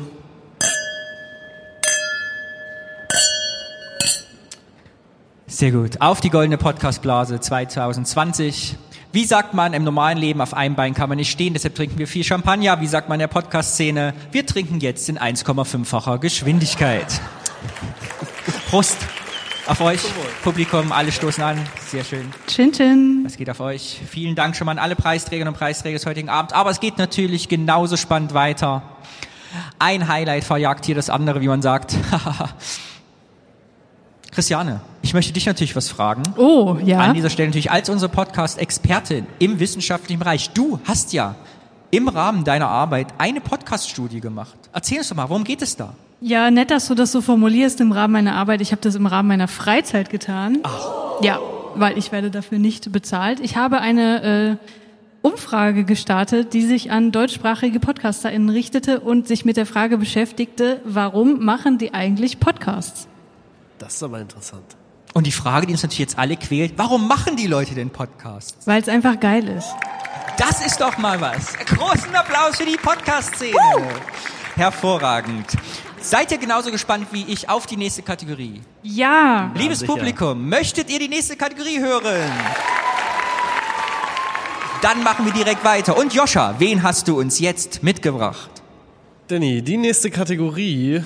Sehr 5.53 5.71
gut. 5.71 6.01
Auf 6.01 6.19
die 6.19 6.31
goldene 6.31 6.57
Podcastblase 6.57 7.39
2020. 7.39 8.75
Wie 9.11 9.23
sagt 9.23 9.53
man 9.53 9.73
im 9.73 9.83
normalen 9.83 10.17
Leben, 10.17 10.41
auf 10.41 10.55
einem 10.55 10.73
Bein 10.73 10.95
kann 10.95 11.09
man 11.09 11.19
nicht 11.19 11.29
stehen, 11.29 11.53
deshalb 11.53 11.75
trinken 11.75 11.99
wir 11.99 12.07
viel 12.07 12.23
Champagner. 12.23 12.81
Wie 12.81 12.87
sagt 12.87 13.07
man 13.07 13.17
in 13.17 13.19
der 13.19 13.27
Podcast-Szene? 13.27 14.15
Wir 14.31 14.47
trinken 14.47 14.79
jetzt 14.79 15.07
in 15.09 15.19
1,5-facher 15.19 16.17
Geschwindigkeit. 16.17 17.21
Prost 18.71 18.97
auf 19.67 19.79
euch, 19.81 19.99
Publikum, 20.43 20.91
alle 20.91 21.11
stoßen 21.11 21.43
an. 21.43 21.59
Sehr 21.85 22.03
schön. 22.03 22.33
Chin 22.47 22.71
Chin. 22.71 23.21
Das 23.23 23.37
geht 23.37 23.51
auf 23.51 23.59
euch. 23.59 24.01
Vielen 24.09 24.33
Dank 24.33 24.55
schon 24.55 24.65
mal 24.65 24.71
an 24.71 24.79
alle 24.79 24.95
Preisträgerinnen 24.95 25.53
und 25.53 25.59
Preisträger 25.59 25.99
des 25.99 26.07
heutigen 26.07 26.29
Abends. 26.29 26.51
Aber 26.51 26.71
es 26.71 26.79
geht 26.79 26.97
natürlich 26.97 27.47
genauso 27.47 27.95
spannend 27.95 28.33
weiter. 28.33 28.81
Ein 29.77 30.07
Highlight 30.07 30.45
verjagt 30.45 30.87
hier 30.87 30.95
das 30.95 31.11
andere, 31.11 31.41
wie 31.41 31.47
man 31.47 31.61
sagt. 31.61 31.95
Christiane, 34.33 34.81
ich 35.03 35.13
möchte 35.13 35.31
dich 35.31 35.45
natürlich 35.45 35.75
was 35.75 35.89
fragen. 35.89 36.23
Oh, 36.37 36.77
ja. 36.83 36.99
An 36.99 37.13
dieser 37.13 37.29
Stelle 37.29 37.49
natürlich 37.49 37.69
als 37.69 37.87
unsere 37.89 38.11
Podcast-Expertin 38.11 39.27
im 39.37 39.59
wissenschaftlichen 39.59 40.19
Bereich. 40.19 40.49
Du 40.49 40.79
hast 40.85 41.13
ja 41.13 41.35
im 41.91 42.07
Rahmen 42.07 42.43
deiner 42.43 42.67
Arbeit 42.67 43.07
eine 43.19 43.41
Podcast-Studie 43.41 44.21
gemacht. 44.21 44.57
Erzähl 44.73 44.97
uns 44.97 45.09
doch 45.09 45.15
mal, 45.15 45.29
worum 45.29 45.43
geht 45.43 45.61
es 45.61 45.75
da? 45.75 45.93
Ja, 46.19 46.49
nett, 46.49 46.71
dass 46.71 46.87
du 46.87 46.95
das 46.95 47.11
so 47.11 47.21
formulierst 47.21 47.79
im 47.81 47.91
Rahmen 47.91 48.13
meiner 48.13 48.33
Arbeit. 48.33 48.61
Ich 48.61 48.71
habe 48.71 48.81
das 48.81 48.95
im 48.95 49.05
Rahmen 49.05 49.27
meiner 49.27 49.47
Freizeit 49.47 50.09
getan. 50.09 50.59
Ach. 50.63 51.21
Ja, 51.21 51.39
weil 51.75 51.97
ich 51.99 52.11
werde 52.11 52.31
dafür 52.31 52.57
nicht 52.57 52.91
bezahlt. 52.91 53.39
Ich 53.39 53.55
habe 53.55 53.81
eine 53.81 54.57
äh, 54.63 54.67
Umfrage 55.21 55.83
gestartet, 55.83 56.53
die 56.53 56.63
sich 56.63 56.91
an 56.91 57.11
deutschsprachige 57.11 57.79
PodcasterInnen 57.79 58.49
richtete 58.49 58.99
und 58.99 59.27
sich 59.27 59.45
mit 59.45 59.57
der 59.57 59.67
Frage 59.67 59.99
beschäftigte, 59.99 60.81
warum 60.85 61.45
machen 61.45 61.77
die 61.77 61.93
eigentlich 61.93 62.39
Podcasts? 62.39 63.07
Das 63.83 63.95
ist 63.95 64.03
aber 64.03 64.21
interessant. 64.21 64.77
Und 65.13 65.27
die 65.27 65.33
Frage, 65.33 65.67
die 65.67 65.73
uns 65.73 65.83
natürlich 65.83 65.99
jetzt 65.99 66.17
alle 66.17 66.37
quält, 66.37 66.75
warum 66.77 67.05
machen 67.05 67.35
die 67.35 67.47
Leute 67.47 67.75
den 67.75 67.89
Podcast? 67.89 68.55
Weil 68.63 68.81
es 68.81 68.87
einfach 68.87 69.19
geil 69.19 69.45
ist. 69.49 69.67
Das 70.37 70.65
ist 70.65 70.79
doch 70.79 70.97
mal 70.97 71.19
was. 71.19 71.53
Großen 71.57 72.15
Applaus 72.15 72.55
für 72.55 72.65
die 72.65 72.77
Podcast-Szene. 72.77 73.57
Hervorragend. 74.55 75.47
Seid 75.99 76.31
ihr 76.31 76.37
genauso 76.37 76.71
gespannt 76.71 77.07
wie 77.11 77.25
ich 77.27 77.49
auf 77.49 77.65
die 77.65 77.75
nächste 77.75 78.03
Kategorie? 78.03 78.61
Ja. 78.83 79.51
Liebes 79.53 79.79
sicher. 79.79 79.91
Publikum, 79.91 80.47
möchtet 80.47 80.89
ihr 80.89 80.99
die 80.99 81.09
nächste 81.09 81.35
Kategorie 81.35 81.79
hören? 81.81 82.31
Dann 84.81 85.03
machen 85.03 85.25
wir 85.25 85.33
direkt 85.33 85.65
weiter. 85.65 85.97
Und 85.97 86.13
Joscha, 86.13 86.55
wen 86.57 86.83
hast 86.83 87.09
du 87.09 87.19
uns 87.19 87.37
jetzt 87.39 87.83
mitgebracht? 87.83 88.49
Danny, 89.27 89.61
die 89.61 89.75
nächste 89.75 90.09
Kategorie 90.09 91.03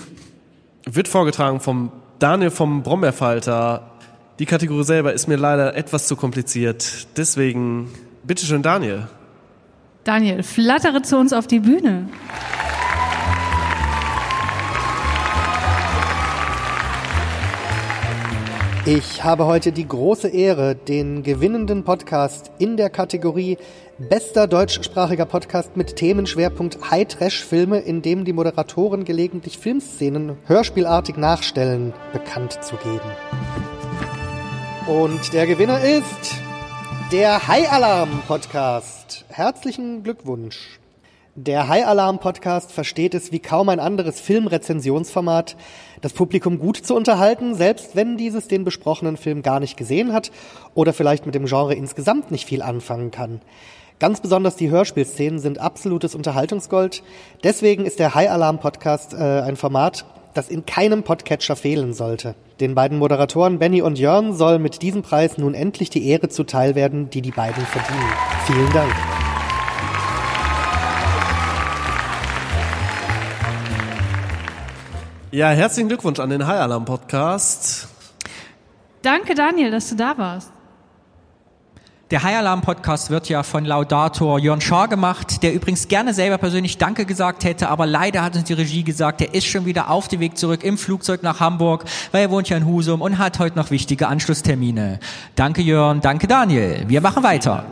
wird 0.85 1.07
vorgetragen 1.07 1.59
vom 1.59 1.91
Daniel 2.19 2.49
vom 2.49 2.81
Brombeerfalter. 2.81 3.91
Die 4.39 4.45
Kategorie 4.45 4.83
selber 4.83 5.13
ist 5.13 5.27
mir 5.27 5.35
leider 5.35 5.75
etwas 5.75 6.07
zu 6.07 6.15
kompliziert. 6.15 7.07
Deswegen, 7.15 7.91
bitteschön, 8.23 8.63
Daniel. 8.63 9.07
Daniel, 10.03 10.41
flattere 10.41 11.01
zu 11.01 11.17
uns 11.17 11.33
auf 11.33 11.47
die 11.47 11.59
Bühne. 11.59 12.09
Ich 18.87 19.21
habe 19.21 19.45
heute 19.45 19.73
die 19.73 19.85
große 19.85 20.29
Ehre, 20.29 20.73
den 20.73 21.21
gewinnenden 21.21 21.83
Podcast 21.83 22.51
in 22.57 22.77
der 22.77 22.89
Kategorie 22.89 23.57
Bester 23.97 24.47
deutschsprachiger 24.47 25.25
Podcast 25.25 25.75
mit 25.75 25.97
Themenschwerpunkt 25.97 26.89
High-Trash-Filme, 26.89 27.79
in 27.79 28.01
dem 28.01 28.23
die 28.23 28.31
Moderatoren 28.31 29.03
gelegentlich 29.03 29.57
Filmszenen 29.57 30.37
hörspielartig 30.45 31.17
nachstellen, 31.17 31.93
bekannt 32.13 32.63
zu 32.63 32.77
geben. 32.77 33.11
Und 34.87 35.33
der 35.33 35.47
Gewinner 35.47 35.81
ist 35.83 36.35
der 37.11 37.45
High 37.45 37.69
Alarm 37.69 38.21
Podcast. 38.25 39.25
Herzlichen 39.27 40.03
Glückwunsch. 40.03 40.79
Der 41.35 41.67
High 41.67 41.85
Alarm 41.85 42.19
Podcast 42.19 42.71
versteht 42.71 43.13
es 43.13 43.33
wie 43.33 43.39
kaum 43.39 43.67
ein 43.67 43.81
anderes 43.81 44.21
Filmrezensionsformat, 44.21 45.57
das 46.01 46.13
Publikum 46.13 46.59
gut 46.59 46.77
zu 46.77 46.95
unterhalten, 46.95 47.55
selbst 47.55 47.95
wenn 47.95 48.17
dieses 48.17 48.47
den 48.47 48.63
besprochenen 48.63 49.17
Film 49.17 49.41
gar 49.41 49.59
nicht 49.59 49.77
gesehen 49.77 50.13
hat 50.13 50.31
oder 50.73 50.93
vielleicht 50.93 51.25
mit 51.25 51.35
dem 51.35 51.45
Genre 51.45 51.73
insgesamt 51.73 52.31
nicht 52.31 52.45
viel 52.45 52.61
anfangen 52.61 53.11
kann. 53.11 53.41
Ganz 53.99 54.21
besonders 54.21 54.55
die 54.55 54.69
Hörspielszenen 54.69 55.39
sind 55.39 55.59
absolutes 55.59 56.13
Unterhaltungsgold. 56.13 57.01
Deswegen 57.43 57.85
ist 57.85 57.97
der 57.97 58.13
High 58.13 58.29
Alarm 58.29 58.59
Podcast 58.59 59.13
äh, 59.13 59.17
ein 59.17 59.55
Format, 59.55 60.05
das 60.35 60.49
in 60.49 60.67
keinem 60.67 61.01
Podcatcher 61.01 61.55
fehlen 61.55 61.93
sollte. 61.93 62.35
Den 62.59 62.75
beiden 62.75 62.99
Moderatoren 62.99 63.57
Benny 63.57 63.81
und 63.81 63.97
Jörn 63.97 64.33
soll 64.33 64.59
mit 64.59 64.83
diesem 64.83 65.01
Preis 65.01 65.39
nun 65.39 65.55
endlich 65.55 65.89
die 65.89 66.07
Ehre 66.07 66.29
zuteil 66.29 66.75
werden, 66.75 67.09
die 67.09 67.23
die 67.23 67.31
beiden 67.31 67.65
verdienen. 67.65 68.13
Vielen 68.45 68.71
Dank. 68.71 69.26
Ja, 75.31 75.49
herzlichen 75.49 75.89
Glückwunsch 75.89 76.19
an 76.19 76.29
den 76.29 76.47
High 76.47 76.61
Alarm 76.61 76.85
Podcast. 76.85 77.89
Danke, 79.01 79.35
Daniel, 79.35 79.71
dass 79.71 79.89
du 79.89 79.95
da 79.95 80.17
warst. 80.17 80.53
Der 82.11 82.23
High 82.23 82.37
Alarm 82.37 82.61
Podcast 82.61 83.09
wird 83.09 83.27
ja 83.27 83.43
von 83.43 83.65
Laudator 83.65 84.39
Jörn 84.39 84.61
Schaar 84.61 84.87
gemacht, 84.87 85.43
der 85.43 85.53
übrigens 85.53 85.89
gerne 85.89 86.13
selber 86.13 86.37
persönlich 86.37 86.77
Danke 86.77 87.05
gesagt 87.05 87.43
hätte, 87.43 87.67
aber 87.67 87.85
leider 87.85 88.23
hat 88.23 88.37
uns 88.37 88.45
die 88.45 88.53
Regie 88.53 88.83
gesagt, 88.83 89.19
er 89.19 89.33
ist 89.33 89.47
schon 89.47 89.65
wieder 89.65 89.89
auf 89.89 90.07
dem 90.07 90.21
Weg 90.21 90.37
zurück 90.37 90.63
im 90.63 90.77
Flugzeug 90.77 91.23
nach 91.23 91.41
Hamburg, 91.41 91.83
weil 92.13 92.21
er 92.21 92.31
wohnt 92.31 92.47
ja 92.47 92.55
in 92.55 92.65
Husum 92.65 93.01
und 93.01 93.17
hat 93.17 93.39
heute 93.39 93.57
noch 93.57 93.69
wichtige 93.69 94.07
Anschlusstermine. 94.07 95.01
Danke 95.35 95.61
Jörn, 95.61 95.99
danke 95.99 96.27
Daniel. 96.27 96.85
Wir 96.87 97.01
machen 97.01 97.23
weiter. 97.23 97.65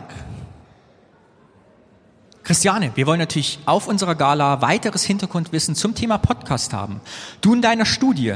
Christiane, 2.46 2.92
wir 2.94 3.08
wollen 3.08 3.18
natürlich 3.18 3.58
auf 3.66 3.88
unserer 3.88 4.14
Gala 4.14 4.62
weiteres 4.62 5.02
Hintergrundwissen 5.02 5.74
zum 5.74 5.96
Thema 5.96 6.16
Podcast 6.16 6.72
haben. 6.72 7.00
Du 7.40 7.52
in 7.52 7.60
deiner 7.60 7.84
Studie. 7.84 8.34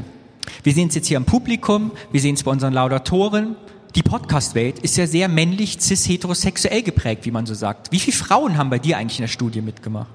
Wir 0.64 0.72
sehen 0.72 0.88
es 0.88 0.96
jetzt 0.96 1.06
hier 1.06 1.16
im 1.16 1.24
Publikum, 1.24 1.92
wir 2.10 2.20
sehen 2.20 2.34
es 2.34 2.42
bei 2.42 2.50
unseren 2.50 2.72
Laudatoren. 2.72 3.54
Die 3.94 4.02
Podcast-Welt 4.02 4.80
ist 4.80 4.96
ja 4.96 5.06
sehr 5.06 5.28
männlich, 5.28 5.78
cis-heterosexuell 5.80 6.82
geprägt, 6.82 7.24
wie 7.24 7.30
man 7.30 7.46
so 7.46 7.54
sagt. 7.54 7.92
Wie 7.92 8.00
viele 8.00 8.16
Frauen 8.16 8.58
haben 8.58 8.68
bei 8.68 8.80
dir 8.80 8.98
eigentlich 8.98 9.20
in 9.20 9.22
der 9.22 9.28
Studie 9.28 9.60
mitgemacht? 9.60 10.08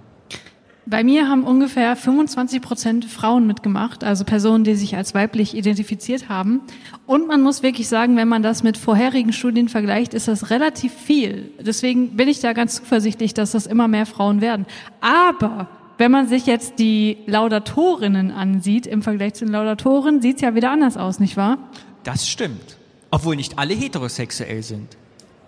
Bei 0.88 1.04
mir 1.04 1.28
haben 1.28 1.44
ungefähr 1.46 1.96
25 1.96 2.62
Prozent 2.62 3.06
Frauen 3.06 3.48
mitgemacht, 3.48 4.04
also 4.04 4.24
Personen, 4.24 4.64
die 4.64 4.76
sich 4.76 4.96
als 4.96 5.16
weiblich 5.16 5.56
identifiziert 5.56 6.30
haben. 6.30 6.62
Und 7.08 7.28
man 7.28 7.42
muss 7.42 7.64
wirklich 7.64 7.88
sagen, 7.88 8.18
wenn 8.18 8.28
man 8.28 8.44
das 8.44 8.62
mit 8.62 8.78
vorherigen 8.78 9.34
Studien 9.34 9.68
vergleicht, 9.68 10.14
ist 10.14 10.28
das 10.28 10.52
relativ 10.52 10.94
viel. 10.94 11.50
Deswegen 11.60 12.16
bin 12.16 12.28
ich 12.28 12.40
da 12.40 12.54
ganz 12.54 12.76
zuversichtlich, 12.76 13.34
dass 13.34 13.52
das 13.52 13.66
immer 13.66 13.88
mehr 13.88 14.06
Frauen 14.06 14.42
werden. 14.42 14.68
Aber 15.02 15.70
wenn 15.98 16.12
man 16.12 16.28
sich 16.28 16.46
jetzt 16.46 16.78
die 16.78 17.18
Laudatorinnen 17.26 18.30
ansieht, 18.30 18.86
im 18.86 19.02
Vergleich 19.02 19.34
zu 19.34 19.46
den 19.46 19.54
Laudatoren, 19.54 20.22
sieht 20.22 20.36
es 20.36 20.42
ja 20.44 20.54
wieder 20.54 20.70
anders 20.70 20.98
aus, 20.98 21.20
nicht 21.20 21.36
wahr? 21.36 21.58
Das 22.04 22.30
stimmt. 22.30 22.78
Obwohl 23.10 23.36
nicht 23.36 23.58
alle 23.58 23.74
heterosexuell 23.74 24.62
sind. 24.62 24.98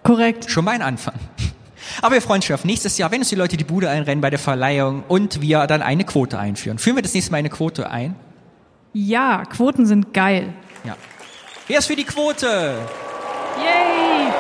Korrekt. 0.01 0.49
Schon 0.49 0.65
mein 0.65 0.81
Anfang. 0.81 1.15
Aber 2.01 2.15
wir 2.15 2.21
freuen 2.21 2.37
uns 2.37 2.45
schon 2.45 2.55
auf 2.55 2.65
nächstes 2.65 2.97
Jahr, 2.97 3.11
wenn 3.11 3.19
uns 3.19 3.29
die 3.29 3.35
Leute 3.35 3.57
die 3.57 3.63
Bude 3.63 3.89
einrennen 3.89 4.21
bei 4.21 4.29
der 4.29 4.39
Verleihung 4.39 5.03
und 5.07 5.41
wir 5.41 5.67
dann 5.67 5.81
eine 5.81 6.03
Quote 6.03 6.39
einführen. 6.39 6.77
Führen 6.77 6.95
wir 6.95 7.03
das 7.03 7.13
nächste 7.13 7.31
Mal 7.31 7.37
eine 7.37 7.49
Quote 7.49 7.89
ein? 7.89 8.15
Ja, 8.93 9.43
Quoten 9.45 9.85
sind 9.85 10.13
geil. 10.13 10.53
Ja. 10.83 10.95
Wer 11.67 11.79
ist 11.79 11.87
für 11.87 11.95
die 11.95 12.05
Quote? 12.05 12.79
Yay! 13.57 14.31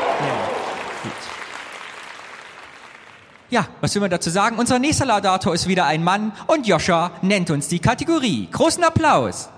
Ja, 3.49 3.67
was 3.79 3.95
will 3.95 4.01
man 4.01 4.09
dazu 4.09 4.29
sagen? 4.29 4.57
Unser 4.57 4.77
nächster 4.77 5.05
Laudator 5.05 5.53
ist 5.53 5.67
wieder 5.67 5.85
ein 5.85 6.03
Mann 6.03 6.33
und 6.47 6.67
Joscha 6.67 7.11
nennt 7.21 7.49
uns 7.49 7.69
die 7.69 7.79
Kategorie. 7.79 8.49
Großen 8.51 8.83
Applaus. 8.83 9.49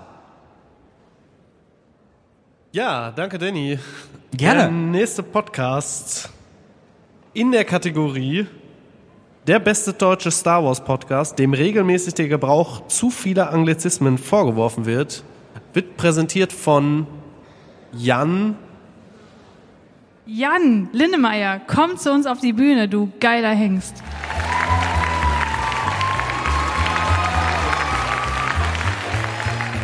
Ja, 2.70 3.10
danke 3.10 3.36
Danny. 3.36 3.80
Gerne. 4.32 4.60
Der 4.60 4.70
nächste 4.70 5.24
Podcast 5.24 6.30
in 7.32 7.52
der 7.52 7.64
Kategorie 7.64 8.46
der 9.46 9.58
beste 9.58 9.92
deutsche 9.92 10.30
Star 10.30 10.64
Wars 10.64 10.84
Podcast, 10.84 11.38
dem 11.38 11.54
regelmäßig 11.54 12.14
der 12.14 12.28
Gebrauch 12.28 12.86
zu 12.88 13.10
vieler 13.10 13.52
Anglizismen 13.52 14.18
vorgeworfen 14.18 14.84
wird, 14.84 15.22
wird 15.72 15.96
präsentiert 15.96 16.52
von 16.52 17.06
Jan. 17.92 18.56
Jan 20.26 20.88
Lindemeyer, 20.92 21.60
komm 21.66 21.96
zu 21.96 22.12
uns 22.12 22.26
auf 22.26 22.40
die 22.40 22.52
Bühne, 22.52 22.88
du 22.88 23.10
geiler 23.20 23.54
Hengst. 23.54 23.94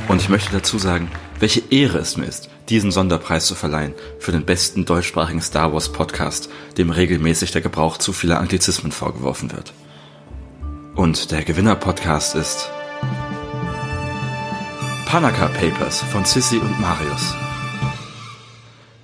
Und 0.08 0.20
ich 0.20 0.28
möchte 0.28 0.52
dazu 0.52 0.78
sagen, 0.78 1.10
welche 1.40 1.62
Ehre 1.70 1.98
es 1.98 2.16
mir 2.16 2.26
ist, 2.26 2.48
diesen 2.68 2.90
Sonderpreis 2.90 3.46
zu 3.46 3.54
verleihen 3.54 3.94
für 4.18 4.32
den 4.32 4.44
besten 4.44 4.84
deutschsprachigen 4.84 5.40
Star 5.40 5.72
Wars 5.72 5.92
Podcast, 5.92 6.50
dem 6.76 6.90
regelmäßig 6.90 7.52
der 7.52 7.62
Gebrauch 7.62 7.98
zu 7.98 8.12
vieler 8.12 8.40
Anglizismen 8.40 8.92
vorgeworfen 8.92 9.52
wird. 9.52 9.72
Und 10.94 11.30
der 11.30 11.44
Gewinner-Podcast 11.44 12.34
ist 12.34 12.70
Panaka 15.06 15.46
Papers 15.48 16.00
von 16.00 16.24
Sissy 16.24 16.58
und 16.58 16.80
Marius. 16.80 17.34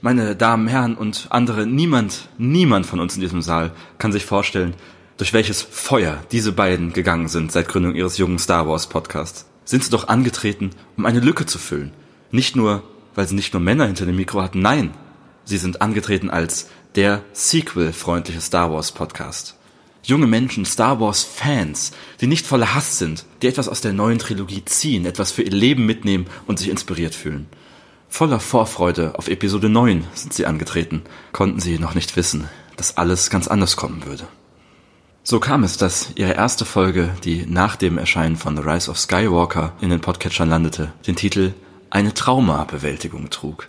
Meine 0.00 0.34
Damen, 0.34 0.66
Herren 0.66 0.96
und 0.96 1.28
andere, 1.30 1.64
niemand, 1.66 2.28
niemand 2.36 2.86
von 2.86 2.98
uns 2.98 3.14
in 3.14 3.20
diesem 3.20 3.40
Saal 3.40 3.70
kann 3.98 4.10
sich 4.10 4.26
vorstellen, 4.26 4.74
durch 5.16 5.32
welches 5.32 5.62
Feuer 5.62 6.18
diese 6.32 6.50
beiden 6.50 6.92
gegangen 6.92 7.28
sind 7.28 7.52
seit 7.52 7.68
Gründung 7.68 7.94
ihres 7.94 8.18
jungen 8.18 8.40
Star 8.40 8.66
Wars 8.66 8.88
Podcasts. 8.88 9.46
Sind 9.64 9.84
sie 9.84 9.90
doch 9.90 10.08
angetreten, 10.08 10.70
um 10.96 11.06
eine 11.06 11.20
Lücke 11.20 11.46
zu 11.46 11.58
füllen. 11.58 11.92
Nicht 12.32 12.56
nur, 12.56 12.82
weil 13.14 13.26
sie 13.26 13.34
nicht 13.34 13.52
nur 13.52 13.60
Männer 13.60 13.86
hinter 13.86 14.06
dem 14.06 14.16
Mikro 14.16 14.42
hatten, 14.42 14.60
nein, 14.60 14.92
sie 15.44 15.58
sind 15.58 15.82
angetreten 15.82 16.30
als 16.30 16.68
der 16.94 17.22
Sequel-freundliche 17.32 18.40
Star 18.40 18.72
Wars 18.72 18.92
Podcast. 18.92 19.56
Junge 20.04 20.26
Menschen, 20.26 20.64
Star 20.64 21.00
Wars 21.00 21.22
Fans, 21.22 21.92
die 22.20 22.26
nicht 22.26 22.46
voller 22.46 22.74
Hass 22.74 22.98
sind, 22.98 23.24
die 23.40 23.46
etwas 23.46 23.68
aus 23.68 23.80
der 23.80 23.92
neuen 23.92 24.18
Trilogie 24.18 24.64
ziehen, 24.64 25.06
etwas 25.06 25.30
für 25.30 25.42
ihr 25.42 25.52
Leben 25.52 25.86
mitnehmen 25.86 26.26
und 26.46 26.58
sich 26.58 26.68
inspiriert 26.68 27.14
fühlen. 27.14 27.46
Voller 28.08 28.40
Vorfreude 28.40 29.16
auf 29.16 29.28
Episode 29.28 29.68
9 29.68 30.04
sind 30.12 30.34
sie 30.34 30.44
angetreten, 30.44 31.02
konnten 31.32 31.60
sie 31.60 31.78
noch 31.78 31.94
nicht 31.94 32.16
wissen, 32.16 32.48
dass 32.76 32.96
alles 32.96 33.30
ganz 33.30 33.48
anders 33.48 33.76
kommen 33.76 34.04
würde. 34.04 34.26
So 35.22 35.38
kam 35.38 35.62
es, 35.62 35.76
dass 35.76 36.08
ihre 36.16 36.32
erste 36.32 36.64
Folge, 36.64 37.10
die 37.22 37.46
nach 37.46 37.76
dem 37.76 37.96
Erscheinen 37.96 38.36
von 38.36 38.56
The 38.56 38.62
Rise 38.64 38.90
of 38.90 38.98
Skywalker 38.98 39.72
in 39.80 39.90
den 39.90 40.00
Podcatchern 40.00 40.48
landete, 40.48 40.92
den 41.06 41.14
Titel 41.14 41.54
Eine 41.92 42.14
Traumabewältigung 42.14 43.28
trug. 43.28 43.68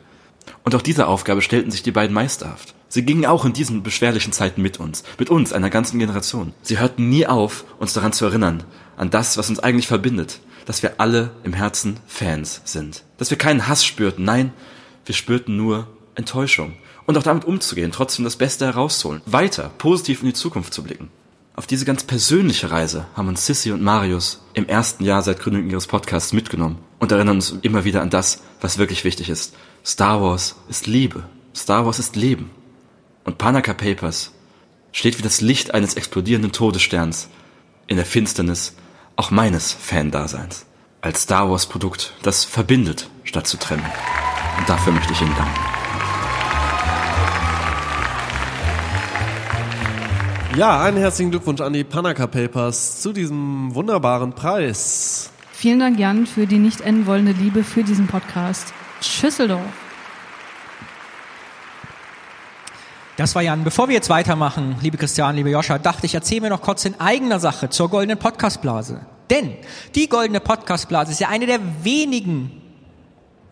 Und 0.63 0.73
auch 0.75 0.81
diese 0.81 1.07
Aufgabe 1.07 1.41
stellten 1.41 1.71
sich 1.71 1.83
die 1.83 1.91
beiden 1.91 2.13
meisterhaft. 2.13 2.73
Sie 2.87 3.03
gingen 3.03 3.25
auch 3.25 3.43
in 3.43 3.51
diesen 3.51 3.83
beschwerlichen 3.83 4.31
Zeiten 4.31 4.61
mit 4.61 4.79
uns, 4.79 5.03
mit 5.19 5.29
uns, 5.29 5.51
einer 5.51 5.69
ganzen 5.69 5.99
Generation. 5.99 6.53
Sie 6.61 6.79
hörten 6.79 7.09
nie 7.09 7.27
auf, 7.27 7.65
uns 7.79 7.91
daran 7.91 8.13
zu 8.13 8.23
erinnern, 8.23 8.63
an 8.95 9.09
das, 9.09 9.37
was 9.37 9.49
uns 9.49 9.59
eigentlich 9.59 9.87
verbindet, 9.87 10.39
dass 10.65 10.81
wir 10.81 11.01
alle 11.01 11.31
im 11.43 11.51
Herzen 11.51 11.99
Fans 12.07 12.61
sind. 12.63 13.03
Dass 13.17 13.29
wir 13.29 13.37
keinen 13.37 13.67
Hass 13.67 13.83
spürten, 13.83 14.23
nein, 14.23 14.53
wir 15.05 15.15
spürten 15.15 15.57
nur 15.57 15.89
Enttäuschung. 16.15 16.75
Und 17.05 17.17
auch 17.17 17.23
damit 17.23 17.43
umzugehen, 17.43 17.91
trotzdem 17.91 18.23
das 18.23 18.37
Beste 18.37 18.65
herauszuholen, 18.65 19.21
weiter, 19.25 19.69
positiv 19.79 20.21
in 20.21 20.27
die 20.27 20.33
Zukunft 20.33 20.73
zu 20.73 20.81
blicken. 20.81 21.09
Auf 21.55 21.67
diese 21.67 21.85
ganz 21.85 22.03
persönliche 22.03 22.71
Reise 22.71 23.05
haben 23.15 23.27
uns 23.27 23.45
Sissy 23.45 23.71
und 23.71 23.83
Marius 23.83 24.41
im 24.55 24.67
ersten 24.67 25.03
Jahr 25.03 25.21
seit 25.21 25.39
Gründung 25.39 25.69
ihres 25.69 25.85
Podcasts 25.85 26.33
mitgenommen 26.33 26.79
und 26.97 27.11
erinnern 27.11 27.35
uns 27.35 27.55
immer 27.61 27.83
wieder 27.83 28.01
an 28.01 28.09
das, 28.09 28.41
was 28.59 28.79
wirklich 28.79 29.03
wichtig 29.03 29.29
ist. 29.29 29.53
Star 29.85 30.21
Wars 30.21 30.55
ist 30.67 30.87
Liebe. 30.87 31.25
Star 31.55 31.85
Wars 31.85 31.99
ist 31.99 32.15
Leben. 32.15 32.49
Und 33.23 33.37
Panaka 33.37 33.73
Papers 33.73 34.31
steht 34.91 35.19
wie 35.19 35.23
das 35.23 35.41
Licht 35.41 35.75
eines 35.75 35.93
explodierenden 35.93 36.51
Todessterns 36.51 37.29
in 37.85 37.97
der 37.97 38.05
Finsternis 38.05 38.75
auch 39.15 39.29
meines 39.29 39.73
Fan-Daseins. 39.73 40.65
Als 41.01 41.23
Star 41.23 41.51
Wars 41.51 41.67
Produkt, 41.67 42.13
das 42.23 42.45
verbindet, 42.45 43.09
statt 43.25 43.45
zu 43.45 43.57
trennen. 43.57 43.85
Und 44.57 44.67
dafür 44.67 44.91
möchte 44.91 45.13
ich 45.13 45.21
Ihnen 45.21 45.35
danken. 45.35 45.82
Ja, 50.55 50.83
einen 50.83 50.97
herzlichen 50.97 51.31
Glückwunsch 51.31 51.61
an 51.61 51.73
die 51.73 51.83
Panaka 51.83 52.27
Papers 52.27 53.01
zu 53.01 53.11
diesem 53.11 53.73
wunderbaren 53.73 54.33
Preis. 54.33 55.31
Vielen 55.51 55.79
Dank, 55.79 55.97
Jan, 55.97 56.27
für 56.27 56.45
die 56.45 56.59
nicht 56.59 56.81
enden 56.81 57.07
wollende 57.07 57.31
Liebe 57.31 57.63
für 57.63 57.83
diesen 57.83 58.05
Podcast. 58.05 58.71
Schüsseldorf. 59.01 59.65
Das 63.17 63.33
war 63.33 63.41
Jan. 63.41 63.63
Bevor 63.63 63.87
wir 63.87 63.95
jetzt 63.95 64.11
weitermachen, 64.11 64.75
liebe 64.83 64.97
Christian, 64.97 65.35
liebe 65.35 65.49
Joscha, 65.49 65.79
dachte 65.79 66.05
ich, 66.05 66.13
erzähle 66.13 66.41
mir 66.41 66.49
noch 66.49 66.61
kurz 66.61 66.85
in 66.85 66.99
eigener 66.99 67.39
Sache 67.39 67.71
zur 67.71 67.89
goldenen 67.89 68.19
Podcastblase. 68.19 69.01
Denn 69.31 69.55
die 69.95 70.07
goldene 70.07 70.39
Podcastblase 70.39 71.13
ist 71.13 71.19
ja 71.19 71.29
eine 71.29 71.47
der 71.47 71.61
wenigen 71.81 72.51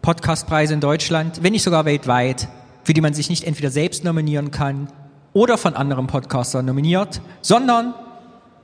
Podcastpreise 0.03 0.75
in 0.75 0.81
Deutschland, 0.81 1.41
wenn 1.41 1.53
nicht 1.53 1.63
sogar 1.63 1.85
weltweit, 1.85 2.47
für 2.83 2.93
die 2.93 3.01
man 3.01 3.15
sich 3.15 3.31
nicht 3.31 3.43
entweder 3.43 3.71
selbst 3.71 4.03
nominieren 4.03 4.51
kann 4.51 4.87
oder 5.33 5.57
von 5.57 5.75
anderen 5.75 6.07
Podcastern 6.07 6.65
nominiert, 6.65 7.21
sondern 7.41 7.93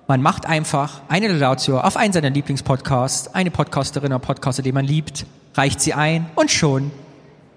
man 0.08 0.21
macht 0.21 0.45
einfach 0.45 1.01
eine 1.10 1.27
Laudatio 1.27 1.80
auf 1.80 1.97
einen 1.97 2.13
seiner 2.13 2.30
Lieblingspodcasts, 2.30 3.34
eine 3.34 3.51
Podcasterin 3.51 4.12
oder 4.12 4.19
Podcaster, 4.19 4.63
den 4.63 4.73
man 4.73 4.86
liebt, 4.86 5.25
reicht 5.56 5.82
sie 5.82 5.93
ein 5.93 6.30
und 6.36 6.51
schon 6.51 6.91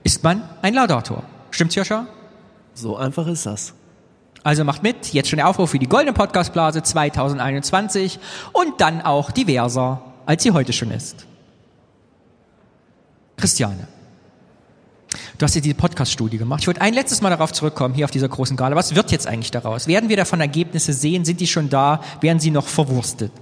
ist 0.02 0.24
man 0.24 0.42
ein 0.62 0.74
Laudator. 0.74 1.22
Stimmt's, 1.50 1.74
Joscha? 1.74 2.06
So 2.74 2.96
einfach 2.96 3.26
ist 3.26 3.46
das. 3.46 3.74
Also 4.42 4.64
macht 4.64 4.82
mit, 4.82 5.12
jetzt 5.12 5.28
schon 5.28 5.36
der 5.36 5.48
Aufruf 5.48 5.70
für 5.70 5.78
die 5.78 5.88
Goldene 5.88 6.12
Podcastblase 6.12 6.82
2021 6.82 8.18
und 8.52 8.80
dann 8.80 9.02
auch 9.02 9.30
diverser, 9.30 10.00
als 10.24 10.42
sie 10.42 10.52
heute 10.52 10.72
schon 10.72 10.90
ist. 10.90 11.26
Christiane, 13.36 13.86
du 15.40 15.44
hast 15.44 15.54
ja 15.54 15.60
diese 15.60 15.74
Podcast-Studie 15.74 16.36
gemacht. 16.36 16.60
Ich 16.60 16.66
wollte 16.66 16.82
ein 16.82 16.92
letztes 16.92 17.22
Mal 17.22 17.30
darauf 17.30 17.52
zurückkommen, 17.52 17.94
hier 17.94 18.04
auf 18.04 18.10
dieser 18.10 18.28
großen 18.28 18.56
Gala. 18.56 18.76
Was 18.76 18.94
wird 18.94 19.10
jetzt 19.10 19.26
eigentlich 19.26 19.50
daraus? 19.50 19.86
Werden 19.86 20.08
wir 20.10 20.16
davon 20.16 20.40
Ergebnisse 20.40 20.92
sehen? 20.92 21.24
Sind 21.24 21.40
die 21.40 21.46
schon 21.46 21.70
da? 21.70 22.02
Werden 22.20 22.40
sie 22.40 22.50
noch 22.50 22.66
verwurstet? 22.66 23.32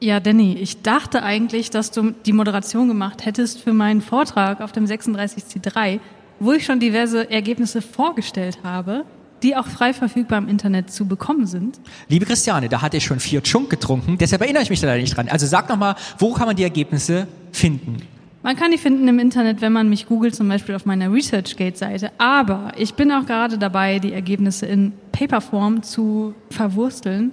Ja, 0.00 0.20
Danny, 0.20 0.54
ich 0.54 0.80
dachte 0.82 1.22
eigentlich, 1.22 1.70
dass 1.70 1.90
du 1.90 2.12
die 2.24 2.32
Moderation 2.32 2.88
gemacht 2.88 3.26
hättest 3.26 3.60
für 3.60 3.74
meinen 3.74 4.00
Vortrag 4.00 4.60
auf 4.60 4.72
dem 4.72 4.86
36C3, 4.86 6.00
wo 6.40 6.52
ich 6.52 6.64
schon 6.64 6.80
diverse 6.80 7.30
Ergebnisse 7.30 7.82
vorgestellt 7.82 8.60
habe, 8.62 9.04
die 9.42 9.56
auch 9.56 9.66
frei 9.66 9.92
verfügbar 9.92 10.38
im 10.38 10.48
Internet 10.48 10.90
zu 10.90 11.06
bekommen 11.06 11.46
sind. 11.46 11.80
Liebe 12.08 12.24
Christiane, 12.24 12.68
da 12.68 12.80
hatte 12.80 12.96
ich 12.96 13.04
schon 13.04 13.20
vier 13.20 13.42
Chunk 13.42 13.70
getrunken, 13.70 14.18
deshalb 14.18 14.40
erinnere 14.40 14.62
ich 14.62 14.70
mich 14.70 14.80
da 14.80 14.86
leider 14.86 15.02
nicht 15.02 15.16
dran. 15.16 15.28
Also 15.28 15.46
sag 15.46 15.68
nochmal, 15.68 15.96
wo 16.18 16.32
kann 16.32 16.46
man 16.46 16.56
die 16.56 16.62
Ergebnisse 16.62 17.26
finden? 17.52 17.98
Man 18.42 18.54
kann 18.54 18.70
die 18.70 18.78
finden 18.78 19.08
im 19.08 19.18
Internet, 19.18 19.60
wenn 19.60 19.72
man 19.72 19.88
mich 19.88 20.06
googelt, 20.06 20.34
zum 20.34 20.48
Beispiel 20.48 20.74
auf 20.74 20.86
meiner 20.86 21.12
ResearchGate-Seite. 21.12 22.12
Aber 22.18 22.72
ich 22.76 22.94
bin 22.94 23.10
auch 23.10 23.26
gerade 23.26 23.58
dabei, 23.58 23.98
die 23.98 24.12
Ergebnisse 24.12 24.66
in 24.66 24.92
Paperform 25.10 25.82
zu 25.82 26.34
verwursteln, 26.50 27.32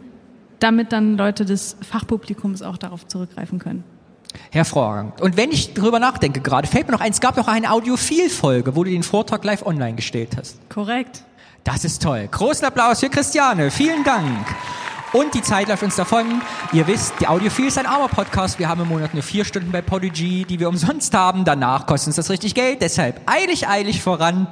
damit 0.60 0.92
dann 0.92 1.16
Leute 1.16 1.46
des 1.46 1.78
Fachpublikums 1.88 2.64
auch 2.64 2.78
darauf 2.78 3.08
zurückgreifen 3.08 3.60
können. 3.60 3.84
Hervorragend. 4.52 5.22
Und 5.22 5.38
wenn 5.38 5.52
ich 5.52 5.74
drüber 5.74 6.00
nachdenke 6.00 6.42
gerade, 6.42 6.68
fällt 6.68 6.88
mir 6.88 6.94
noch 6.94 7.02
ein, 7.02 7.12
es 7.12 7.22
gab 7.22 7.38
noch 7.38 7.48
eine 7.48 7.72
Audiophil-Folge, 7.72 8.76
wo 8.76 8.84
du 8.84 8.90
den 8.90 9.04
Vortrag 9.04 9.44
live 9.46 9.66
online 9.66 9.96
gestellt 9.96 10.36
hast. 10.38 10.58
Korrekt. 10.70 11.24
Das 11.64 11.86
ist 11.86 12.02
toll. 12.02 12.28
Großen 12.30 12.66
Applaus 12.66 13.00
für 13.00 13.10
Christiane. 13.10 13.72
Vielen 13.72 14.04
Dank. 14.04 14.46
Und 15.16 15.34
die 15.34 15.42
Zeit 15.42 15.70
läuft 15.70 15.82
uns 15.82 15.96
davon. 15.96 16.42
Ihr 16.74 16.88
wisst, 16.88 17.14
die 17.22 17.28
Audiophil 17.28 17.68
ist 17.68 17.78
ein 17.78 17.86
armer 17.86 18.10
Podcast. 18.10 18.60
Wir 18.60 18.68
haben 18.68 18.82
im 18.82 18.90
Monat 18.90 19.14
nur 19.14 19.24
vier 19.24 19.46
Stunden 19.46 19.72
bei 19.72 19.82
Podigy, 19.82 20.44
die 20.44 20.60
wir 20.60 20.68
umsonst 20.68 21.14
haben. 21.14 21.46
Danach 21.46 21.86
kostet 21.86 22.08
uns 22.08 22.18
das 22.18 22.30
richtig 22.30 22.54
Geld. 22.54 22.82
Deshalb 22.82 23.22
eilig, 23.26 23.66
eilig 23.66 24.02
voran 24.02 24.48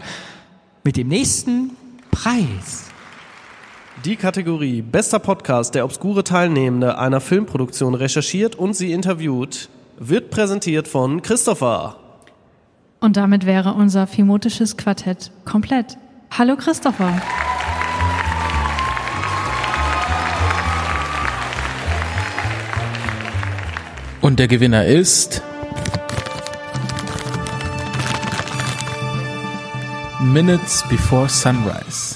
mit 0.86 0.96
dem 0.96 1.10
nächsten 1.10 1.72
Preis. 2.12 2.86
Die 4.06 4.16
Kategorie 4.16 4.82
Bester 4.82 5.20
Podcast, 5.20 5.76
der 5.76 5.84
obskure 5.84 6.24
Teilnehmende 6.24 6.98
einer 6.98 7.20
Filmproduktion 7.20 7.94
recherchiert 7.94 8.56
und 8.56 8.74
sie 8.74 8.94
interviewt, 8.94 9.68
wird 10.00 10.30
präsentiert 10.30 10.88
von 10.88 11.22
Christopher. 11.22 11.98
Und 13.02 13.18
damit 13.18 13.46
wäre 13.46 13.74
unser 13.74 14.08
phimotisches 14.08 14.78
Quartett 14.78 15.30
komplett. 15.44 15.98
Hallo 16.32 16.56
Christopher. 16.56 17.22
Und 24.24 24.40
der 24.40 24.48
Gewinner 24.48 24.86
ist 24.86 25.42
Minutes 30.22 30.86
Before 30.90 31.28
Sunrise. 31.28 32.16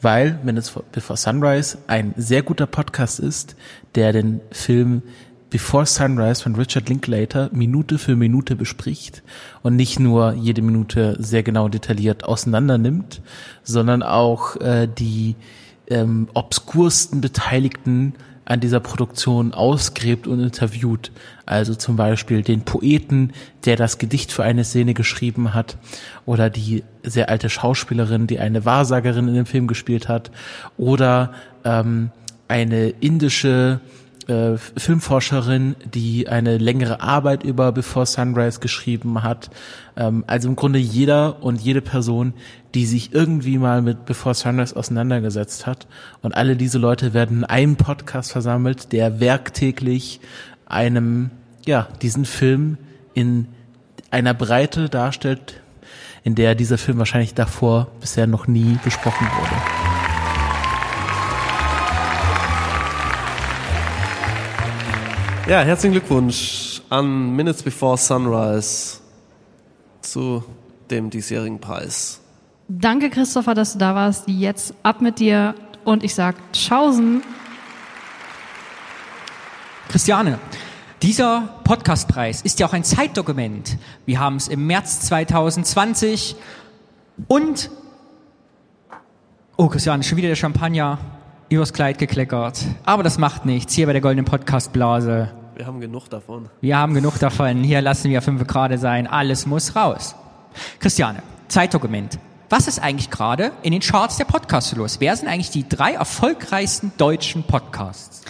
Weil 0.00 0.40
Minutes 0.42 0.72
Before 0.90 1.18
Sunrise 1.18 1.76
ein 1.86 2.14
sehr 2.16 2.42
guter 2.42 2.66
Podcast 2.66 3.20
ist, 3.20 3.56
der 3.94 4.14
den 4.14 4.40
Film 4.52 5.02
Before 5.50 5.84
Sunrise 5.84 6.42
von 6.42 6.54
Richard 6.54 6.88
Linklater 6.88 7.50
Minute 7.52 7.98
für 7.98 8.16
Minute 8.16 8.56
bespricht 8.56 9.22
und 9.60 9.76
nicht 9.76 10.00
nur 10.00 10.32
jede 10.32 10.62
Minute 10.62 11.18
sehr 11.18 11.42
genau 11.42 11.68
detailliert 11.68 12.24
auseinander 12.24 12.78
nimmt, 12.78 13.20
sondern 13.64 14.02
auch 14.02 14.56
äh, 14.62 14.88
die 14.88 15.36
ähm, 15.88 16.28
obskursten 16.32 17.20
Beteiligten 17.20 18.14
an 18.52 18.60
dieser 18.60 18.80
Produktion 18.80 19.54
ausgräbt 19.54 20.26
und 20.26 20.38
interviewt. 20.38 21.10
Also 21.46 21.74
zum 21.74 21.96
Beispiel 21.96 22.42
den 22.42 22.60
Poeten, 22.60 23.32
der 23.64 23.76
das 23.76 23.96
Gedicht 23.96 24.30
für 24.30 24.42
eine 24.42 24.62
Szene 24.62 24.92
geschrieben 24.92 25.54
hat, 25.54 25.78
oder 26.26 26.50
die 26.50 26.84
sehr 27.02 27.30
alte 27.30 27.48
Schauspielerin, 27.48 28.26
die 28.26 28.38
eine 28.38 28.66
Wahrsagerin 28.66 29.28
in 29.28 29.34
dem 29.34 29.46
Film 29.46 29.68
gespielt 29.68 30.06
hat, 30.08 30.30
oder 30.76 31.32
ähm, 31.64 32.10
eine 32.46 32.90
indische 32.90 33.80
äh, 34.28 34.56
Filmforscherin, 34.56 35.76
die 35.92 36.28
eine 36.28 36.58
längere 36.58 37.00
Arbeit 37.00 37.42
über 37.42 37.72
Before 37.72 38.06
Sunrise 38.06 38.60
geschrieben 38.60 39.22
hat. 39.22 39.50
Ähm, 39.96 40.24
also 40.26 40.48
im 40.48 40.56
Grunde 40.56 40.78
jeder 40.78 41.42
und 41.42 41.60
jede 41.60 41.80
Person, 41.80 42.34
die 42.74 42.86
sich 42.86 43.12
irgendwie 43.12 43.58
mal 43.58 43.82
mit 43.82 44.04
Before 44.04 44.34
Sunrise 44.34 44.76
auseinandergesetzt 44.76 45.66
hat. 45.66 45.86
Und 46.22 46.34
alle 46.36 46.56
diese 46.56 46.78
Leute 46.78 47.14
werden 47.14 47.38
in 47.38 47.44
einem 47.44 47.76
Podcast 47.76 48.32
versammelt, 48.32 48.92
der 48.92 49.20
werktäglich 49.20 50.20
einem, 50.66 51.30
ja, 51.66 51.88
diesen 52.00 52.24
Film 52.24 52.78
in 53.14 53.46
einer 54.10 54.34
Breite 54.34 54.88
darstellt, 54.88 55.60
in 56.24 56.34
der 56.34 56.54
dieser 56.54 56.78
Film 56.78 56.98
wahrscheinlich 56.98 57.34
davor 57.34 57.88
bisher 58.00 58.26
noch 58.26 58.46
nie 58.46 58.78
besprochen 58.84 59.26
wurde. 59.26 59.71
Ja, 65.48 65.62
herzlichen 65.62 65.94
Glückwunsch 65.94 66.82
an 66.88 67.34
Minutes 67.34 67.64
Before 67.64 67.98
Sunrise 67.98 68.98
zu 70.00 70.44
dem 70.88 71.10
diesjährigen 71.10 71.60
Preis. 71.60 72.20
Danke 72.68 73.10
Christopher, 73.10 73.52
dass 73.52 73.72
du 73.72 73.80
da 73.80 73.96
warst. 73.96 74.28
Jetzt 74.28 74.72
ab 74.84 75.00
mit 75.00 75.18
dir 75.18 75.56
und 75.84 76.04
ich 76.04 76.14
sag 76.14 76.36
Tschaußen. 76.52 77.24
Christiane, 79.88 80.38
dieser 81.02 81.48
Podcastpreis 81.64 82.42
ist 82.42 82.60
ja 82.60 82.68
auch 82.68 82.72
ein 82.72 82.84
Zeitdokument. 82.84 83.78
Wir 84.06 84.20
haben 84.20 84.36
es 84.36 84.46
im 84.46 84.68
März 84.68 85.00
2020 85.00 86.36
und 87.26 87.68
oh 89.56 89.66
Christiane, 89.66 90.04
schon 90.04 90.18
wieder 90.18 90.28
der 90.28 90.36
Champagner 90.36 90.98
übers 91.52 91.72
Kleid 91.72 91.98
gekleckert. 91.98 92.64
Aber 92.84 93.02
das 93.02 93.18
macht 93.18 93.44
nichts. 93.44 93.74
Hier 93.74 93.86
bei 93.86 93.92
der 93.92 94.00
Goldenen 94.00 94.24
Podcastblase. 94.24 95.30
Wir 95.54 95.66
haben 95.66 95.80
genug 95.80 96.08
davon. 96.08 96.48
Wir 96.60 96.78
haben 96.78 96.94
genug 96.94 97.18
davon. 97.18 97.62
Hier 97.62 97.82
lassen 97.82 98.10
wir 98.10 98.22
fünf 98.22 98.46
gerade 98.46 98.78
sein. 98.78 99.06
Alles 99.06 99.46
muss 99.46 99.76
raus. 99.76 100.14
Christiane, 100.80 101.22
Zeitdokument. 101.48 102.18
Was 102.48 102.68
ist 102.68 102.82
eigentlich 102.82 103.10
gerade 103.10 103.52
in 103.62 103.72
den 103.72 103.80
Charts 103.80 104.16
der 104.16 104.24
Podcasts 104.24 104.74
los? 104.74 104.96
Wer 105.00 105.16
sind 105.16 105.28
eigentlich 105.28 105.50
die 105.50 105.68
drei 105.68 105.92
erfolgreichsten 105.92 106.92
deutschen 106.96 107.42
Podcasts? 107.44 108.22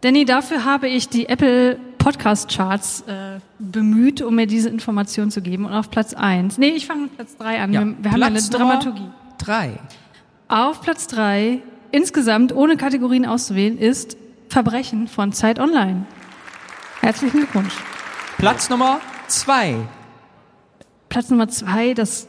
Danny, 0.00 0.24
dafür 0.24 0.64
habe 0.64 0.88
ich 0.88 1.08
die 1.08 1.28
Apple 1.28 1.78
Podcast 1.98 2.54
Charts 2.54 3.02
äh, 3.02 3.38
bemüht, 3.58 4.20
um 4.20 4.34
mir 4.34 4.46
diese 4.46 4.68
Information 4.68 5.30
zu 5.30 5.40
geben. 5.40 5.64
Und 5.64 5.72
auf 5.72 5.90
Platz 5.90 6.12
eins. 6.12 6.58
Nee, 6.58 6.68
ich 6.70 6.86
fange 6.86 7.02
mit 7.02 7.16
Platz 7.16 7.36
drei 7.36 7.60
an. 7.60 7.72
Ja, 7.72 7.84
wir 7.84 7.96
wir 7.98 8.12
haben 8.12 8.20
ja 8.20 8.26
eine 8.26 8.42
Dramaturgie. 8.42 9.08
Drei. 9.38 9.78
Auf 10.48 10.82
Platz 10.82 11.06
drei 11.06 11.62
insgesamt 11.94 12.52
ohne 12.54 12.76
Kategorien 12.76 13.24
auszuwählen 13.24 13.78
ist 13.78 14.16
Verbrechen 14.48 15.06
von 15.08 15.32
Zeit 15.32 15.58
Online. 15.60 16.06
Herzlichen 17.00 17.38
Glückwunsch. 17.38 17.72
Platz 18.38 18.68
Nummer 18.68 19.00
zwei. 19.28 19.76
Platz 21.08 21.30
Nummer 21.30 21.48
zwei, 21.48 21.94
das, 21.94 22.26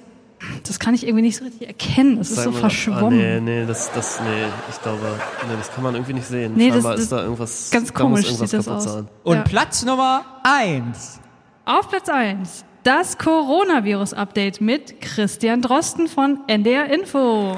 das 0.68 0.80
kann 0.80 0.94
ich 0.94 1.06
irgendwie 1.08 1.24
nicht 1.24 1.38
so 1.38 1.44
richtig 1.46 1.68
erkennen. 1.68 2.18
Das 2.20 2.30
ist 2.30 2.44
so 2.44 2.52
mal, 2.52 2.60
verschwommen. 2.60 3.20
Ah, 3.20 3.40
nee, 3.40 3.40
nee, 3.40 3.66
das, 3.66 3.92
das, 3.94 4.20
nee, 4.22 4.46
ich 4.70 4.82
glaube, 4.82 5.02
nee, 5.48 5.56
das 5.58 5.72
kann 5.74 5.84
man 5.84 5.96
irgendwie 5.96 6.14
nicht 6.14 6.28
sehen. 6.28 6.54
Nee, 6.56 6.68
das- 6.68 6.76
Scheinbar 6.76 6.92
das- 6.94 7.02
ist 7.02 7.12
da 7.12 7.24
irgendwas, 7.24 7.72
ganz 7.72 7.92
da 7.92 7.94
muss 7.94 8.02
komisch 8.02 8.26
irgendwas 8.26 8.50
sieht 8.52 8.60
das 8.60 8.66
kaputt 8.68 8.86
aus. 8.88 8.94
sein. 8.94 9.08
Und 9.24 9.36
Ja. 9.38 9.44
Platz 9.44 9.84
Nummer 9.84 10.26
eins. 10.44 11.20
Auf 11.66 11.90
Platz 11.90 12.08
eins 12.10 12.64
das 12.84 13.18
Coronavirus-Update 13.18 14.62
mit 14.62 15.02
Christian 15.02 15.64
Drosten 15.64 16.08
von 16.08 16.40
NDR 16.48 16.86
Info. 16.92 17.58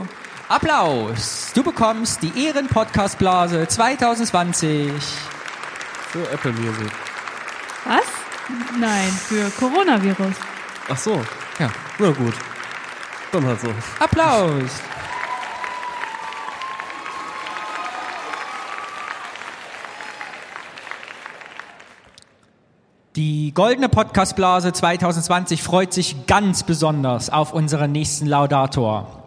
Applaus! 0.49 1.51
Du 1.53 1.61
bekommst 1.61 2.23
die 2.23 2.45
Ehren-Podcast-Blase 2.45 3.67
2020. 3.67 4.89
Für 4.93 6.31
Apple 6.31 6.53
Music. 6.53 6.89
Was? 7.83 8.05
Nein, 8.79 9.09
für 9.09 9.49
Coronavirus. 9.59 10.35
Ach 10.87 10.97
so. 10.97 11.21
Ja. 11.59 11.69
Na 11.99 12.11
gut. 12.11 12.33
Dann 13.33 13.45
halt 13.45 13.59
so. 13.59 13.67
Applaus! 13.99 14.71
Die 23.17 23.51
goldene 23.53 23.89
Podcastblase 23.89 24.71
2020 24.71 25.61
freut 25.61 25.91
sich 25.91 26.25
ganz 26.25 26.63
besonders 26.63 27.29
auf 27.29 27.51
unseren 27.51 27.91
nächsten 27.91 28.27
Laudator. 28.27 29.26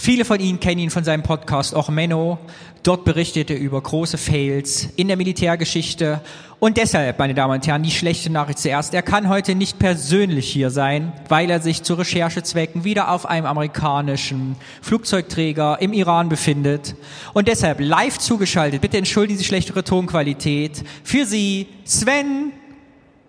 Viele 0.00 0.24
von 0.24 0.38
Ihnen 0.38 0.60
kennen 0.60 0.78
ihn 0.78 0.90
von 0.90 1.02
seinem 1.02 1.24
Podcast 1.24 1.74
auch 1.74 1.88
Menno. 1.88 2.38
Dort 2.84 3.04
berichtet 3.04 3.50
er 3.50 3.58
über 3.58 3.80
große 3.80 4.16
Fails 4.16 4.88
in 4.94 5.08
der 5.08 5.16
Militärgeschichte. 5.16 6.20
Und 6.60 6.76
deshalb, 6.76 7.18
meine 7.18 7.34
Damen 7.34 7.54
und 7.54 7.66
Herren, 7.66 7.82
die 7.82 7.90
schlechte 7.90 8.30
Nachricht 8.30 8.60
zuerst. 8.60 8.94
Er 8.94 9.02
kann 9.02 9.28
heute 9.28 9.56
nicht 9.56 9.80
persönlich 9.80 10.48
hier 10.48 10.70
sein, 10.70 11.12
weil 11.28 11.50
er 11.50 11.60
sich 11.60 11.82
zu 11.82 11.94
Recherchezwecken 11.94 12.84
wieder 12.84 13.10
auf 13.10 13.26
einem 13.26 13.46
amerikanischen 13.46 14.54
Flugzeugträger 14.82 15.78
im 15.80 15.92
Iran 15.92 16.28
befindet. 16.28 16.94
Und 17.34 17.48
deshalb 17.48 17.80
live 17.80 18.18
zugeschaltet, 18.18 18.80
bitte 18.80 18.98
entschuldigen 18.98 19.36
Sie 19.36 19.44
schlechtere 19.44 19.82
Tonqualität, 19.82 20.84
für 21.02 21.26
Sie 21.26 21.66
Sven 21.84 22.52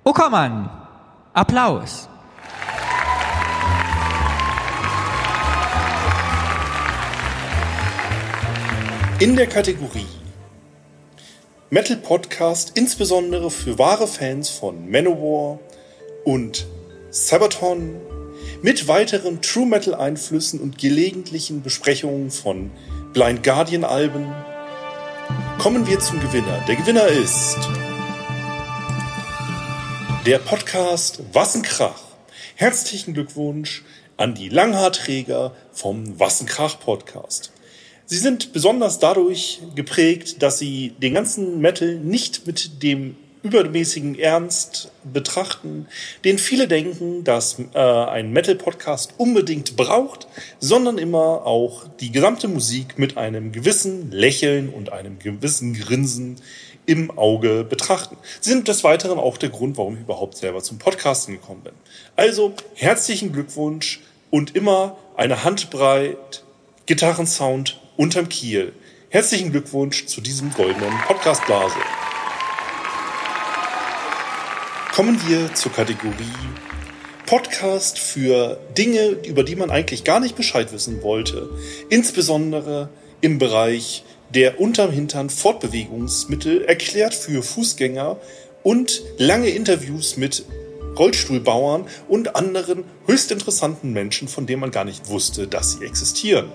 Uckermann. 0.04 0.70
Applaus. 1.34 2.10
In 9.20 9.36
der 9.36 9.48
Kategorie 9.48 10.08
Metal 11.70 11.98
Podcast, 11.98 12.72
insbesondere 12.76 13.52
für 13.52 13.78
wahre 13.78 14.08
Fans 14.08 14.48
von 14.48 14.90
Manowar 14.90 15.60
und 16.24 16.66
Sabaton, 17.10 18.00
mit 18.62 18.88
weiteren 18.88 19.42
True 19.42 19.66
Metal 19.66 19.94
Einflüssen 19.94 20.62
und 20.62 20.78
gelegentlichen 20.78 21.62
Besprechungen 21.62 22.32
von 22.32 22.72
Blind 23.12 23.44
Guardian 23.44 23.84
Alben, 23.84 24.34
kommen 25.58 25.86
wir 25.86 26.00
zum 26.00 26.22
Gewinner. 26.22 26.64
Der 26.70 26.78
Gewinner 26.78 27.08
ist 27.08 27.58
der 30.26 30.40
Podcast 30.40 31.22
Wassenkrach. 31.34 32.04
Herzlichen 32.56 33.16
Glückwunsch 33.16 33.84
an 34.16 34.34
die 34.34 34.48
Langhaarträger 34.48 35.54
vom 35.74 36.18
Wassenkrach 36.22 36.80
Podcast. 36.80 37.52
Sie 38.12 38.18
sind 38.18 38.54
besonders 38.54 38.98
dadurch 38.98 39.62
geprägt, 39.76 40.42
dass 40.42 40.58
sie 40.58 40.96
den 40.98 41.14
ganzen 41.14 41.62
Metal 41.62 41.94
nicht 41.94 42.48
mit 42.48 42.82
dem 42.82 43.16
übermäßigen 43.44 44.18
Ernst 44.18 44.92
betrachten, 45.04 45.86
den 46.26 46.40
viele 46.40 46.68
denken, 46.68 47.24
dass 47.24 47.58
äh, 47.76 47.78
ein 47.78 48.34
Metal-Podcast 48.34 49.14
unbedingt 49.18 49.76
braucht, 49.76 50.28
sondern 50.60 50.98
immer 50.98 51.46
auch 51.46 51.88
die 52.00 52.12
gesamte 52.12 52.48
Musik 52.48 52.98
mit 52.98 53.16
einem 53.16 53.52
gewissen 53.52 54.10
Lächeln 54.10 54.70
und 54.70 54.92
einem 54.92 55.20
gewissen 55.20 55.76
Grinsen 55.76 56.38
im 56.88 57.16
Auge 57.16 57.64
betrachten. 57.64 58.18
Sie 58.42 58.50
sind 58.50 58.68
des 58.68 58.84
Weiteren 58.84 59.20
auch 59.20 59.38
der 59.38 59.50
Grund, 59.50 59.78
warum 59.78 59.94
ich 59.94 60.02
überhaupt 60.02 60.36
selber 60.36 60.64
zum 60.64 60.80
Podcasten 60.80 61.36
gekommen 61.36 61.62
bin. 61.62 61.74
Also 62.16 62.56
herzlichen 62.74 63.34
Glückwunsch 63.34 64.02
und 64.32 64.56
immer 64.56 64.98
eine 65.16 65.44
Handbreit 65.44 66.44
Gitarrensound 66.88 67.80
unterm 68.00 68.30
Kiel. 68.30 68.72
Herzlichen 69.10 69.52
Glückwunsch 69.52 70.06
zu 70.06 70.22
diesem 70.22 70.54
goldenen 70.54 70.94
Podcast 71.06 71.46
Blase. 71.46 71.76
Kommen 74.94 75.20
wir 75.28 75.54
zur 75.54 75.74
Kategorie 75.74 76.14
Podcast 77.26 78.00
für 78.00 78.58
Dinge, 78.78 79.18
über 79.28 79.44
die 79.44 79.58
man 79.58 79.70
eigentlich 79.70 80.06
gar 80.06 80.22
nicht 80.22 80.38
Bescheid 80.38 80.72
wissen 80.72 81.04
wollte. 81.04 81.50
Insbesondere 81.90 82.88
im 83.20 83.38
Bereich 83.38 84.06
der 84.34 84.62
unterm 84.62 84.92
Hintern 84.92 85.30
Fortbewegungsmittel 85.30 86.64
erklärt 86.64 87.14
für 87.14 87.44
Fußgänger 87.44 88.16
und 88.64 89.02
lange 89.18 89.50
Interviews 89.50 90.16
mit 90.16 90.46
Rollstuhlbauern 90.98 91.86
und 92.08 92.38
anderen 92.38 92.86
höchst 93.08 93.32
interessanten 93.34 93.92
Menschen, 93.92 94.30
von 94.30 94.46
denen 94.46 94.62
man 94.62 94.72
gar 94.72 94.86
nicht 94.86 95.10
wusste, 95.10 95.48
dass 95.48 95.74
sie 95.74 95.86
existieren. 95.86 96.50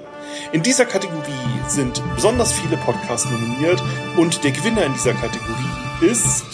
In 0.53 0.63
dieser 0.63 0.85
Kategorie 0.85 1.33
sind 1.69 2.03
besonders 2.15 2.53
viele 2.53 2.77
Podcasts 2.77 3.29
nominiert 3.31 3.83
und 4.17 4.45
der 4.45 4.53
Gewinner 4.53 4.85
in 4.85 4.93
dieser 4.93 5.15
Kategorie 5.15 6.11
ist 6.11 6.45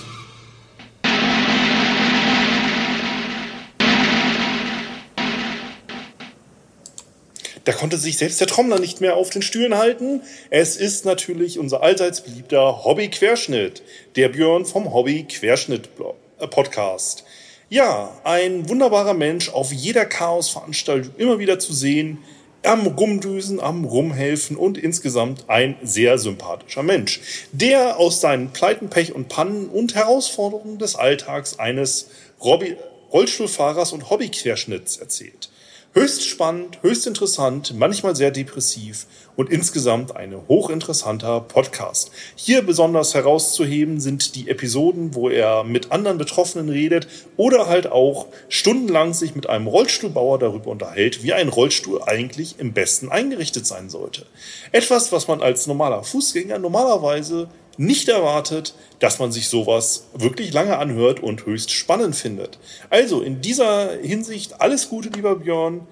Da 7.64 7.72
konnte 7.72 7.96
sich 7.98 8.16
selbst 8.16 8.40
der 8.40 8.48
Trommler 8.48 8.80
nicht 8.80 9.00
mehr 9.00 9.16
auf 9.16 9.30
den 9.30 9.42
Stühlen 9.42 9.76
halten. 9.76 10.22
Es 10.50 10.76
ist 10.76 11.04
natürlich 11.04 11.58
unser 11.58 11.82
allseits 11.82 12.20
beliebter 12.22 12.84
Hobby-Querschnitt, 12.84 13.82
der 14.16 14.28
Björn 14.30 14.64
vom 14.64 14.92
Hobby-Querschnitt-Podcast. 14.92 17.24
Ja, 17.68 18.18
ein 18.24 18.68
wunderbarer 18.68 19.14
Mensch, 19.14 19.50
auf 19.50 19.72
jeder 19.72 20.04
Chaos-Veranstaltung 20.04 21.14
immer 21.18 21.38
wieder 21.38 21.60
zu 21.60 21.72
sehen, 21.72 22.18
am 22.62 22.86
Rumdüsen, 22.86 23.60
am 23.60 23.84
Rumhelfen 23.84 24.56
und 24.56 24.76
insgesamt 24.78 25.44
ein 25.48 25.76
sehr 25.82 26.18
sympathischer 26.18 26.82
Mensch, 26.82 27.20
der 27.52 27.98
aus 27.98 28.20
seinen 28.20 28.50
Pleiten, 28.50 28.90
Pech 28.90 29.14
und 29.14 29.28
Pannen 29.28 29.68
und 29.68 29.94
Herausforderungen 29.94 30.78
des 30.78 30.96
Alltags 30.96 31.58
eines 31.58 32.10
Rollstuhlfahrers 32.42 33.92
und 33.92 34.10
Hobbyquerschnitts 34.10 34.98
erzählt. 34.98 35.50
Höchst 35.92 36.24
spannend, 36.24 36.78
höchst 36.82 37.08
interessant, 37.08 37.74
manchmal 37.76 38.14
sehr 38.14 38.30
depressiv 38.30 39.06
und 39.34 39.50
insgesamt 39.50 40.14
ein 40.14 40.36
hochinteressanter 40.46 41.40
Podcast. 41.40 42.12
Hier 42.36 42.62
besonders 42.62 43.14
herauszuheben 43.14 43.98
sind 43.98 44.36
die 44.36 44.48
Episoden, 44.48 45.16
wo 45.16 45.28
er 45.28 45.64
mit 45.64 45.90
anderen 45.90 46.16
Betroffenen 46.16 46.68
redet 46.68 47.08
oder 47.36 47.66
halt 47.66 47.88
auch 47.88 48.28
stundenlang 48.48 49.14
sich 49.14 49.34
mit 49.34 49.48
einem 49.48 49.66
Rollstuhlbauer 49.66 50.38
darüber 50.38 50.70
unterhält, 50.70 51.24
wie 51.24 51.32
ein 51.32 51.48
Rollstuhl 51.48 52.00
eigentlich 52.04 52.60
im 52.60 52.72
besten 52.72 53.08
eingerichtet 53.08 53.66
sein 53.66 53.90
sollte. 53.90 54.26
Etwas, 54.70 55.10
was 55.10 55.26
man 55.26 55.42
als 55.42 55.66
normaler 55.66 56.04
Fußgänger 56.04 56.60
normalerweise 56.60 57.48
nicht 57.80 58.10
erwartet, 58.10 58.74
dass 58.98 59.18
man 59.18 59.32
sich 59.32 59.48
sowas 59.48 60.04
wirklich 60.12 60.52
lange 60.52 60.76
anhört 60.76 61.20
und 61.20 61.46
höchst 61.46 61.70
spannend 61.70 62.14
findet. 62.14 62.58
Also 62.90 63.22
in 63.22 63.40
dieser 63.40 63.96
Hinsicht 64.02 64.60
alles 64.60 64.90
Gute, 64.90 65.08
lieber 65.08 65.36
Björn. 65.36 65.86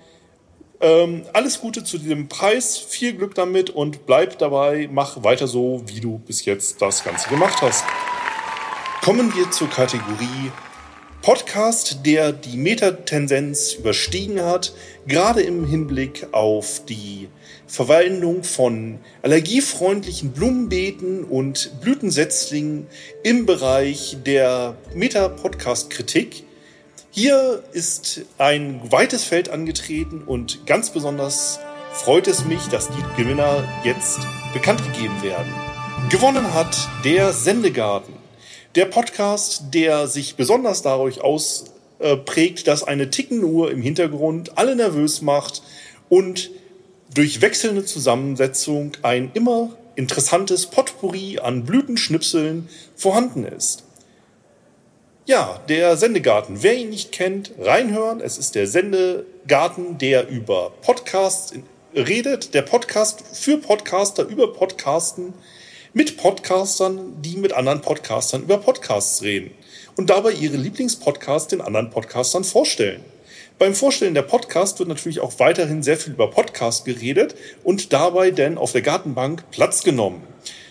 Ähm, 0.83 1.23
alles 1.33 1.61
Gute 1.61 1.85
zu 1.85 1.97
diesem 1.97 2.29
Preis, 2.29 2.77
viel 2.77 3.15
Glück 3.15 3.35
damit 3.35 3.71
und 3.71 4.05
bleib 4.05 4.39
dabei, 4.39 4.87
mach 4.93 5.25
weiter 5.25 5.49
so, 5.49 5.83
wie 5.87 6.01
du 6.01 6.19
bis 6.19 6.45
jetzt 6.45 6.83
das 6.83 7.05
Ganze 7.05 7.31
gemacht 7.31 7.63
hast. 7.63 7.85
Kommen 9.03 9.35
wir 9.35 9.51
zur 9.51 9.71
Kategorie 9.71 10.53
Podcast, 11.23 12.05
der 12.05 12.33
die 12.33 12.59
Metatendenz 12.59 13.73
überstiegen 13.73 14.43
hat, 14.43 14.75
gerade 15.07 15.41
im 15.41 15.67
Hinblick 15.67 16.27
auf 16.33 16.83
die 16.85 17.29
Verwendung 17.69 18.45
von 18.45 18.99
allergiefreundlichen 19.23 20.33
Blumenbeeten 20.33 21.23
und 21.25 21.81
Blütensetzlingen 21.83 22.87
im 23.23 23.45
Bereich 23.45 24.17
der 24.25 24.75
Meta-Podcast-Kritik. 24.95 26.45
Hier 27.11 27.63
ist 27.73 28.23
ein 28.39 28.81
weites 28.91 29.25
Feld 29.25 29.51
angetreten 29.51 30.23
und 30.27 30.67
ganz 30.67 30.91
besonders 30.91 31.61
freut 31.93 32.27
es 32.27 32.47
mich, 32.47 32.69
dass 32.69 32.89
die 32.89 33.23
Gewinner 33.23 33.65
jetzt 33.85 34.19
bekannt 34.55 34.83
gegeben 34.93 35.23
werden. 35.23 35.53
Gewonnen 36.11 36.55
hat 36.55 36.75
der 37.05 37.35
Sendegarten. 37.35 38.15
Der 38.77 38.87
Podcast, 38.87 39.75
der 39.75 40.07
sich 40.07 40.37
besonders 40.37 40.81
dadurch 40.81 41.21
ausprägt, 41.21 42.67
dass 42.67 42.83
eine 42.83 43.11
Tickenuhr 43.11 43.71
im 43.71 43.83
Hintergrund 43.83 44.57
alle 44.57 44.75
nervös 44.75 45.21
macht 45.21 45.63
und 46.09 46.51
durch 47.19 47.41
wechselnde 47.41 47.85
Zusammensetzung 47.85 48.93
ein 49.03 49.33
immer 49.35 49.71
interessantes 49.97 50.67
Potpourri 50.67 51.41
an 51.41 51.65
Blütenschnipseln 51.65 52.69
vorhanden 52.95 53.45
ist. 53.45 53.83
Ja, 55.27 55.61
der 55.69 55.97
Sendegarten. 55.97 56.63
Wer 56.63 56.77
ihn 56.77 56.91
nicht 56.91 57.11
kennt, 57.11 57.51
reinhören. 57.59 58.21
Es 58.21 58.39
ist 58.39 58.55
der 58.55 58.69
Sendegarten, 58.69 59.99
der 59.99 60.29
über 60.29 60.71
Podcasts 60.81 61.55
redet. 61.93 62.55
Der 62.55 62.63
Podcast 62.63 63.25
für 63.33 63.59
Podcaster 63.59 64.25
über 64.25 64.53
Podcasten 64.53 65.35
mit 65.93 66.19
Podcastern, 66.19 67.21
die 67.21 67.37
mit 67.37 67.53
anderen 67.53 67.81
Podcastern 67.81 68.45
über 68.45 68.59
Podcasts 68.59 69.23
reden 69.23 69.51
und 69.97 70.09
dabei 70.09 70.31
ihre 70.31 70.57
Lieblingspodcasts 70.57 71.49
den 71.49 71.63
anderen 71.63 71.91
Podcastern 71.91 72.45
vorstellen. 72.45 73.05
Beim 73.59 73.75
Vorstellen 73.75 74.15
der 74.15 74.23
Podcast 74.23 74.79
wird 74.79 74.89
natürlich 74.89 75.19
auch 75.19 75.33
weiterhin 75.41 75.83
sehr 75.83 75.97
viel 75.97 76.13
über 76.13 76.31
Podcast 76.31 76.85
geredet 76.85 77.35
und 77.65 77.93
dabei 77.93 78.31
denn 78.31 78.57
auf 78.57 78.71
der 78.71 78.83
Gartenbank 78.83 79.51
Platz 79.51 79.83
genommen. 79.83 80.23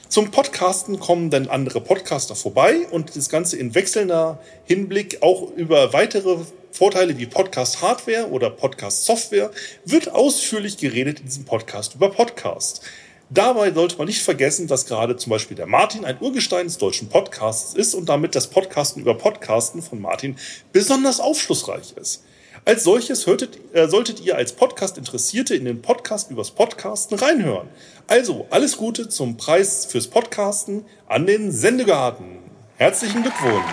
Zum 0.08 0.32
Podcasten 0.32 0.98
kommen 0.98 1.30
dann 1.30 1.50
andere 1.50 1.82
Podcaster 1.82 2.34
vorbei 2.34 2.88
und 2.90 3.18
das 3.18 3.28
Ganze 3.28 3.58
in 3.58 3.76
wechselnder 3.76 4.40
Hinblick 4.64 5.22
auch 5.22 5.52
über 5.58 5.92
weitere 5.92 6.38
Vorteile 6.72 7.18
wie 7.18 7.26
Podcast 7.26 7.82
Hardware 7.82 8.30
oder 8.30 8.50
Podcast 8.50 9.04
Software 9.04 9.52
wird 9.84 10.14
ausführlich 10.14 10.78
geredet 10.78 11.20
in 11.20 11.26
diesem 11.26 11.44
Podcast 11.44 11.96
über 11.96 12.10
Podcast. 12.10 12.84
Dabei 13.30 13.74
sollte 13.74 13.98
man 13.98 14.08
nicht 14.08 14.22
vergessen, 14.22 14.68
dass 14.68 14.86
gerade 14.86 15.18
zum 15.18 15.32
Beispiel 15.32 15.58
der 15.58 15.68
Martin 15.68 16.06
ein 16.06 16.22
Urgestein 16.22 16.68
des 16.68 16.78
deutschen 16.78 17.10
Podcasts 17.10 17.74
ist 17.74 17.96
und 17.96 18.08
damit 18.08 18.34
das 18.34 18.48
Podcasten 18.48 19.02
über 19.02 19.16
Podcasten 19.16 19.82
von 19.82 20.00
Martin 20.00 20.38
besonders 20.72 21.20
aufschlussreich 21.20 21.94
ist. 21.98 22.24
Als 22.68 22.84
solches 22.84 23.26
hörtet, 23.28 23.60
äh, 23.72 23.88
solltet 23.88 24.20
ihr 24.20 24.36
als 24.36 24.52
Podcast-Interessierte 24.52 25.56
in 25.56 25.64
den 25.64 25.82
Podcast 25.82 26.32
übers 26.32 26.52
Podcasten 26.52 27.18
reinhören. 27.18 27.70
Also 28.08 28.46
alles 28.50 28.76
Gute 28.76 29.08
zum 29.08 29.38
Preis 29.38 29.86
fürs 29.86 30.08
Podcasten 30.08 30.84
an 31.08 31.26
den 31.26 31.54
Sendegarten. 31.54 32.40
Herzlichen 32.76 33.22
Glückwunsch. 33.22 33.64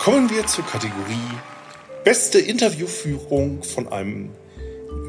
Kommen 0.00 0.28
wir 0.30 0.48
zur 0.48 0.66
Kategorie 0.66 1.38
Beste 2.02 2.40
Interviewführung 2.40 3.62
von 3.62 3.86
einem 3.86 4.30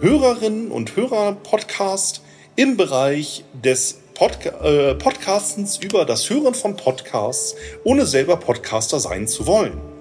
Hörerinnen 0.02 0.70
und 0.70 0.96
Hörer-Podcast 0.96 2.22
im 2.56 2.78
Bereich 2.78 3.44
des 3.56 4.02
Podca 4.14 4.50
äh, 4.64 4.94
Podcastens 4.94 5.80
über 5.80 6.06
das 6.06 6.30
Hören 6.30 6.54
von 6.54 6.76
Podcasts, 6.76 7.56
ohne 7.84 8.06
selber 8.06 8.38
Podcaster 8.38 9.00
sein 9.00 9.28
zu 9.28 9.48
wollen. 9.48 9.99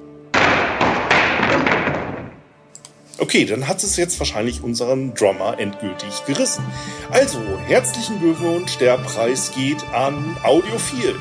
Okay, 3.21 3.45
dann 3.45 3.66
hat 3.66 3.83
es 3.83 3.97
jetzt 3.97 4.21
wahrscheinlich 4.21 4.62
unseren 4.62 5.12
Drummer 5.12 5.59
endgültig 5.59 6.25
gerissen. 6.27 6.64
Also, 7.11 7.41
herzlichen 7.66 8.21
Glückwunsch, 8.21 8.79
der 8.79 8.97
Preis 8.97 9.51
geht 9.53 9.83
an 9.93 10.37
Audiophil, 10.45 11.16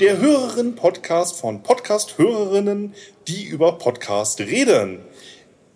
der 0.00 0.16
Hörerinnen-Podcast 0.16 1.38
von 1.38 1.62
Podcast-Hörerinnen, 1.62 2.94
die 3.28 3.44
über 3.44 3.72
Podcast 3.76 4.40
reden. 4.40 5.00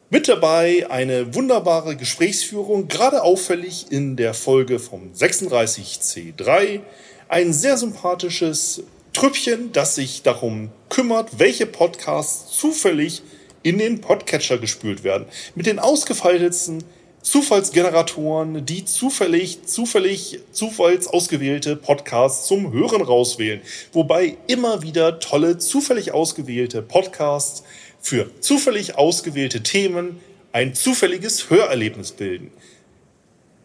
Mit 0.09 0.29
dabei 0.29 0.87
eine 0.89 1.35
wunderbare 1.35 1.95
Gesprächsführung, 1.95 2.89
gerade 2.89 3.23
auffällig 3.23 3.93
in 3.93 4.17
der 4.17 4.33
Folge 4.33 4.79
vom 4.79 5.13
36C3. 5.13 6.81
Ein 7.29 7.53
sehr 7.53 7.77
sympathisches 7.77 8.83
Trüppchen, 9.13 9.73
das 9.73 9.95
sich 9.95 10.23
darum 10.23 10.71
kümmert, 10.89 11.39
welche 11.39 11.67
Podcasts 11.67 12.57
zufällig 12.57 13.23
in 13.67 13.79
den 13.79 14.01
Podcatcher 14.01 14.59
gespült 14.59 15.03
werden. 15.03 15.27
Mit 15.57 15.67
den 15.67 15.81
ausgefeiltesten 15.81 16.85
Zufallsgeneratoren, 17.21 18.65
die 18.65 18.85
zufällig, 18.85 19.65
zufällig, 19.67 20.39
zufalls 20.53 21.09
ausgewählte 21.09 21.75
Podcasts 21.75 22.47
zum 22.47 22.73
Hören 22.73 23.03
rauswählen. 23.03 23.61
Wobei 23.93 24.37
immer 24.47 24.83
wieder 24.83 25.19
tolle, 25.19 25.59
zufällig 25.59 26.13
ausgewählte 26.13 26.81
Podcasts 26.81 27.65
für 28.01 28.31
zufällig 28.39 28.99
ausgewählte 28.99 29.65
Themen 29.65 30.21
ein 30.53 30.77
zufälliges 30.77 31.51
Hörerlebnis 31.51 32.13
bilden. 32.13 32.53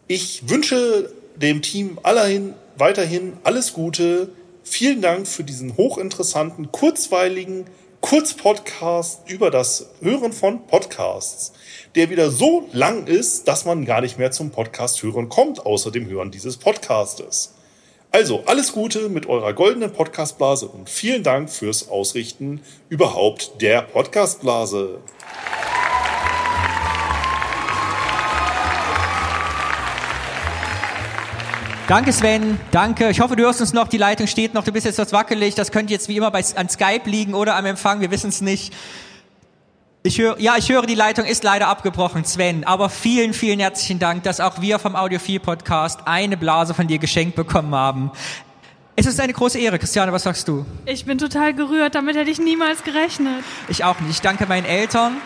Ich 0.08 0.48
wünsche 0.48 1.12
dem 1.36 1.62
Team 1.62 2.00
allerhin 2.02 2.54
weiterhin 2.76 3.34
alles 3.44 3.72
Gute. 3.72 4.30
Vielen 4.64 5.00
Dank 5.00 5.28
für 5.28 5.44
diesen 5.44 5.76
hochinteressanten, 5.76 6.72
kurzweiligen 6.72 7.66
Kurzpodcast 8.02 9.30
über 9.30 9.50
das 9.50 9.86
Hören 10.02 10.32
von 10.32 10.66
Podcasts, 10.66 11.52
der 11.94 12.10
wieder 12.10 12.30
so 12.30 12.68
lang 12.72 13.06
ist, 13.06 13.46
dass 13.46 13.64
man 13.64 13.86
gar 13.86 14.00
nicht 14.00 14.18
mehr 14.18 14.32
zum 14.32 14.50
Podcast 14.50 15.02
hören 15.04 15.28
kommt, 15.28 15.64
außer 15.64 15.92
dem 15.92 16.08
Hören 16.08 16.32
dieses 16.32 16.56
Podcastes. 16.56 17.54
Also 18.10 18.42
alles 18.44 18.72
Gute 18.72 19.08
mit 19.08 19.26
eurer 19.26 19.54
goldenen 19.54 19.92
Podcastblase 19.92 20.66
und 20.66 20.90
vielen 20.90 21.22
Dank 21.22 21.48
fürs 21.48 21.88
Ausrichten 21.88 22.60
überhaupt 22.90 23.62
der 23.62 23.82
Podcastblase. 23.82 24.98
Danke 31.88 32.12
Sven, 32.12 32.58
danke. 32.70 33.10
Ich 33.10 33.20
hoffe, 33.20 33.34
du 33.34 33.42
hörst 33.42 33.60
uns 33.60 33.72
noch. 33.72 33.88
Die 33.88 33.98
Leitung 33.98 34.28
steht 34.28 34.54
noch. 34.54 34.62
Du 34.62 34.72
bist 34.72 34.86
jetzt 34.86 34.98
etwas 34.98 35.12
wackelig. 35.12 35.56
Das 35.56 35.72
könnte 35.72 35.92
jetzt 35.92 36.08
wie 36.08 36.16
immer 36.16 36.30
bei, 36.30 36.44
an 36.54 36.68
Skype 36.68 37.10
liegen 37.10 37.34
oder 37.34 37.56
am 37.56 37.66
Empfang. 37.66 38.00
Wir 38.00 38.10
wissen 38.10 38.28
es 38.28 38.40
nicht. 38.40 38.72
Ich 40.04 40.18
höre, 40.18 40.38
ja, 40.40 40.56
ich 40.56 40.68
höre, 40.70 40.86
die 40.86 40.94
Leitung 40.94 41.24
ist 41.26 41.42
leider 41.42 41.68
abgebrochen, 41.68 42.24
Sven. 42.24 42.64
Aber 42.64 42.88
vielen, 42.88 43.34
vielen 43.34 43.60
herzlichen 43.60 43.98
Dank, 43.98 44.22
dass 44.22 44.40
auch 44.40 44.60
wir 44.60 44.78
vom 44.78 44.96
Audiophil 44.96 45.40
Podcast 45.40 46.00
eine 46.06 46.36
Blase 46.36 46.72
von 46.72 46.86
dir 46.86 46.98
geschenkt 46.98 47.34
bekommen 47.36 47.74
haben. 47.74 48.10
Es 48.94 49.06
ist 49.06 49.20
eine 49.20 49.32
große 49.32 49.58
Ehre. 49.58 49.78
Christiane, 49.78 50.12
was 50.12 50.22
sagst 50.22 50.46
du? 50.46 50.64
Ich 50.86 51.04
bin 51.04 51.18
total 51.18 51.52
gerührt. 51.52 51.94
Damit 51.96 52.16
hätte 52.16 52.30
ich 52.30 52.38
niemals 52.38 52.84
gerechnet. 52.84 53.42
Ich 53.68 53.84
auch 53.84 53.98
nicht. 54.00 54.10
Ich 54.10 54.20
danke 54.20 54.46
meinen 54.46 54.66
Eltern, 54.66 55.16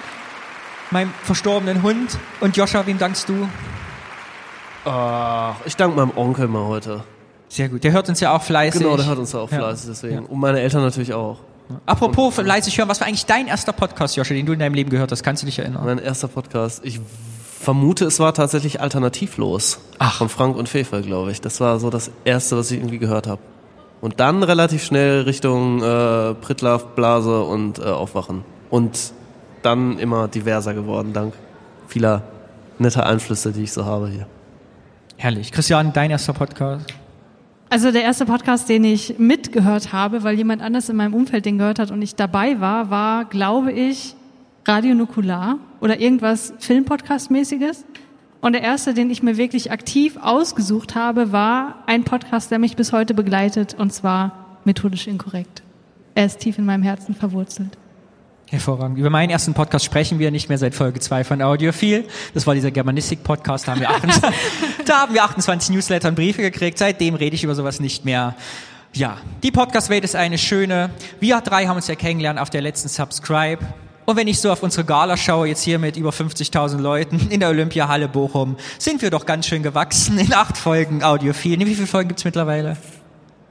meinem 0.91 1.13
verstorbenen 1.23 1.83
Hund. 1.83 2.19
Und 2.41 2.57
Joscha, 2.57 2.87
wem 2.87 2.99
dankst 2.99 3.29
du? 3.29 3.49
Ach, 4.87 5.57
ich 5.65 5.75
danke 5.75 5.97
meinem 5.97 6.17
Onkel 6.17 6.47
mal 6.47 6.67
heute. 6.67 7.03
Sehr 7.49 7.69
gut. 7.69 7.83
Der 7.83 7.93
hört 7.93 8.09
uns 8.09 8.21
ja 8.21 8.35
auch 8.37 8.43
fleißig. 8.43 8.81
Genau, 8.81 8.97
der 8.97 9.07
hört 9.07 9.19
uns 9.19 9.33
ja 9.33 9.41
auch 9.41 9.49
fleißig, 9.49 9.89
deswegen. 9.89 10.27
Und 10.27 10.39
meine 10.39 10.61
Eltern 10.61 10.83
natürlich 10.83 11.13
auch. 11.13 11.39
Apropos 11.87 12.37
fleißig 12.37 12.79
hören, 12.79 12.89
was 12.89 13.01
war 13.01 13.09
eigentlich 13.09 13.27
dein 13.27 13.49
erster 13.49 13.73
Podcast, 13.73 14.15
Joscha, 14.15 14.33
den 14.33 14.47
du 14.47 14.53
in 14.53 14.61
deinem 14.61 14.75
Leben 14.75 14.91
gehört 14.91 15.11
hast? 15.11 15.25
Kannst 15.25 15.43
du 15.43 15.47
dich 15.47 15.59
erinnern? 15.59 15.85
Mein 15.85 15.99
erster 15.99 16.29
Podcast. 16.29 16.85
Ich 16.85 17.01
vermute, 17.61 18.05
es 18.05 18.21
war 18.21 18.33
tatsächlich 18.33 18.81
alternativlos. 18.81 19.81
Ach. 19.99 20.19
Von 20.19 20.29
Frank 20.29 20.57
und 20.57 20.69
Fefer, 20.69 21.03
glaube 21.03 21.33
ich. 21.33 21.41
Das 21.41 21.61
war 21.61 21.81
so 21.81 21.91
das 21.91 22.13
erste, 22.25 22.57
was 22.57 22.71
ich 22.71 22.79
irgendwie 22.79 22.99
gehört 22.99 23.27
habe. 23.27 23.41
Und 24.01 24.21
dann 24.21 24.45
relativ 24.45 24.85
schnell 24.85 25.23
Richtung 25.23 25.83
äh, 25.83 26.35
Prittlaff, 26.35 26.95
Blase 26.95 27.43
und 27.43 27.81
äh, 27.81 27.83
Aufwachen. 27.83 28.45
Und 28.71 29.13
dann 29.63 29.99
immer 29.99 30.29
diverser 30.29 30.75
geworden, 30.75 31.13
dank 31.13 31.35
vieler 31.89 32.23
netter 32.79 33.07
Einflüsse, 33.07 33.51
die 33.51 33.65
ich 33.65 33.73
so 33.73 33.85
habe 33.85 34.07
hier. 34.09 34.27
Herrlich. 35.19 35.51
Christian, 35.51 35.93
dein 35.93 36.11
erster 36.11 36.35
Podcast? 36.35 36.93
Also 37.71 37.91
der 37.91 38.03
erste 38.03 38.27
Podcast, 38.27 38.69
den 38.69 38.85
ich 38.85 39.19
mitgehört 39.19 39.93
habe, 39.93 40.23
weil 40.23 40.37
jemand 40.37 40.63
anders 40.63 40.89
in 40.89 40.97
meinem 40.97 41.15
Umfeld 41.15 41.47
den 41.47 41.59
gehört 41.59 41.79
hat 41.79 41.91
und 41.91 42.01
ich 42.03 42.15
dabei 42.15 42.61
war, 42.61 42.91
war, 42.91 43.25
glaube 43.25 43.73
ich, 43.73 44.15
Radio 44.67 44.95
Nukular 44.95 45.59
oder 45.81 45.99
irgendwas 45.99 46.53
Filmpodcast-mäßiges. 46.61 47.85
Und 48.41 48.53
der 48.53 48.63
erste, 48.63 48.95
den 48.95 49.11
ich 49.11 49.23
mir 49.23 49.37
wirklich 49.37 49.73
aktiv 49.73 50.19
ausgesucht 50.21 50.95
habe, 50.95 51.33
war 51.33 51.83
ein 51.87 52.05
Podcast, 52.05 52.51
der 52.51 52.59
mich 52.59 52.77
bis 52.77 52.93
heute 52.93 53.15
begleitet, 53.15 53.75
und 53.75 53.93
zwar 53.93 54.59
methodisch 54.65 55.07
inkorrekt. 55.07 55.63
Er 56.15 56.27
ist 56.27 56.41
tief 56.41 56.59
in 56.59 56.67
meinem 56.67 56.83
Herzen 56.83 57.15
verwurzelt. 57.15 57.77
Hervorragend. 58.49 58.97
Über 58.99 59.11
meinen 59.11 59.31
ersten 59.31 59.55
Podcast 59.55 59.85
sprechen 59.85 60.21
wir 60.21 60.31
nicht 60.31 60.49
mehr 60.49 60.59
seit 60.59 60.75
Folge 60.75 61.01
2 61.01 61.25
von 61.25 61.43
Audiophil. 61.43 62.05
Das 62.33 62.47
war 62.47 62.55
dieser 62.55 62.71
Germanistik-Podcast. 62.71 63.67
Da 63.67 63.73
haben 63.73 63.81
wir 63.81 63.91
28, 63.97 64.31
da 64.89 65.01
haben 65.01 65.15
wir 65.15 65.25
28 65.25 65.71
Newsletter 65.71 66.09
und 66.09 66.15
Briefe 66.15 66.43
gekriegt. 66.43 66.79
Seitdem 66.79 67.15
rede 67.15 67.35
ich 67.35 67.45
über 67.45 67.55
sowas 67.55 67.81
nicht 67.81 68.05
mehr. 68.05 68.35
Ja, 68.93 69.19
die 69.43 69.51
Podcast-Welt 69.51 70.05
ist 70.05 70.17
eine 70.17 70.39
schöne. 70.39 70.91
Wir 71.21 71.41
drei 71.41 71.67
haben 71.67 71.77
uns 71.77 71.87
ja 71.87 71.95
kennengelernt 71.95 72.39
auf 72.39 72.51
der 72.51 72.63
letzten 72.63 72.89
Subscribe. 72.89 73.63
Und 74.07 74.17
wenn 74.17 74.29
ich 74.29 74.41
so 74.41 74.53
auf 74.53 74.63
unsere 74.63 74.85
Gala 74.85 75.17
schaue, 75.17 75.49
jetzt 75.49 75.63
hier 75.63 75.79
mit 75.79 75.97
über 75.97 76.11
50.000 76.11 76.79
Leuten 76.79 77.29
in 77.29 77.41
der 77.41 77.49
Olympiahalle 77.49 78.09
Bochum, 78.09 78.57
sind 78.79 79.03
wir 79.03 79.11
doch 79.11 79.27
ganz 79.27 79.47
schön 79.47 79.63
gewachsen 79.63 80.19
in 80.19 80.33
acht 80.33 80.57
Folgen 80.57 81.03
Audiophil. 81.03 81.59
Wie 81.59 81.75
viele 81.75 81.89
Folgen 81.89 82.09
gibt's 82.09 82.25
mittlerweile? 82.25 82.77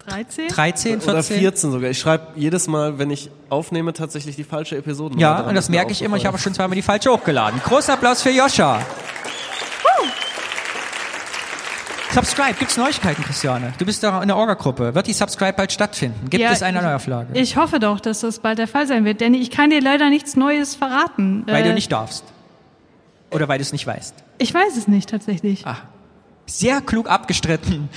13? 0.07 0.47
13, 0.47 0.91
14? 1.01 1.11
Oder 1.11 1.23
14 1.23 1.71
sogar. 1.71 1.89
Ich 1.89 1.99
schreibe 1.99 2.27
jedes 2.35 2.67
Mal, 2.67 2.99
wenn 2.99 3.09
ich 3.09 3.29
aufnehme, 3.49 3.91
tatsächlich 3.91 4.35
die 4.35 4.43
falsche 4.43 4.77
Episode. 4.77 5.17
Ja, 5.19 5.41
und 5.41 5.55
das 5.55 5.67
merke 5.67 5.91
ich 5.91 6.01
immer. 6.01 6.15
Ich 6.17 6.25
habe 6.25 6.37
schon 6.37 6.53
zweimal 6.53 6.75
die 6.75 6.81
falsche 6.81 7.11
hochgeladen. 7.11 7.59
Großen 7.63 7.93
Applaus 7.93 8.21
für 8.21 8.29
Joscha. 8.29 8.79
Subscribe, 12.15 12.53
gibt's 12.57 12.77
Neuigkeiten, 12.77 13.21
Christiane? 13.23 13.73
Du 13.77 13.85
bist 13.85 14.01
da 14.01 14.21
in 14.21 14.29
der 14.29 14.37
Orga-Gruppe. 14.37 14.95
Wird 14.95 15.07
die 15.07 15.11
Subscribe 15.11 15.51
bald 15.51 15.73
stattfinden? 15.73 16.29
Gibt 16.29 16.41
Ja, 16.41 16.51
es 16.53 16.63
eine 16.63 16.81
Neuauflage? 16.81 17.37
Ich 17.37 17.57
hoffe 17.57 17.79
doch, 17.79 17.99
dass 17.99 18.21
das 18.21 18.39
bald 18.39 18.57
der 18.57 18.69
Fall 18.69 18.87
sein 18.87 19.03
wird, 19.03 19.19
denn 19.19 19.33
ich 19.33 19.51
kann 19.51 19.69
dir 19.69 19.81
leider 19.81 20.09
nichts 20.09 20.37
Neues 20.37 20.75
verraten. 20.75 21.43
weil 21.45 21.65
Äh, 21.65 21.67
du 21.67 21.73
nicht 21.73 21.91
darfst. 21.91 22.23
Oder 23.31 23.49
weil 23.49 23.57
du 23.57 23.63
es 23.63 23.73
nicht 23.73 23.85
weißt. 23.85 24.15
Ich 24.37 24.53
weiß 24.53 24.77
es 24.77 24.87
nicht 24.87 25.09
tatsächlich. 25.09 25.67
Ah. 25.67 25.75
Sehr 26.45 26.79
klug 26.79 27.09
abgestritten. 27.09 27.89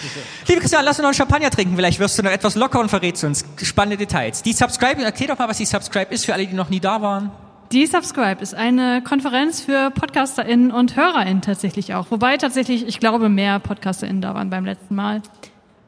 Liebe 0.49 0.61
Christian, 0.61 0.85
lass 0.85 0.97
uns 0.99 1.03
noch 1.03 1.11
einen 1.11 1.15
Champagner 1.15 1.51
trinken. 1.51 1.77
Vielleicht 1.77 2.01
wirst 2.01 2.19
du 2.19 2.25
noch 2.25 2.33
etwas 2.33 2.57
locker 2.57 2.81
und 2.81 2.89
verrätst 2.89 3.23
uns 3.23 3.45
spannende 3.63 3.99
Details. 3.99 4.43
Die 4.43 4.53
Subscribe, 4.53 5.01
erklär 5.01 5.29
doch 5.29 5.39
mal, 5.39 5.49
was 5.49 5.59
die 5.59 5.65
Subscribe 5.67 6.13
ist 6.13 6.25
für 6.25 6.35
alle, 6.35 6.45
die 6.45 6.55
noch 6.55 6.71
nie 6.71 6.81
da 6.81 7.01
waren. 7.01 7.31
Die 7.71 7.85
Subscribe 7.85 8.41
ist 8.41 8.55
eine 8.55 9.03
Konferenz 9.03 9.61
für 9.61 9.91
PodcasterInnen 9.91 10.71
und 10.71 10.97
HörerInnen 10.97 11.43
tatsächlich 11.43 11.93
auch. 11.93 12.11
Wobei 12.11 12.39
tatsächlich, 12.39 12.89
ich 12.89 12.99
glaube, 12.99 13.29
mehr 13.29 13.59
PodcasterInnen 13.59 14.23
da 14.23 14.35
waren 14.35 14.49
beim 14.49 14.65
letzten 14.65 14.95
Mal. 14.95 15.21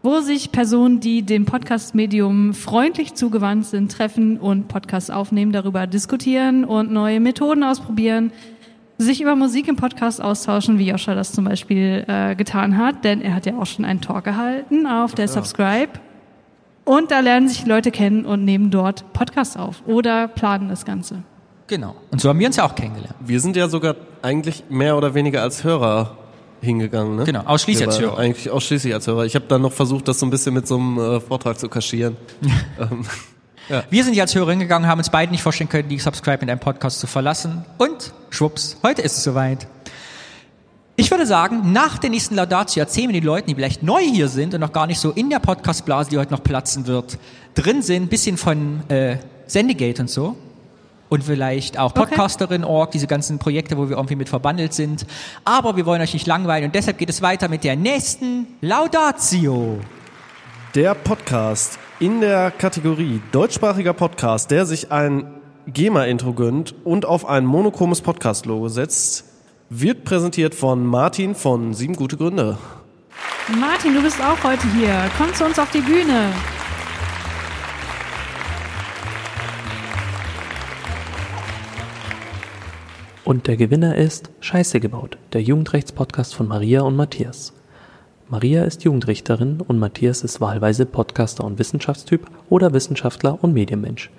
Wo 0.03 0.21
sich 0.21 0.53
Personen, 0.53 1.01
die 1.01 1.23
dem 1.23 1.47
Podcast-Medium 1.47 2.53
freundlich 2.53 3.15
zugewandt 3.15 3.65
sind, 3.65 3.91
treffen 3.91 4.39
und 4.39 4.69
Podcasts 4.69 5.09
aufnehmen, 5.09 5.53
darüber 5.53 5.87
diskutieren 5.87 6.67
und 6.67 6.93
neue 6.93 7.19
Methoden 7.19 7.65
ausprobieren, 7.65 8.31
sich 8.99 9.23
über 9.23 9.35
Musik 9.35 9.67
im 9.67 9.77
Podcast 9.77 10.21
austauschen, 10.21 10.79
wie 10.79 10.91
Joscha 10.91 11.15
das 11.15 11.33
zum 11.33 11.47
Beispiel 11.47 12.05
äh, 12.07 12.37
getan 12.37 12.77
hat, 12.77 13.05
denn 13.05 13.23
er 13.23 13.35
hat 13.35 13.47
ja 13.47 13.57
auch 13.57 13.67
schon 13.67 13.87
einen 13.87 14.03
Talk 14.03 14.25
gehalten 14.25 14.87
auf 14.87 15.15
der 15.15 15.29
Subscribe. 15.29 15.93
Und 16.85 17.11
da 17.11 17.21
lernen 17.21 17.49
sich 17.49 17.65
Leute 17.65 17.91
kennen 17.91 18.27
und 18.27 18.45
nehmen 18.45 18.71
dort 18.71 19.11
Podcasts 19.15 19.57
auf 19.57 19.83
oder 19.87 20.29
planen 20.29 20.69
das 20.69 20.85
Ganze. 20.85 21.23
Genau. 21.71 21.95
Und 22.11 22.21
so 22.21 22.29
haben 22.29 22.41
wir 22.41 22.49
uns 22.49 22.57
ja 22.57 22.65
auch 22.65 22.75
kennengelernt. 22.75 23.15
Wir 23.21 23.39
sind 23.39 23.55
ja 23.55 23.69
sogar 23.69 23.95
eigentlich 24.23 24.65
mehr 24.69 24.97
oder 24.97 25.15
weniger 25.15 25.41
als 25.41 25.63
Hörer 25.63 26.19
hingegangen, 26.61 27.15
ne? 27.15 27.23
Genau, 27.23 27.43
ausschließlich 27.45 27.87
als 27.87 28.01
Hörer. 28.01 28.19
Eigentlich 28.19 28.51
ausschließlich 28.51 28.93
als 28.93 29.07
Hörer. 29.07 29.25
Ich 29.25 29.37
habe 29.37 29.45
dann 29.47 29.63
noch 29.63 29.73
versucht, 29.73 30.09
das 30.09 30.19
so 30.19 30.27
ein 30.27 30.31
bisschen 30.31 30.53
mit 30.53 30.67
so 30.67 30.77
einem 30.77 30.99
äh, 30.99 31.21
Vortrag 31.21 31.61
zu 31.61 31.69
kaschieren. 31.69 32.17
ähm, 32.81 33.05
Wir 33.89 34.03
sind 34.03 34.15
ja 34.15 34.25
als 34.25 34.35
Hörer 34.35 34.51
hingegangen, 34.51 34.89
haben 34.89 34.99
uns 34.99 35.11
beide 35.11 35.31
nicht 35.31 35.43
vorstellen 35.43 35.71
können, 35.71 35.89
die 35.89 36.01
Subscribe 36.01 36.39
mit 36.41 36.51
einem 36.51 36.59
Podcast 36.59 36.99
zu 36.99 37.07
verlassen. 37.07 37.65
Und 37.79 38.13
schwupps, 38.31 38.77
heute 38.83 39.03
ist 39.03 39.17
es 39.19 39.23
soweit. 39.23 39.69
Ich 40.97 41.09
würde 41.13 41.25
sagen, 41.25 41.71
nach 41.71 41.99
der 41.99 42.11
nächsten 42.11 42.35
Laudatio 42.35 42.81
erzählen 42.81 43.11
wir 43.11 43.21
den 43.21 43.25
Leuten, 43.25 43.47
die 43.47 43.55
vielleicht 43.55 43.85
neu 43.85 44.03
hier 44.03 44.27
sind 44.27 44.55
und 44.55 44.61
noch 44.61 44.73
gar 44.73 44.89
nicht 44.89 44.99
so 44.99 45.13
in 45.13 45.31
der 45.31 45.39
Podcastblase, 45.39 46.11
die 46.11 46.19
heute 46.19 46.33
noch 46.33 46.43
platzen 46.43 46.89
wird, 46.89 47.17
drin 47.55 47.81
sind, 47.81 48.03
ein 48.03 48.09
bisschen 48.09 48.39
von 48.39 48.83
äh, 48.91 49.19
Sendegate 49.47 50.03
und 50.03 50.11
so. 50.11 50.37
Und 51.11 51.25
vielleicht 51.25 51.77
auch 51.77 51.93
Podcasterin.org, 51.93 52.93
diese 52.93 53.09
ganzen 53.09 53.41
Projekte, 53.41 53.77
wo 53.77 53.89
wir 53.89 53.97
irgendwie 53.97 54.15
mit 54.15 54.29
verbandelt 54.29 54.73
sind. 54.73 55.05
Aber 55.45 55.77
wir 55.77 55.85
wollen 55.85 56.01
euch 56.01 56.15
nicht 56.15 56.27
langweilen 56.27 56.67
und 56.67 56.75
deshalb 56.75 56.99
geht 56.99 57.11
es 57.11 57.21
weiter 57.21 57.49
mit 57.49 57.65
der 57.65 57.75
nächsten 57.75 58.47
Laudatio. 58.61 59.81
Der 60.77 60.95
Podcast 60.95 61.81
in 61.99 62.21
der 62.21 62.53
Kategorie 62.53 63.21
deutschsprachiger 63.33 63.93
Podcast, 63.93 64.53
der 64.53 64.65
sich 64.67 64.93
ein 64.93 65.27
GEMA-Intro 65.67 66.33
gönnt 66.33 66.75
und 66.85 67.05
auf 67.05 67.27
ein 67.27 67.45
monochromes 67.45 68.03
Podcast-Logo 68.03 68.69
setzt, 68.69 69.25
wird 69.69 70.05
präsentiert 70.05 70.55
von 70.55 70.87
Martin 70.87 71.35
von 71.35 71.75
Sieben 71.75 71.97
Gute 71.97 72.17
Gründe. 72.17 72.57
Martin, 73.59 73.95
du 73.95 74.03
bist 74.03 74.21
auch 74.23 74.43
heute 74.45 74.67
hier. 74.75 75.11
Komm 75.19 75.35
zu 75.35 75.45
uns 75.45 75.59
auf 75.59 75.71
die 75.73 75.81
Bühne. 75.81 76.33
Und 83.31 83.47
der 83.47 83.57
Gewinner 83.57 83.95
ist 83.95 84.29
Scheiße 84.41 84.81
gebaut, 84.81 85.17
der 85.35 85.41
Jugendrechtspodcast 85.41 86.35
von 86.35 86.49
Maria 86.49 86.81
und 86.81 86.97
Matthias. 86.97 87.53
Maria 88.29 88.65
ist 88.65 88.83
Jugendrichterin 88.83 89.61
und 89.61 89.79
Matthias 89.79 90.25
ist 90.25 90.41
wahlweise 90.41 90.85
Podcaster 90.85 91.45
und 91.45 91.61
Wissenschaftstyp 91.61 92.27
oder 92.49 92.73
Wissenschaftler 92.73 93.39
und 93.41 93.55
Medienmensch. 93.55 94.11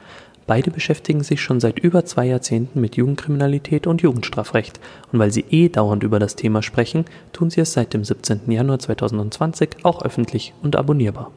Beide 0.48 0.72
beschäftigen 0.72 1.24
sich 1.24 1.42
schon 1.42 1.60
seit 1.60 1.80
über 1.80 2.06
zwei 2.06 2.26
Jahrzehnten 2.28 2.80
mit 2.80 2.96
Jugendkriminalität 2.96 3.86
und 3.86 4.02
Jugendstrafrecht 4.02 4.80
und 5.12 5.20
weil 5.20 5.34
sie 5.34 5.44
eh 5.50 5.68
dauernd 5.68 6.04
über 6.04 6.20
das 6.20 6.38
Thema 6.38 6.62
sprechen, 6.62 7.04
tun 7.34 7.50
sie 7.50 7.60
es 7.60 7.74
seit 7.74 7.94
dem 7.94 8.06
17. 8.06 8.50
Januar 8.50 8.80
2020 8.80 9.84
auch 9.84 10.06
öffentlich 10.06 10.54
und 10.64 10.78
abonnierbar. 10.78 11.32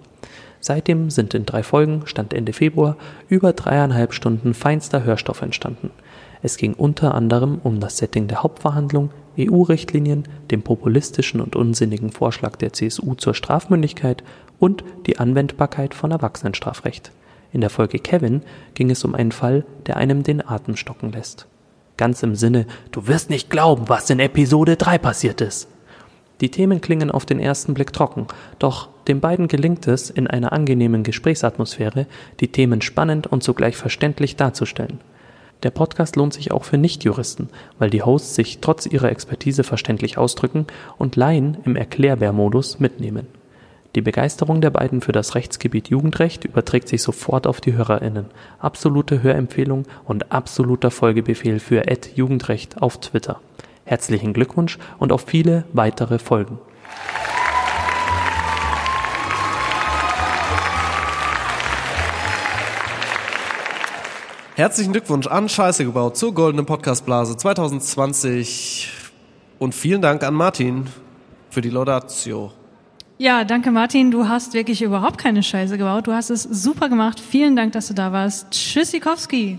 Seitdem 0.61 1.11
sind 1.11 1.35
in 1.35 1.45
drei 1.45 1.64
Folgen, 1.64 2.03
Stand 2.05 2.35
Ende 2.35 2.53
Februar, 2.53 2.97
über 3.29 3.53
dreieinhalb 3.53 4.14
Stunden 4.14 4.55
feinster 4.55 5.03
Hörstoff 5.03 5.43
entstanden. 5.43 5.91
Es 6.45 6.59
ging 6.59 6.75
unter 6.75 7.15
anderem 7.15 7.59
um 7.65 7.81
das 7.81 7.97
Setting 7.97 8.29
der 8.29 8.43
Hauptverhandlung, 8.43 9.09
EU-Richtlinien, 9.39 10.25
den 10.51 10.61
populistischen 10.61 11.41
und 11.41 11.57
unsinnigen 11.57 12.13
Vorschlag 12.13 12.57
der 12.57 12.75
CSU 12.75 13.15
zur 13.15 13.33
Strafmündigkeit 13.33 14.23
und 14.59 14.85
die 15.07 15.19
Anwendbarkeit 15.19 15.95
von 15.95 16.11
Erwachsenenstrafrecht. 16.11 17.13
In 17.55 17.63
der 17.63 17.71
Folge 17.71 17.99
Kevin 17.99 18.43
ging 18.75 18.91
es 18.91 19.05
um 19.05 19.15
einen 19.15 19.33
Fall, 19.33 19.65
der 19.87 19.97
einem 19.97 20.23
den 20.23 20.47
Atem 20.47 20.77
stocken 20.77 21.13
lässt. 21.13 21.47
Ganz 21.97 22.23
im 22.23 22.35
Sinne, 22.35 22.67
du 22.93 23.07
wirst 23.07 23.31
nicht 23.31 23.49
glauben, 23.49 23.89
was 23.89 24.11
in 24.11 24.21
Episode 24.21 24.77
3 24.77 24.99
passiert 24.99 25.41
ist. 25.41 25.67
Die 26.43 26.51
Themen 26.51 26.83
klingen 26.83 27.11
auf 27.11 27.25
den 27.25 27.41
ersten 27.41 27.73
Blick 27.73 27.95
trocken, 27.95 28.27
doch 28.59 28.91
den 29.09 29.21
beiden 29.21 29.49
gelingt 29.49 29.89
es, 29.89 30.11
in 30.11 30.27
einer 30.27 30.53
angenehmen 30.53 31.05
Gesprächsatmosphäre 31.05 32.05
die 32.41 32.49
Themen 32.49 32.83
spannend 32.83 33.29
und 33.29 33.43
zugleich 33.43 33.79
verständlich 33.79 34.37
darzustellen. 34.37 35.01
Der 35.65 35.71
Podcast 35.71 36.17
lohnt 36.17 36.35
sich 36.35 36.53
auch 36.53 36.65
für 36.65 36.77
Nichtjuristen, 36.77 37.49
weil 37.79 37.89
die 37.89 38.03
Hosts 38.03 38.35
sich 38.35 38.59
trotz 38.61 38.85
ihrer 38.85 39.11
Expertise 39.11 39.65
verständlich 39.65 40.19
ausdrücken 40.19 40.67
und 40.99 41.17
Laien 41.17 41.57
im 41.65 41.75
Erklärbär-Modus 41.75 42.81
mitnehmen. 42.81 43.27
Die 43.95 44.03
Begeisterung 44.03 44.61
der 44.61 44.71
beiden 44.71 45.01
für 45.01 45.12
das 45.12 45.35
Rechtsgebiet 45.35 45.89
Jugendrecht 45.89 46.45
überträgt 46.45 46.89
sich 46.89 47.01
sofort 47.01 47.47
auf 47.47 47.62
die 47.62 47.73
HörerInnen. 47.73 48.27
Absolute 48.59 49.23
Hörempfehlung 49.23 49.87
und 50.05 50.33
absoluter 50.33 50.91
Folgebefehl 50.91 51.61
für 51.61 51.87
Ed 51.87 52.11
Jugendrecht 52.15 52.83
auf 52.83 53.01
Twitter. 53.01 53.41
Herzlichen 53.87 54.35
Glückwunsch 54.35 54.79
und 54.99 55.12
auf 55.12 55.25
viele 55.27 55.65
weitere 55.73 56.19
Folgen. 56.19 56.59
Herzlichen 64.57 64.93
Glückwunsch 64.93 65.27
an 65.27 65.49
Scheiße 65.49 65.85
gebaut 65.85 66.17
zur 66.17 66.33
Goldenen 66.33 66.65
Podcastblase 66.65 67.37
2020 67.37 68.89
und 69.59 69.75
vielen 69.75 70.01
Dank 70.01 70.23
an 70.23 70.33
Martin 70.33 70.87
für 71.51 71.61
die 71.61 71.71
Laudatio. 71.71 72.53
Ja, 73.19 73.43
danke 73.43 73.73
Martin. 73.73 74.13
Du 74.13 74.29
hast 74.29 74.55
wirklich 74.55 74.81
überhaupt 74.81 75.19
keine 75.19 75.43
Scheiße 75.43 75.77
gebaut. 75.77 76.07
Du 76.07 76.13
hast 76.13 76.31
es 76.31 76.45
super 76.45 76.89
gemacht. 76.89 77.19
Vielen 77.19 77.57
Dank, 77.57 77.73
dass 77.73 77.89
du 77.89 77.95
da 77.95 78.13
warst. 78.13 78.53
Tschüssikowski. 78.53 79.59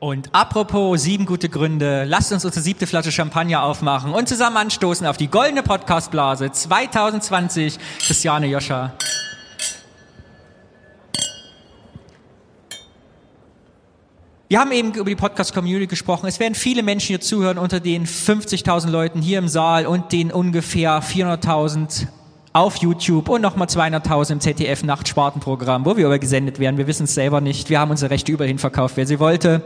Und 0.00 0.34
apropos 0.34 1.00
sieben 1.00 1.24
gute 1.24 1.48
Gründe, 1.48 2.02
lasst 2.02 2.32
uns 2.32 2.44
unsere 2.44 2.64
siebte 2.64 2.88
Flasche 2.88 3.12
Champagner 3.12 3.62
aufmachen 3.62 4.12
und 4.12 4.28
zusammen 4.28 4.56
anstoßen 4.56 5.06
auf 5.06 5.16
die 5.16 5.28
goldene 5.28 5.62
Podcastblase 5.62 6.50
2020. 6.50 7.78
Christiane 8.00 8.48
Joscha. 8.48 8.92
Wir 14.50 14.60
haben 14.60 14.72
eben 14.72 14.94
über 14.94 15.04
die 15.04 15.14
Podcast-Community 15.14 15.88
gesprochen. 15.88 16.26
Es 16.26 16.40
werden 16.40 16.54
viele 16.54 16.82
Menschen 16.82 17.08
hier 17.08 17.20
zuhören 17.20 17.58
unter 17.58 17.80
den 17.80 18.06
50.000 18.06 18.88
Leuten 18.88 19.20
hier 19.20 19.38
im 19.38 19.46
Saal 19.46 19.86
und 19.86 20.10
den 20.10 20.32
ungefähr 20.32 21.02
400.000 21.02 22.06
auf 22.54 22.76
YouTube 22.76 23.28
und 23.28 23.42
nochmal 23.42 23.68
200.000 23.68 24.32
im 24.32 24.40
ZDF-Nachtspartenprogramm, 24.40 25.84
wo 25.84 25.98
wir 25.98 26.06
aber 26.06 26.18
gesendet 26.18 26.60
werden. 26.60 26.78
Wir 26.78 26.86
wissen 26.86 27.04
es 27.04 27.14
selber 27.14 27.42
nicht. 27.42 27.68
Wir 27.68 27.78
haben 27.78 27.90
unsere 27.90 28.10
Rechte 28.10 28.32
überall 28.32 28.56
verkauft, 28.56 28.96
wer 28.96 29.06
sie 29.06 29.20
wollte. 29.20 29.62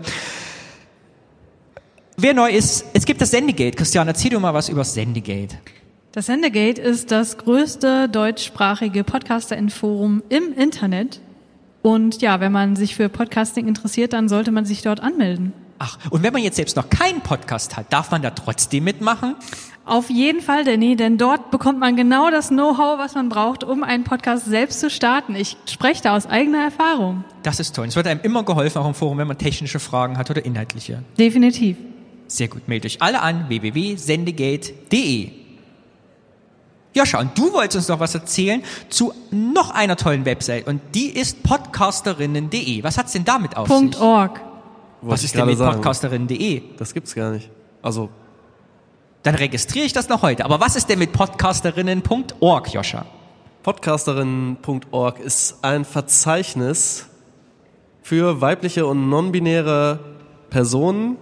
Wer 2.16 2.34
neu 2.34 2.50
ist, 2.50 2.84
es 2.92 3.04
gibt 3.04 3.20
das 3.20 3.30
Sendegate. 3.30 3.76
Christian, 3.76 4.08
erzähl 4.08 4.32
du 4.32 4.40
mal 4.40 4.52
was 4.52 4.68
über 4.68 4.80
das 4.80 4.94
Sendegate. 4.94 5.58
Das 6.10 6.26
Sendegate 6.26 6.82
ist 6.82 7.12
das 7.12 7.38
größte 7.38 8.08
deutschsprachige 8.08 9.04
Podcaster-Forum 9.04 10.24
im 10.28 10.52
Internet. 10.52 11.20
Und 11.82 12.22
ja, 12.22 12.40
wenn 12.40 12.52
man 12.52 12.76
sich 12.76 12.94
für 12.94 13.08
Podcasting 13.08 13.66
interessiert, 13.66 14.12
dann 14.12 14.28
sollte 14.28 14.52
man 14.52 14.64
sich 14.64 14.82
dort 14.82 15.00
anmelden. 15.00 15.52
Ach, 15.78 15.98
und 16.10 16.22
wenn 16.22 16.32
man 16.32 16.42
jetzt 16.42 16.54
selbst 16.56 16.76
noch 16.76 16.88
keinen 16.88 17.22
Podcast 17.22 17.76
hat, 17.76 17.92
darf 17.92 18.12
man 18.12 18.22
da 18.22 18.30
trotzdem 18.30 18.84
mitmachen? 18.84 19.34
Auf 19.84 20.10
jeden 20.10 20.40
Fall, 20.40 20.64
Danny, 20.64 20.94
denn 20.94 21.18
dort 21.18 21.50
bekommt 21.50 21.80
man 21.80 21.96
genau 21.96 22.30
das 22.30 22.50
Know-how, 22.50 22.98
was 22.98 23.16
man 23.16 23.28
braucht, 23.28 23.64
um 23.64 23.82
einen 23.82 24.04
Podcast 24.04 24.46
selbst 24.46 24.78
zu 24.78 24.90
starten. 24.90 25.34
Ich 25.34 25.56
spreche 25.68 26.04
da 26.04 26.14
aus 26.16 26.26
eigener 26.26 26.62
Erfahrung. 26.62 27.24
Das 27.42 27.58
ist 27.58 27.74
toll. 27.74 27.88
Es 27.88 27.96
wird 27.96 28.06
einem 28.06 28.20
immer 28.22 28.44
geholfen, 28.44 28.78
auch 28.78 28.86
im 28.86 28.94
Forum, 28.94 29.18
wenn 29.18 29.26
man 29.26 29.38
technische 29.38 29.80
Fragen 29.80 30.18
hat 30.18 30.30
oder 30.30 30.44
inhaltliche. 30.44 31.02
Definitiv. 31.18 31.76
Sehr 32.28 32.46
gut. 32.46 32.68
Meldet 32.68 32.92
euch 32.92 33.02
alle 33.02 33.20
an 33.20 33.48
www.sendegate.de. 33.48 35.41
Joscha, 36.94 37.20
und 37.20 37.36
du 37.38 37.52
wolltest 37.52 37.76
uns 37.76 37.88
noch 37.88 38.00
was 38.00 38.14
erzählen 38.14 38.62
zu 38.88 39.14
noch 39.30 39.70
einer 39.70 39.96
tollen 39.96 40.24
Website 40.24 40.66
und 40.66 40.80
die 40.94 41.08
ist 41.08 41.42
podcasterinnen.de. 41.42 42.82
Was 42.82 42.98
hat's 42.98 43.12
denn 43.12 43.24
damit 43.24 43.56
auf 43.56 43.66
Punkt 43.68 43.94
sich? 43.94 44.02
.org. 44.02 44.40
Was 45.00 45.20
ich 45.20 45.26
ist 45.26 45.34
denn 45.36 45.46
mit 45.46 45.58
podcasterinnen.de? 45.58 46.62
Das 46.76 46.92
gibt's 46.94 47.14
gar 47.14 47.32
nicht. 47.32 47.50
Also, 47.80 48.10
Dann 49.22 49.34
registriere 49.34 49.86
ich 49.86 49.92
das 49.92 50.08
noch 50.08 50.22
heute. 50.22 50.44
Aber 50.44 50.60
was 50.60 50.76
ist 50.76 50.88
denn 50.88 50.98
mit 50.98 51.12
podcasterinnen.org, 51.12 52.72
Joscha? 52.74 53.06
Podcasterinnen.org 53.62 55.18
ist 55.20 55.58
ein 55.62 55.84
Verzeichnis 55.84 57.06
für 58.02 58.40
weibliche 58.40 58.86
und 58.86 59.08
non-binäre 59.08 60.00
Personen, 60.50 61.16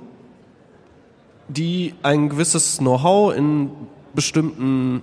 die 1.49 1.95
ein 2.03 2.29
gewisses 2.29 2.79
Know-how 2.79 3.35
in 3.35 3.71
bestimmten, 4.15 5.03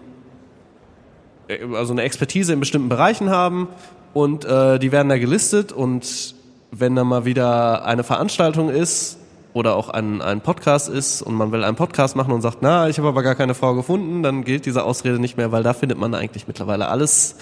also 1.74 1.94
eine 1.94 2.04
Expertise 2.04 2.54
in 2.54 2.60
bestimmten 2.60 2.90
Bereichen 2.90 3.30
haben 3.30 3.68
und 4.14 4.46
äh, 4.46 4.80
die 4.80 4.92
werden 4.92 5.10
da 5.10 5.18
gelistet 5.18 5.72
und 5.72 6.36
wenn 6.72 6.96
da 6.96 7.04
mal 7.04 7.26
wieder 7.26 7.86
eine 7.86 8.04
Veranstaltung 8.04 8.70
ist 8.70 9.18
oder 9.54 9.76
auch 9.76 9.90
ein, 9.90 10.22
ein 10.22 10.42
Podcast 10.42 10.90
ist 10.90 11.22
und 11.22 11.36
man 11.36 11.52
will 11.52 11.64
einen 11.64 11.76
Podcast 11.76 12.16
machen 12.16 12.34
und 12.34 12.42
sagt, 12.42 12.58
na, 12.62 12.90
ich 12.90 12.98
habe 12.98 13.08
aber 13.08 13.24
gar 13.24 13.36
keine 13.36 13.56
Frau 13.56 13.74
gefunden, 13.74 14.24
dann 14.24 14.44
gilt 14.44 14.66
diese 14.66 14.84
Ausrede 14.84 15.20
nicht 15.20 15.38
mehr, 15.38 15.52
weil 15.52 15.64
da 15.64 15.74
findet 15.74 15.98
man 15.98 16.14
eigentlich 16.14 16.48
mittlerweile 16.48 16.90
alles, 16.90 17.36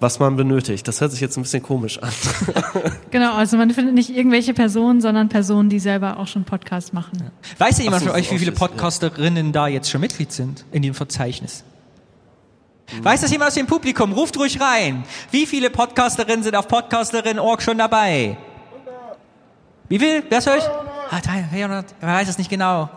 was 0.00 0.18
man 0.18 0.36
benötigt. 0.36 0.86
Das 0.88 1.00
hört 1.00 1.10
sich 1.12 1.20
jetzt 1.20 1.36
ein 1.36 1.42
bisschen 1.42 1.62
komisch 1.62 1.98
an. 2.02 2.10
Genau, 3.10 3.34
also 3.34 3.56
man 3.56 3.70
findet 3.70 3.94
nicht 3.94 4.10
irgendwelche 4.10 4.52
Personen, 4.52 5.00
sondern 5.00 5.30
Personen, 5.30 5.70
die 5.70 5.78
selber 5.78 6.18
auch 6.18 6.26
schon 6.26 6.44
Podcasts 6.44 6.92
machen. 6.92 7.30
Weiß 7.56 7.76
denn 7.76 7.84
jemand 7.84 8.02
von 8.02 8.12
euch, 8.12 8.30
wie 8.30 8.38
viele 8.38 8.52
ausschließlich, 8.52 8.60
ja. 8.60 8.66
Podcasterinnen 8.66 9.52
da 9.52 9.66
jetzt 9.66 9.90
schon 9.90 10.02
Mitglied 10.02 10.30
sind 10.30 10.66
in 10.72 10.82
dem 10.82 10.92
Verzeichnis? 10.92 11.64
Weiß 13.02 13.20
das 13.20 13.30
jemand 13.30 13.48
aus 13.48 13.54
dem 13.54 13.66
Publikum? 13.66 14.12
Ruft 14.12 14.36
ruhig 14.38 14.60
rein. 14.60 15.04
Wie 15.30 15.46
viele 15.46 15.70
Podcasterinnen 15.70 16.42
sind 16.42 16.56
auf 16.56 16.68
Podcasterinnen.org 16.68 17.62
schon 17.62 17.78
dabei? 17.78 18.36
Wie 19.88 19.98
viel? 19.98 20.22
Wer 20.28 20.38
ist 20.38 20.48
euch? 20.48 20.62
Ah, 21.10 21.20
300, 21.20 21.50
400, 21.50 22.02
man 22.02 22.14
weiß 22.14 22.28
es 22.28 22.38
nicht 22.38 22.50
genau. 22.50 22.90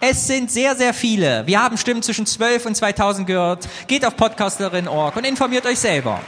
Es 0.00 0.26
sind 0.26 0.50
sehr, 0.50 0.74
sehr 0.74 0.92
viele. 0.94 1.46
Wir 1.46 1.62
haben 1.62 1.76
Stimmen 1.76 2.02
zwischen 2.02 2.26
12 2.26 2.66
und 2.66 2.76
2000 2.76 3.26
gehört. 3.26 3.68
Geht 3.86 4.04
auf 4.04 4.16
podcasterin.org 4.16 5.16
und 5.16 5.24
informiert 5.24 5.64
euch 5.66 5.78
selber. 5.78 6.20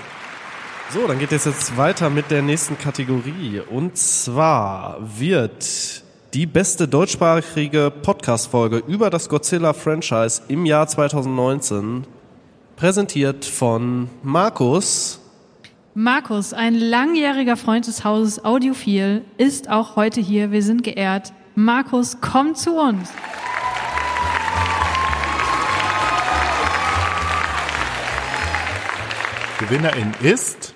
So, 0.93 1.07
dann 1.09 1.19
geht 1.19 1.33
es 1.33 1.45
jetzt 1.45 1.77
weiter 1.77 2.11
mit 2.11 2.31
der 2.31 2.43
nächsten 2.43 2.79
Kategorie. 2.79 3.61
Und 3.69 3.97
zwar 3.99 4.99
wird 5.01 6.03
die 6.35 6.47
beste 6.47 6.87
deutschsprachige 6.87 7.91
Podcast-Folge 7.91 8.83
über 8.87 9.11
das 9.11 9.29
Godzilla-Franchise 9.29 10.43
im 10.49 10.67
Jahr 10.67 10.87
2019 10.87 12.07
präsentiert 12.77 13.45
von 13.45 14.09
Markus. 14.23 15.21
Markus, 15.95 16.53
ein 16.53 16.75
langjähriger 16.75 17.57
Freund 17.57 17.87
des 17.87 18.05
Hauses 18.05 18.45
Audiophil, 18.45 19.25
ist 19.39 19.71
auch 19.71 19.97
heute 19.97 20.21
hier. 20.21 20.51
Wir 20.51 20.63
sind 20.63 20.83
geehrt. 20.83 21.33
Markus, 21.55 22.19
komm 22.21 22.55
zu 22.55 22.75
uns. 22.75 23.11
Gewinnerin 29.61 30.13
ist 30.21 30.75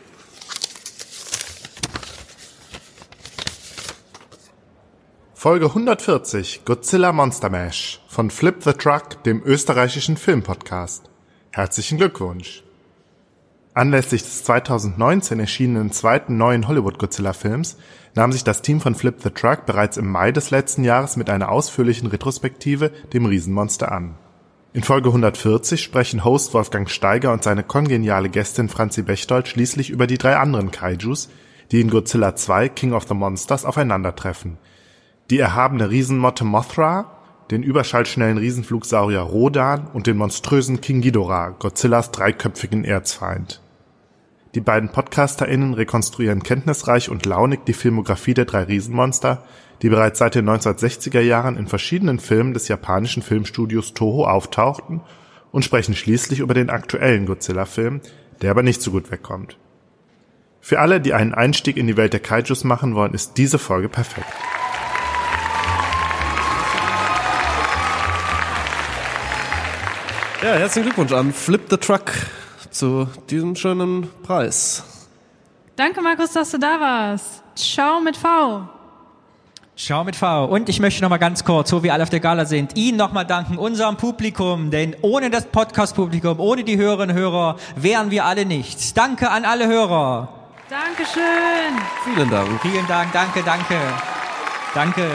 Folge 5.34 5.66
140 5.66 6.64
Godzilla 6.64 7.12
Monster 7.12 7.50
Mash 7.50 8.00
von 8.08 8.30
Flip 8.30 8.56
the 8.62 8.72
Truck, 8.72 9.22
dem 9.24 9.42
österreichischen 9.44 10.16
Filmpodcast. 10.16 11.08
Herzlichen 11.50 11.96
Glückwunsch! 11.96 12.62
Anlässlich 13.72 14.22
des 14.22 14.44
2019 14.44 15.40
erschienenen 15.40 15.92
zweiten 15.92 16.36
neuen 16.36 16.68
Hollywood-Godzilla-Films 16.68 17.78
nahm 18.14 18.32
sich 18.32 18.44
das 18.44 18.60
Team 18.60 18.80
von 18.80 18.94
Flip 18.94 19.14
the 19.22 19.30
Truck 19.30 19.64
bereits 19.64 19.96
im 19.96 20.10
Mai 20.10 20.30
des 20.30 20.50
letzten 20.50 20.84
Jahres 20.84 21.16
mit 21.16 21.30
einer 21.30 21.50
ausführlichen 21.50 22.08
Retrospektive 22.08 22.90
dem 23.12 23.24
Riesenmonster 23.24 23.90
an. 23.90 24.14
In 24.74 24.82
Folge 24.82 25.08
140 25.08 25.82
sprechen 25.82 26.24
Host 26.24 26.52
Wolfgang 26.52 26.90
Steiger 26.90 27.32
und 27.32 27.42
seine 27.42 27.62
kongeniale 27.62 28.28
Gästin 28.28 28.68
Franzi 28.68 29.02
Bechtold 29.02 29.48
schließlich 29.48 29.88
über 29.88 30.06
die 30.06 30.18
drei 30.18 30.36
anderen 30.36 30.70
Kaijus, 30.70 31.30
die 31.72 31.80
in 31.80 31.88
Godzilla 31.88 32.36
2 32.36 32.68
King 32.68 32.92
of 32.92 33.08
the 33.08 33.14
Monsters 33.14 33.64
aufeinandertreffen. 33.64 34.58
Die 35.30 35.38
erhabene 35.38 35.88
Riesenmotte 35.88 36.44
Mothra, 36.44 37.17
den 37.50 37.62
überschallschnellen 37.62 38.38
Riesenflugsaurier 38.38 39.20
Rodan 39.20 39.86
und 39.92 40.06
den 40.06 40.16
monströsen 40.16 40.80
King 40.80 41.00
Ghidorah, 41.00 41.50
Godzillas 41.58 42.10
dreiköpfigen 42.10 42.84
Erzfeind. 42.84 43.60
Die 44.54 44.60
beiden 44.60 44.90
PodcasterInnen 44.90 45.74
rekonstruieren 45.74 46.42
kenntnisreich 46.42 47.10
und 47.10 47.26
launig 47.26 47.64
die 47.66 47.72
Filmografie 47.72 48.34
der 48.34 48.44
drei 48.44 48.64
Riesenmonster, 48.64 49.44
die 49.82 49.88
bereits 49.88 50.18
seit 50.18 50.34
den 50.34 50.48
1960er 50.48 51.20
Jahren 51.20 51.56
in 51.56 51.68
verschiedenen 51.68 52.18
Filmen 52.18 52.54
des 52.54 52.68
japanischen 52.68 53.22
Filmstudios 53.22 53.94
Toho 53.94 54.26
auftauchten 54.26 55.00
und 55.52 55.64
sprechen 55.64 55.94
schließlich 55.94 56.40
über 56.40 56.54
den 56.54 56.70
aktuellen 56.70 57.26
Godzilla-Film, 57.26 58.00
der 58.42 58.50
aber 58.50 58.62
nicht 58.62 58.82
so 58.82 58.90
gut 58.90 59.10
wegkommt. 59.10 59.56
Für 60.60 60.80
alle, 60.80 61.00
die 61.00 61.14
einen 61.14 61.34
Einstieg 61.34 61.76
in 61.76 61.86
die 61.86 61.96
Welt 61.96 62.12
der 62.12 62.20
Kaijus 62.20 62.64
machen 62.64 62.94
wollen, 62.94 63.14
ist 63.14 63.38
diese 63.38 63.58
Folge 63.58 63.88
perfekt. 63.88 64.26
Ja, 70.42 70.54
herzlichen 70.54 70.86
Glückwunsch 70.86 71.12
an 71.12 71.32
Flip 71.32 71.62
the 71.68 71.76
Truck 71.76 72.12
zu 72.70 73.08
diesem 73.28 73.56
schönen 73.56 74.08
Preis. 74.22 74.84
Danke, 75.74 76.00
Markus, 76.00 76.32
dass 76.32 76.52
du 76.52 76.58
da 76.58 76.78
warst. 76.80 77.42
Ciao 77.56 78.00
mit 78.00 78.16
V. 78.16 78.68
Ciao 79.76 80.04
mit 80.04 80.14
V. 80.14 80.44
Und 80.44 80.68
ich 80.68 80.78
möchte 80.78 81.02
noch 81.02 81.10
mal 81.10 81.18
ganz 81.18 81.44
kurz, 81.44 81.72
wo 81.72 81.82
wir 81.82 81.92
alle 81.92 82.04
auf 82.04 82.10
der 82.10 82.20
Gala 82.20 82.44
sind, 82.44 82.76
Ihnen 82.76 82.98
noch 82.98 83.12
mal 83.12 83.24
danken, 83.24 83.58
unserem 83.58 83.96
Publikum, 83.96 84.70
denn 84.70 84.94
ohne 85.02 85.30
das 85.30 85.46
Podcast-Publikum, 85.46 86.38
ohne 86.38 86.62
die 86.62 86.76
Hörerinnen 86.76 87.16
und 87.16 87.22
Hörer, 87.22 87.56
wären 87.74 88.12
wir 88.12 88.24
alle 88.24 88.44
nichts. 88.44 88.94
Danke 88.94 89.30
an 89.30 89.44
alle 89.44 89.66
Hörer. 89.66 90.28
Dankeschön. 90.70 91.22
Vielen 92.04 92.30
Dank. 92.30 92.60
Vielen 92.62 92.86
Dank, 92.86 93.12
danke, 93.12 93.42
danke. 93.42 93.76
Danke. 94.74 95.08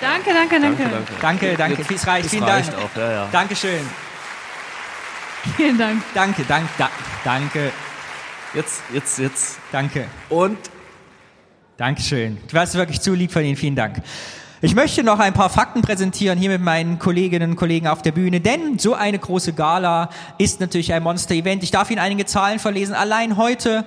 Danke, 0.00 0.30
danke, 0.32 0.60
danke. 0.60 0.90
Danke, 1.20 1.56
danke. 1.56 1.94
Es 1.94 2.06
reicht. 2.06 2.26
Es 2.26 2.30
Vielen 2.32 2.44
reicht 2.44 2.72
Dank. 2.72 2.84
auch, 2.84 2.96
ja, 2.96 3.10
ja. 3.12 3.28
Dankeschön. 3.32 3.80
Vielen 5.56 5.78
Dank. 5.78 6.02
Danke, 6.14 6.44
danke, 6.46 6.68
da, 6.78 6.90
danke, 7.24 7.72
Jetzt, 8.54 8.82
jetzt, 8.92 9.18
jetzt. 9.18 9.58
danke. 9.72 10.06
Und 10.28 10.58
Dankeschön. 11.76 12.38
Du 12.48 12.54
warst 12.54 12.76
wirklich 12.76 13.00
zu 13.00 13.14
lieb 13.14 13.32
von 13.32 13.44
Ihnen. 13.44 13.56
Vielen 13.56 13.74
Dank. 13.74 14.00
Ich 14.60 14.76
möchte 14.76 15.02
noch 15.02 15.18
ein 15.18 15.34
paar 15.34 15.50
Fakten 15.50 15.82
präsentieren 15.82 16.38
hier 16.38 16.50
mit 16.50 16.62
meinen 16.62 17.00
Kolleginnen 17.00 17.50
und 17.50 17.56
Kollegen 17.56 17.88
auf 17.88 18.00
der 18.00 18.12
Bühne, 18.12 18.40
denn 18.40 18.78
so 18.78 18.94
eine 18.94 19.18
große 19.18 19.54
Gala 19.54 20.08
ist 20.38 20.60
natürlich 20.60 20.92
ein 20.92 21.02
Monster-Event. 21.02 21.64
Ich 21.64 21.72
darf 21.72 21.90
Ihnen 21.90 21.98
einige 21.98 22.26
Zahlen 22.26 22.60
verlesen. 22.60 22.94
Allein 22.94 23.36
heute 23.36 23.84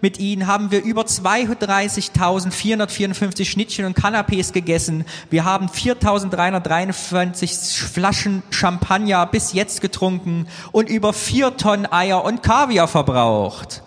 mit 0.00 0.18
Ihnen 0.18 0.46
haben 0.46 0.70
wir 0.70 0.82
über 0.82 1.02
32.454 1.02 3.44
Schnittchen 3.44 3.84
und 3.84 3.98
Canapés 3.98 4.52
gegessen. 4.52 5.04
Wir 5.30 5.44
haben 5.44 5.68
4.353 5.68 7.84
Flaschen 7.84 8.42
Champagner 8.50 9.26
bis 9.26 9.52
jetzt 9.52 9.80
getrunken 9.80 10.46
und 10.72 10.88
über 10.88 11.12
vier 11.12 11.56
Tonnen 11.56 11.86
Eier 11.90 12.24
und 12.24 12.42
Kaviar 12.42 12.88
verbraucht. 12.88 13.82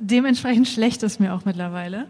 Dementsprechend 0.00 0.68
schlecht 0.68 1.02
ist 1.02 1.20
mir 1.20 1.34
auch 1.34 1.44
mittlerweile. 1.44 2.06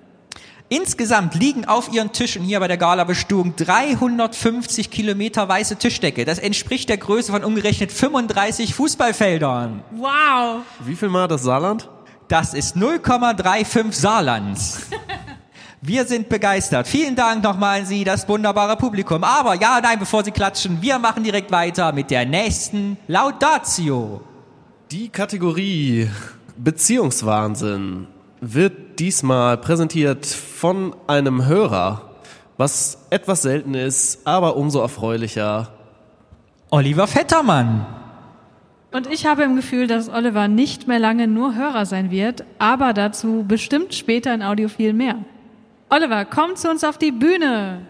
Insgesamt 0.70 1.34
liegen 1.34 1.66
auf 1.66 1.92
ihren 1.92 2.12
Tischen 2.12 2.42
hier 2.42 2.58
bei 2.58 2.66
der 2.66 2.78
Gala-Bestuhlung 2.78 3.54
350 3.56 4.90
Kilometer 4.90 5.46
weiße 5.46 5.76
Tischdecke. 5.76 6.24
Das 6.24 6.38
entspricht 6.38 6.88
der 6.88 6.96
Größe 6.96 7.30
von 7.30 7.44
umgerechnet 7.44 7.92
35 7.92 8.74
Fußballfeldern. 8.74 9.82
Wow. 9.90 10.62
wie 10.82 10.96
viel 10.96 11.10
mal 11.10 11.28
das 11.28 11.42
Saarland? 11.42 11.90
Das 12.32 12.54
ist 12.54 12.78
0,35 12.78 13.92
Saarlands. 13.92 14.86
Wir 15.82 16.06
sind 16.06 16.30
begeistert. 16.30 16.88
Vielen 16.88 17.14
Dank 17.14 17.44
nochmal 17.44 17.80
an 17.80 17.84
Sie, 17.84 18.04
das 18.04 18.26
wunderbare 18.26 18.78
Publikum. 18.78 19.22
Aber 19.22 19.52
ja, 19.52 19.80
nein, 19.82 19.98
bevor 19.98 20.24
Sie 20.24 20.30
klatschen, 20.30 20.80
wir 20.80 20.98
machen 20.98 21.24
direkt 21.24 21.52
weiter 21.52 21.92
mit 21.92 22.10
der 22.10 22.24
nächsten 22.24 22.96
Laudatio. 23.06 24.22
Die 24.90 25.10
Kategorie 25.10 26.08
Beziehungswahnsinn 26.56 28.06
wird 28.40 28.98
diesmal 28.98 29.58
präsentiert 29.58 30.24
von 30.24 30.96
einem 31.06 31.44
Hörer, 31.44 32.12
was 32.56 32.96
etwas 33.10 33.42
selten 33.42 33.74
ist, 33.74 34.26
aber 34.26 34.56
umso 34.56 34.80
erfreulicher. 34.80 35.68
Oliver 36.70 37.06
Vettermann. 37.06 38.01
Und 38.92 39.10
ich 39.10 39.24
habe 39.24 39.42
im 39.42 39.56
Gefühl, 39.56 39.86
dass 39.86 40.10
Oliver 40.10 40.48
nicht 40.48 40.86
mehr 40.86 40.98
lange 40.98 41.26
nur 41.26 41.54
Hörer 41.54 41.86
sein 41.86 42.10
wird, 42.10 42.44
aber 42.58 42.92
dazu 42.92 43.42
bestimmt 43.48 43.94
später 43.94 44.34
in 44.34 44.42
Audio 44.42 44.68
viel 44.68 44.92
mehr. 44.92 45.16
Oliver, 45.88 46.26
komm 46.26 46.56
zu 46.56 46.68
uns 46.68 46.84
auf 46.84 46.98
die 46.98 47.10
Bühne. 47.10 47.86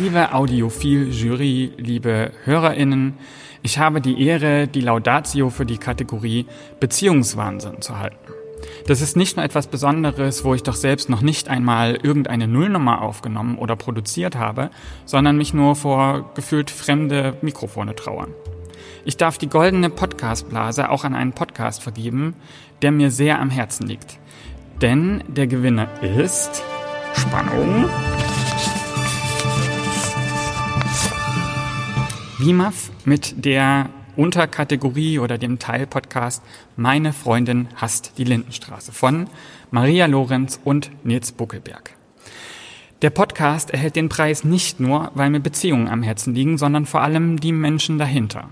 Liebe 0.00 0.32
Audiophil-Jury, 0.32 1.74
liebe 1.76 2.32
HörerInnen, 2.44 3.14
ich 3.62 3.78
habe 3.78 4.00
die 4.00 4.26
Ehre, 4.26 4.66
die 4.66 4.80
Laudatio 4.80 5.50
für 5.50 5.66
die 5.66 5.78
Kategorie 5.78 6.46
Beziehungswahnsinn 6.80 7.80
zu 7.80 7.96
halten. 7.96 8.41
Das 8.86 9.00
ist 9.00 9.16
nicht 9.16 9.36
nur 9.36 9.44
etwas 9.44 9.66
Besonderes, 9.66 10.44
wo 10.44 10.54
ich 10.54 10.62
doch 10.62 10.74
selbst 10.74 11.08
noch 11.08 11.20
nicht 11.20 11.48
einmal 11.48 11.96
irgendeine 12.02 12.48
Nullnummer 12.48 13.02
aufgenommen 13.02 13.58
oder 13.58 13.76
produziert 13.76 14.36
habe, 14.36 14.70
sondern 15.04 15.36
mich 15.36 15.54
nur 15.54 15.76
vor 15.76 16.30
gefühlt 16.34 16.70
fremde 16.70 17.36
Mikrofone 17.42 17.94
traue. 17.94 18.28
Ich 19.04 19.16
darf 19.16 19.38
die 19.38 19.48
goldene 19.48 19.90
Podcastblase 19.90 20.90
auch 20.90 21.04
an 21.04 21.14
einen 21.14 21.32
Podcast 21.32 21.82
vergeben, 21.82 22.34
der 22.82 22.92
mir 22.92 23.10
sehr 23.10 23.40
am 23.40 23.50
Herzen 23.50 23.86
liegt. 23.86 24.18
Denn 24.80 25.22
der 25.28 25.46
Gewinner 25.46 25.88
ist 26.02 26.62
Spannung. 27.14 27.88
WIMAF 32.38 32.90
mit 33.04 33.44
der 33.44 33.88
Unterkategorie 34.16 35.18
oder 35.18 35.38
dem 35.38 35.58
Teilpodcast 35.58 36.42
Meine 36.76 37.12
Freundin 37.12 37.68
hasst 37.76 38.12
die 38.18 38.24
Lindenstraße 38.24 38.92
von 38.92 39.26
Maria 39.70 40.06
Lorenz 40.06 40.60
und 40.64 40.90
Nils 41.04 41.32
Buckelberg. 41.32 41.94
Der 43.00 43.10
Podcast 43.10 43.70
erhält 43.70 43.96
den 43.96 44.08
Preis 44.08 44.44
nicht 44.44 44.80
nur, 44.80 45.10
weil 45.14 45.30
mir 45.30 45.40
Beziehungen 45.40 45.88
am 45.88 46.02
Herzen 46.02 46.34
liegen, 46.34 46.58
sondern 46.58 46.86
vor 46.86 47.00
allem 47.00 47.40
die 47.40 47.52
Menschen 47.52 47.98
dahinter. 47.98 48.48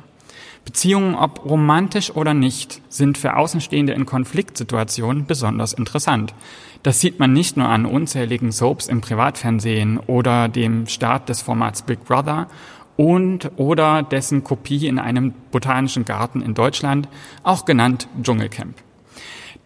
Beziehungen, 0.65 1.15
ob 1.15 1.45
romantisch 1.45 2.11
oder 2.15 2.35
nicht, 2.35 2.83
sind 2.89 3.17
für 3.17 3.37
Außenstehende 3.37 3.93
in 3.93 4.07
Konfliktsituationen 4.07 5.27
besonders 5.27 5.73
interessant. 5.73 6.35
Das 6.83 7.01
sieht 7.01 7.19
man 7.19 7.33
nicht 7.33 7.57
nur 7.57 7.69
an 7.69 7.87
unzähligen 7.87 8.53
Soaps 8.53 8.87
im 8.87 9.01
Privatfernsehen 9.01 9.99
oder 9.99 10.49
dem 10.49 10.87
Start 10.87 11.29
des 11.29 11.43
Formats 11.43 11.83
Big 11.83 12.05
Brother 12.05 12.49
und 12.97 13.53
oder 13.57 14.03
dessen 14.03 14.45
Kopie 14.45 14.87
in 14.87 14.99
einem 14.99 15.33
botanischen 15.51 16.05
Garten 16.05 16.43
in 16.43 16.55
Deutschland, 16.55 17.09
auch 17.43 17.65
genannt 17.65 18.09
Dschungelcamp. 18.23 18.77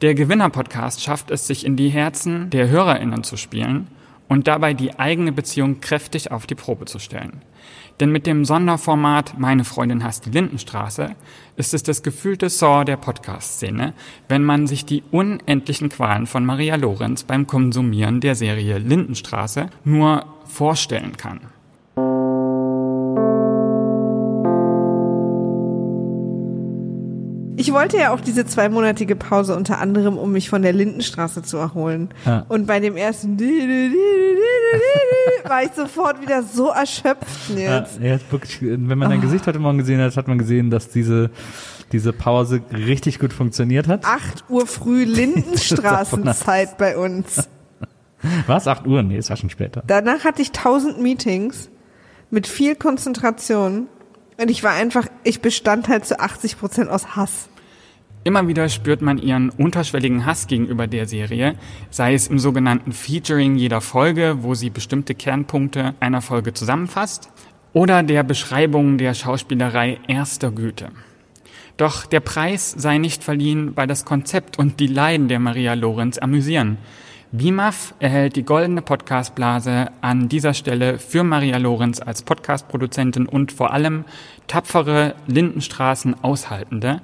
Der 0.03 0.15
Gewinner-Podcast 0.15 1.03
schafft 1.03 1.31
es, 1.31 1.47
sich 1.47 1.65
in 1.65 1.77
die 1.77 1.89
Herzen 1.89 2.51
der 2.51 2.69
HörerInnen 2.69 3.25
zu 3.25 3.37
spielen 3.37 3.89
und 4.29 4.49
dabei 4.49 4.75
die 4.75 4.99
eigene 4.99 5.33
Beziehung 5.33 5.81
kräftig 5.81 6.31
auf 6.31 6.47
die 6.47 6.55
Probe 6.55 6.87
zu 6.87 6.99
stellen. 6.99 7.43
Denn 8.01 8.11
mit 8.11 8.27
dem 8.27 8.45
Sonderformat 8.45 9.39
Meine 9.39 9.65
Freundin 9.65 10.03
hasst 10.03 10.27
die 10.27 10.31
Lindenstraße 10.31 11.15
ist 11.57 11.75
es 11.75 11.85
das 11.85 12.03
gefühlte 12.03 12.51
Saw 12.51 12.85
der 12.85 12.97
Podcast-Szene, 12.97 13.95
wenn 14.29 14.43
man 14.43 14.67
sich 14.67 14.85
die 14.85 15.05
unendlichen 15.13 15.89
Qualen 15.89 16.27
von 16.27 16.45
Maria 16.45 16.75
Lorenz 16.75 17.23
beim 17.23 17.47
Konsumieren 17.47 18.21
der 18.21 18.35
Serie 18.35 18.79
Lindenstraße 18.79 19.71
nur 19.85 20.27
vorstellen 20.47 21.17
kann. 21.17 21.41
Ich 27.57 27.73
wollte 27.73 27.97
ja 27.99 28.13
auch 28.13 28.21
diese 28.21 28.45
zweimonatige 28.47 29.15
Pause 29.17 29.55
unter 29.57 29.79
anderem, 29.79 30.19
um 30.19 30.33
mich 30.33 30.49
von 30.51 30.63
der 30.63 30.73
Lindenstraße 30.73 31.43
zu 31.43 31.57
erholen. 31.57 32.09
Ja. 32.27 32.45
Und 32.49 32.67
bei 32.67 32.81
dem 32.81 32.97
ersten 32.97 33.39
war 35.49 35.63
ich 35.63 35.73
sofort 35.73 36.21
wieder 36.21 36.43
so 36.43 36.69
erschöpft, 36.71 37.51
Ja, 37.57 37.81
Nils. 37.81 37.99
er 38.01 38.15
hat 38.15 38.33
wirklich, 38.33 38.59
wenn 38.61 38.99
man 38.99 39.11
dein 39.11 39.21
Gesicht 39.21 39.47
heute 39.47 39.59
Morgen 39.59 39.79
gesehen 39.79 40.01
hat, 40.01 40.17
hat 40.17 40.29
man 40.29 40.39
gesehen, 40.39 40.71
dass 40.71 40.89
diese, 40.89 41.31
diese 41.93 42.13
Pause 42.13 42.61
richtig 42.73 43.19
gut 43.21 43.33
funktioniert 43.33 43.89
hat. 43.89 44.05
8 44.05 44.45
Uhr 44.49 44.67
früh 44.67 45.05
Lindenstraßenzeit 45.05 46.77
bei 46.79 46.97
uns. 46.97 47.49
Was? 48.47 48.67
8 48.67 48.87
Uhr? 48.87 49.03
Nee, 49.03 49.19
es 49.19 49.29
war 49.31 49.37
schon 49.37 49.51
später. 49.51 49.83
Danach 49.87 50.25
hatte 50.25 50.43
ich 50.43 50.49
1000 50.49 51.01
Meetings 51.01 51.69
mit 52.31 52.47
viel 52.47 52.75
Konzentration 52.75 53.87
und 54.39 54.51
ich 54.51 54.63
war 54.63 54.73
einfach, 54.73 55.07
ich 55.23 55.41
bestand 55.41 55.89
halt 55.89 56.05
zu 56.07 56.19
80 56.19 56.59
Prozent 56.59 56.91
aus 56.91 57.17
Hass. 57.17 57.49
Immer 58.25 58.49
wieder 58.49 58.71
spürt 58.71 59.03
man 59.03 59.19
ihren 59.19 59.51
unterschwelligen 59.51 60.25
Hass 60.25 60.47
gegenüber 60.47 60.87
der 60.87 61.07
Serie, 61.07 61.57
sei 61.91 62.15
es 62.15 62.29
im 62.29 62.39
sogenannten 62.39 62.93
Featuring 62.93 63.57
jeder 63.57 63.83
Folge, 63.83 64.39
wo 64.41 64.55
sie 64.55 64.71
bestimmte 64.71 65.15
Kernpunkte 65.15 65.95
einer 66.01 66.23
Folge 66.23 66.55
zusammenfasst, 66.55 67.29
oder 67.75 68.03
der 68.03 68.23
Beschreibung 68.23 68.97
der 68.97 69.13
Schauspielerei 69.13 69.99
erster 70.09 70.51
Güte. 70.51 70.89
Doch 71.77 72.07
der 72.07 72.21
Preis 72.21 72.71
sei 72.71 72.99
nicht 72.99 73.23
verliehen, 73.25 73.73
weil 73.77 73.89
das 73.89 74.05
Konzept 74.05 74.59
und 74.59 74.81
die 74.81 74.87
Leiden 74.87 75.29
der 75.29 75.41
Maria 75.41 75.75
Lorenz 75.75 76.19
amüsieren. 76.19 76.79
BIMAF 77.37 77.95
erhält 77.99 78.37
die 78.37 78.45
goldene 78.45 78.81
Podcastblase 78.81 79.91
an 80.03 80.29
dieser 80.29 80.55
Stelle 80.55 81.01
für 81.01 81.25
Maria 81.25 81.57
Lorenz 81.57 82.01
als 82.01 82.23
Podcastproduzentin 82.23 83.27
und 83.27 83.51
vor 83.51 83.73
allem 83.73 84.05
tapfere 84.47 85.17
Lindenstraßen 85.27 86.23
Aushaltende, 86.23 87.01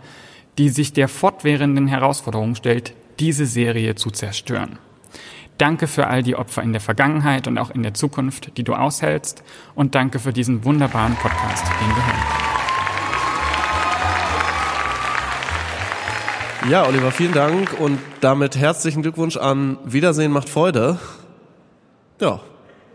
die 0.57 0.69
sich 0.69 0.93
der 0.93 1.09
fortwährenden 1.09 1.89
Herausforderung 1.89 2.55
stellt, 2.55 2.95
diese 3.19 3.45
Serie 3.45 3.97
zu 3.97 4.13
zerstören. 4.13 4.79
Danke 5.59 5.89
für 5.89 6.07
all 6.07 6.23
die 6.23 6.37
Opfer 6.37 6.63
in 6.63 6.71
der 6.71 6.81
Vergangenheit 6.81 7.49
und 7.49 7.59
auch 7.59 7.73
in 7.73 7.83
der 7.83 7.95
Zukunft, 7.95 8.57
die 8.57 8.63
du 8.63 8.75
aushältst 8.75 9.43
und 9.75 9.97
danke 9.97 10.21
für 10.21 10.33
diesen 10.33 10.65
wunderbaren 10.65 11.17
Podcast, 11.17 11.67
den 11.67 11.89
wir 11.89 12.07
hören. 12.07 12.50
Ja, 16.69 16.87
Oliver, 16.87 17.11
vielen 17.11 17.33
Dank 17.33 17.79
und 17.81 17.99
damit 18.21 18.57
herzlichen 18.57 19.03
Glückwunsch 19.03 19.37
an 19.37 19.79
Wiedersehen 19.85 20.31
macht 20.31 20.49
Freude. 20.49 20.99
Ja, 22.21 22.41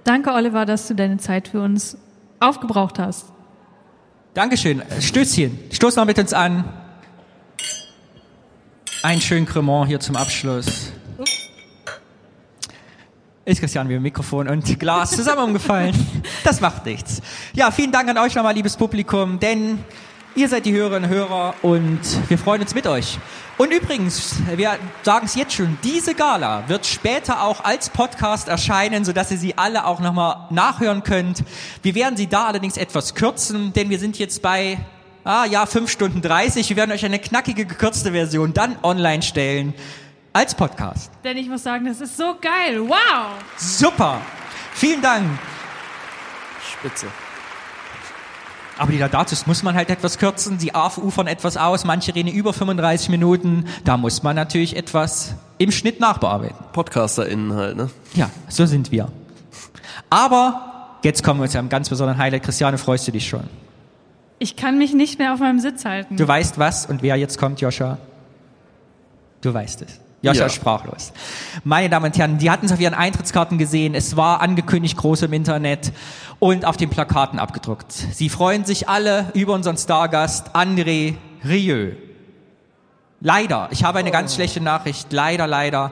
Danke, 0.05 0.31
Oliver, 0.33 0.67
dass 0.67 0.87
du 0.87 0.93
deine 0.93 1.17
Zeit 1.17 1.47
für 1.47 1.61
uns 1.61 1.97
aufgebraucht 2.39 2.99
hast. 2.99 3.25
Dankeschön. 4.35 4.83
Stößchen. 5.01 5.57
Stoß 5.71 5.95
mal 5.95 6.05
mit 6.05 6.19
uns 6.19 6.31
an. 6.31 6.63
Ein 9.01 9.19
schön 9.19 9.47
Cremant 9.47 9.87
hier 9.87 9.99
zum 9.99 10.15
Abschluss. 10.15 10.93
Ist 13.45 13.59
Christian 13.59 13.89
dem 13.89 14.03
Mikrofon 14.03 14.47
und 14.47 14.79
Glas 14.79 15.11
zusammen 15.11 15.43
umgefallen. 15.43 15.95
Das 16.43 16.61
macht 16.61 16.85
nichts. 16.85 17.23
Ja, 17.53 17.71
vielen 17.71 17.91
Dank 17.91 18.07
an 18.07 18.19
euch 18.19 18.35
nochmal, 18.35 18.53
liebes 18.53 18.77
Publikum, 18.77 19.39
denn 19.39 19.79
ihr 20.35 20.49
seid 20.49 20.65
die 20.65 20.73
Hörerinnen 20.73 21.09
und 21.09 21.15
Hörer 21.15 21.55
und 21.61 21.99
wir 22.29 22.37
freuen 22.37 22.61
uns 22.61 22.75
mit 22.75 22.87
euch. 22.87 23.17
Und 23.57 23.71
übrigens, 23.71 24.35
wir 24.55 24.77
sagen 25.03 25.25
es 25.25 25.35
jetzt 25.35 25.53
schon, 25.53 25.77
diese 25.83 26.13
Gala 26.13 26.67
wird 26.67 26.85
später 26.85 27.41
auch 27.43 27.63
als 27.63 27.89
Podcast 27.89 28.49
erscheinen, 28.49 29.05
sodass 29.05 29.31
ihr 29.31 29.37
sie 29.37 29.57
alle 29.57 29.85
auch 29.85 30.01
nochmal 30.01 30.47
nachhören 30.49 31.03
könnt. 31.03 31.43
Wir 31.81 31.95
werden 31.95 32.17
sie 32.17 32.27
da 32.27 32.47
allerdings 32.47 32.75
etwas 32.75 33.15
kürzen, 33.15 33.71
denn 33.73 33.89
wir 33.89 33.97
sind 33.97 34.19
jetzt 34.19 34.41
bei, 34.41 34.77
ah 35.23 35.45
ja, 35.45 35.65
5 35.65 35.89
Stunden 35.89 36.21
30. 36.21 36.67
Wir 36.67 36.75
werden 36.75 36.91
euch 36.91 37.05
eine 37.05 37.19
knackige, 37.19 37.65
gekürzte 37.65 38.11
Version 38.11 38.53
dann 38.53 38.75
online 38.83 39.21
stellen 39.21 39.73
als 40.33 40.53
Podcast. 40.53 41.11
Denn 41.23 41.37
ich 41.37 41.47
muss 41.47 41.63
sagen, 41.63 41.85
das 41.85 42.01
ist 42.01 42.17
so 42.17 42.35
geil. 42.41 42.81
Wow! 42.81 43.37
Super. 43.55 44.19
Vielen 44.73 45.01
Dank. 45.01 45.25
spitze. 46.73 47.07
Aber 48.77 48.91
die 48.91 48.97
Laudatus 48.97 49.47
muss 49.47 49.63
man 49.63 49.75
halt 49.75 49.89
etwas 49.89 50.17
kürzen, 50.17 50.57
die 50.57 50.73
ufern 50.73 51.27
etwas 51.27 51.55
aus, 51.57 51.85
manche 51.85 52.13
reden 52.13 52.29
über 52.29 52.53
35 52.53 53.09
Minuten, 53.09 53.65
da 53.83 53.97
muss 53.97 54.23
man 54.23 54.35
natürlich 54.35 54.75
etwas 54.75 55.35
im 55.57 55.71
Schnitt 55.71 55.99
nachbearbeiten. 55.99 56.57
PodcasterInnen 56.73 57.53
halt, 57.53 57.77
ne? 57.77 57.89
Ja, 58.15 58.29
so 58.49 58.65
sind 58.65 58.91
wir. 58.91 59.07
Aber 60.09 60.97
jetzt 61.03 61.23
kommen 61.23 61.39
wir 61.39 61.49
zu 61.49 61.57
einem 61.57 61.69
ganz 61.69 61.89
besonderen 61.89 62.17
Highlight. 62.17 62.43
Christiane, 62.43 62.77
freust 62.77 63.07
du 63.07 63.11
dich 63.11 63.27
schon? 63.27 63.43
Ich 64.39 64.57
kann 64.57 64.77
mich 64.77 64.93
nicht 64.93 65.19
mehr 65.19 65.33
auf 65.33 65.39
meinem 65.39 65.59
Sitz 65.59 65.85
halten. 65.85 66.17
Du 66.17 66.27
weißt 66.27 66.59
was 66.59 66.85
und 66.85 67.01
wer 67.01 67.15
jetzt 67.15 67.37
kommt, 67.37 67.61
Joscha? 67.61 67.97
Du 69.41 69.53
weißt 69.53 69.83
es. 69.83 69.99
Joscha 70.25 70.43
Ja. 70.43 70.49
sprachlos. 70.49 71.13
Meine 71.63 71.89
Damen 71.89 72.05
und 72.05 72.17
Herren, 72.17 72.37
die 72.37 72.49
hatten 72.51 72.65
es 72.65 72.71
auf 72.71 72.79
ihren 72.79 72.93
Eintrittskarten 72.93 73.57
gesehen. 73.57 73.95
Es 73.95 74.15
war 74.17 74.41
angekündigt 74.41 74.97
groß 74.97 75.23
im 75.23 75.33
Internet 75.33 75.91
und 76.39 76.65
auf 76.65 76.77
den 76.77 76.89
Plakaten 76.89 77.39
abgedruckt. 77.39 77.91
Sie 77.91 78.29
freuen 78.29 78.65
sich 78.65 78.89
alle 78.89 79.31
über 79.33 79.53
unseren 79.53 79.77
Stargast 79.77 80.55
André 80.55 81.15
Rieu. 81.47 81.91
Leider, 83.21 83.69
ich 83.71 83.83
habe 83.83 83.99
eine 83.99 84.11
ganz 84.11 84.35
schlechte 84.35 84.61
Nachricht. 84.61 85.11
Leider, 85.11 85.47
leider 85.47 85.91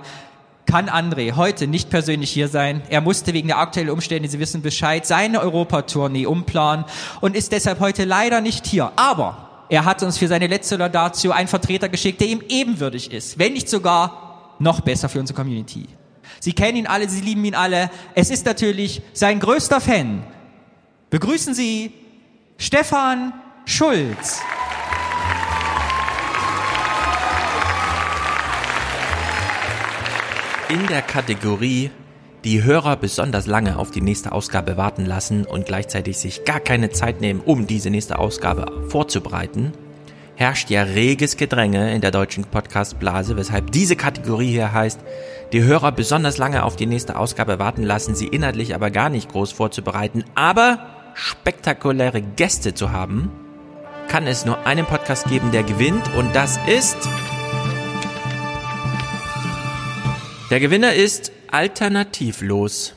kann 0.65 0.89
André 0.89 1.35
heute 1.35 1.67
nicht 1.67 1.89
persönlich 1.89 2.29
hier 2.31 2.47
sein. 2.47 2.81
Er 2.89 3.01
musste 3.01 3.33
wegen 3.33 3.47
der 3.47 3.59
aktuellen 3.59 3.89
Umstände, 3.89 4.29
Sie 4.29 4.39
wissen 4.39 4.61
Bescheid, 4.61 5.05
seine 5.05 5.41
Europatournee 5.41 6.25
umplanen 6.25 6.85
und 7.21 7.35
ist 7.35 7.51
deshalb 7.51 7.79
heute 7.79 8.05
leider 8.05 8.41
nicht 8.41 8.65
hier. 8.65 8.91
Aber 8.95 9.65
er 9.69 9.85
hat 9.85 10.03
uns 10.03 10.17
für 10.17 10.27
seine 10.27 10.47
letzte 10.47 10.75
Laudatio 10.77 11.31
einen 11.31 11.47
Vertreter 11.47 11.89
geschickt, 11.89 12.21
der 12.21 12.27
ihm 12.27 12.41
ebenwürdig 12.47 13.11
ist, 13.11 13.39
wenn 13.39 13.53
nicht 13.53 13.69
sogar 13.69 14.22
noch 14.63 14.81
besser 14.81 15.09
für 15.09 15.19
unsere 15.19 15.37
Community. 15.37 15.87
Sie 16.39 16.53
kennen 16.53 16.77
ihn 16.77 16.87
alle, 16.87 17.07
Sie 17.09 17.21
lieben 17.21 17.45
ihn 17.45 17.55
alle. 17.55 17.89
Es 18.15 18.29
ist 18.29 18.45
natürlich 18.45 19.01
sein 19.13 19.39
größter 19.39 19.79
Fan. 19.79 20.23
Begrüßen 21.09 21.53
Sie 21.53 21.91
Stefan 22.57 23.33
Schulz. 23.65 24.41
In 30.69 30.87
der 30.87 31.01
Kategorie 31.01 31.91
die 32.43 32.63
Hörer 32.63 32.97
besonders 32.97 33.47
lange 33.47 33.77
auf 33.77 33.91
die 33.91 34.01
nächste 34.01 34.31
Ausgabe 34.31 34.75
warten 34.75 35.05
lassen 35.05 35.45
und 35.45 35.65
gleichzeitig 35.65 36.17
sich 36.17 36.43
gar 36.45 36.59
keine 36.59 36.89
Zeit 36.89 37.21
nehmen, 37.21 37.39
um 37.39 37.67
diese 37.67 37.89
nächste 37.89 38.19
Ausgabe 38.19 38.89
vorzubereiten, 38.89 39.71
herrscht 40.43 40.69
ja 40.69 40.83
reges 40.83 41.37
Gedränge 41.37 41.95
in 41.95 42.01
der 42.01 42.11
deutschen 42.11 42.43
Podcast-Blase, 42.43 43.37
weshalb 43.37 43.71
diese 43.71 43.95
Kategorie 43.95 44.51
hier 44.51 44.73
heißt, 44.73 44.99
die 45.53 45.63
Hörer 45.63 45.93
besonders 45.93 46.37
lange 46.37 46.63
auf 46.63 46.75
die 46.75 46.85
nächste 46.85 47.17
Ausgabe 47.17 47.59
warten 47.59 47.83
lassen, 47.83 48.13
sie 48.13 48.27
inhaltlich 48.27 48.75
aber 48.75 48.91
gar 48.91 49.07
nicht 49.07 49.31
groß 49.31 49.53
vorzubereiten, 49.53 50.25
aber 50.35 50.85
spektakuläre 51.13 52.21
Gäste 52.21 52.73
zu 52.73 52.91
haben, 52.91 53.31
kann 54.09 54.27
es 54.27 54.45
nur 54.45 54.67
einen 54.67 54.85
Podcast 54.85 55.29
geben, 55.29 55.53
der 55.53 55.63
gewinnt 55.63 56.13
und 56.17 56.35
das 56.35 56.59
ist... 56.67 56.97
Der 60.49 60.59
Gewinner 60.59 60.91
ist 60.91 61.31
alternativlos. 61.51 62.95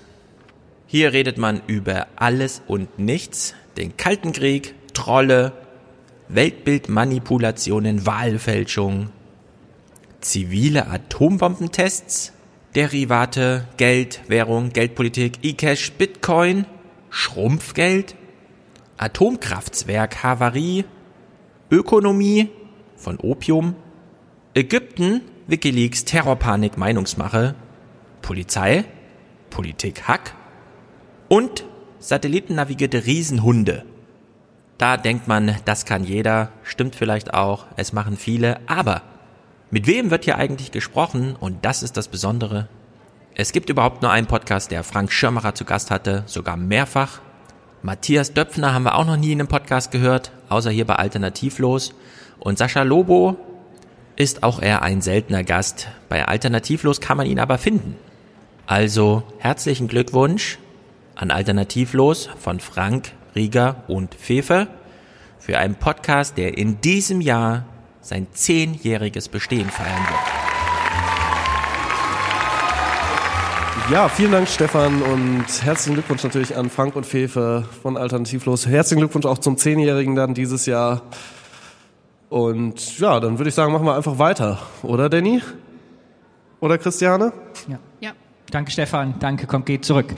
Hier 0.88 1.12
redet 1.12 1.38
man 1.38 1.60
über 1.68 2.08
alles 2.16 2.60
und 2.66 2.98
nichts, 2.98 3.54
den 3.76 3.96
Kalten 3.96 4.32
Krieg, 4.32 4.74
Trolle, 4.94 5.52
Weltbildmanipulationen, 6.28 8.06
Wahlfälschung, 8.06 9.10
zivile 10.20 10.88
Atombombentests, 10.88 12.32
Derivate, 12.74 13.68
Geld, 13.76 14.20
Währung, 14.28 14.70
Geldpolitik, 14.72 15.38
E-Cash, 15.42 15.92
Bitcoin, 15.92 16.66
Schrumpfgeld, 17.10 18.16
Atomkraftswerk, 18.98 20.22
Havarie, 20.22 20.84
Ökonomie 21.70 22.50
von 22.96 23.18
Opium, 23.18 23.76
Ägypten, 24.54 25.22
Wikileaks, 25.46 26.04
Terrorpanik, 26.04 26.76
Meinungsmache, 26.76 27.54
Polizei, 28.20 28.84
Politik, 29.50 30.02
Hack 30.08 30.34
und 31.28 31.64
satellitennavigierte 31.98 33.06
Riesenhunde. 33.06 33.84
Da 34.78 34.98
denkt 34.98 35.26
man, 35.26 35.56
das 35.64 35.86
kann 35.86 36.04
jeder, 36.04 36.50
stimmt 36.62 36.96
vielleicht 36.96 37.32
auch, 37.32 37.66
es 37.76 37.92
machen 37.92 38.16
viele, 38.16 38.58
aber 38.66 39.02
Mit 39.70 39.88
wem 39.88 40.12
wird 40.12 40.24
hier 40.24 40.38
eigentlich 40.38 40.70
gesprochen? 40.70 41.34
Und 41.38 41.64
das 41.64 41.82
ist 41.82 41.96
das 41.96 42.06
Besondere. 42.06 42.68
Es 43.34 43.52
gibt 43.52 43.68
überhaupt 43.68 44.00
nur 44.00 44.12
einen 44.12 44.28
Podcast, 44.28 44.70
der 44.70 44.84
Frank 44.84 45.10
Schirmacher 45.12 45.54
zu 45.56 45.64
Gast 45.64 45.90
hatte, 45.90 46.22
sogar 46.26 46.56
mehrfach. 46.56 47.20
Matthias 47.82 48.32
Döpfner 48.32 48.72
haben 48.72 48.84
wir 48.84 48.94
auch 48.94 49.04
noch 49.04 49.16
nie 49.16 49.32
in 49.32 49.40
einem 49.40 49.48
Podcast 49.48 49.90
gehört, 49.90 50.30
außer 50.48 50.70
hier 50.70 50.86
bei 50.86 50.94
Alternativlos. 50.94 51.94
Und 52.38 52.58
Sascha 52.58 52.82
Lobo 52.82 53.36
ist 54.14 54.44
auch 54.44 54.62
eher 54.62 54.82
ein 54.82 55.02
seltener 55.02 55.42
Gast. 55.42 55.88
Bei 56.08 56.26
Alternativlos 56.26 57.00
kann 57.00 57.16
man 57.16 57.26
ihn 57.26 57.40
aber 57.40 57.58
finden. 57.58 57.96
Also 58.66 59.24
herzlichen 59.38 59.88
Glückwunsch 59.88 60.58
an 61.16 61.30
Alternativlos 61.30 62.30
von 62.38 62.60
Frank, 62.60 63.12
Rieger 63.36 63.84
und 63.86 64.14
Fefe 64.14 64.66
für 65.38 65.58
einen 65.58 65.76
Podcast, 65.76 66.38
der 66.38 66.56
in 66.58 66.80
diesem 66.80 67.20
Jahr 67.20 67.66
sein 68.00 68.26
zehnjähriges 68.32 69.28
Bestehen 69.28 69.68
feiern 69.68 70.06
wird. 70.08 70.20
Ja, 73.92 74.08
vielen 74.08 74.32
Dank, 74.32 74.48
Stefan, 74.48 75.00
und 75.02 75.44
herzlichen 75.62 75.94
Glückwunsch 75.94 76.24
natürlich 76.24 76.56
an 76.56 76.70
Frank 76.70 76.96
und 76.96 77.06
Fefe 77.06 77.64
von 77.82 77.96
Alternativlos. 77.96 78.66
Herzlichen 78.66 79.00
Glückwunsch 79.00 79.26
auch 79.26 79.38
zum 79.38 79.56
Zehnjährigen 79.58 80.16
dann 80.16 80.34
dieses 80.34 80.66
Jahr. 80.66 81.02
Und 82.28 82.98
ja, 82.98 83.20
dann 83.20 83.38
würde 83.38 83.50
ich 83.50 83.54
sagen, 83.54 83.72
machen 83.72 83.86
wir 83.86 83.94
einfach 83.94 84.18
weiter, 84.18 84.58
oder 84.82 85.08
Danny? 85.08 85.40
Oder 86.58 86.78
Christiane? 86.78 87.32
Ja. 88.00 88.12
Danke 88.50 88.70
Stefan, 88.70 89.14
danke, 89.18 89.46
kommt, 89.46 89.66
geht 89.66 89.84
zurück. 89.84 90.14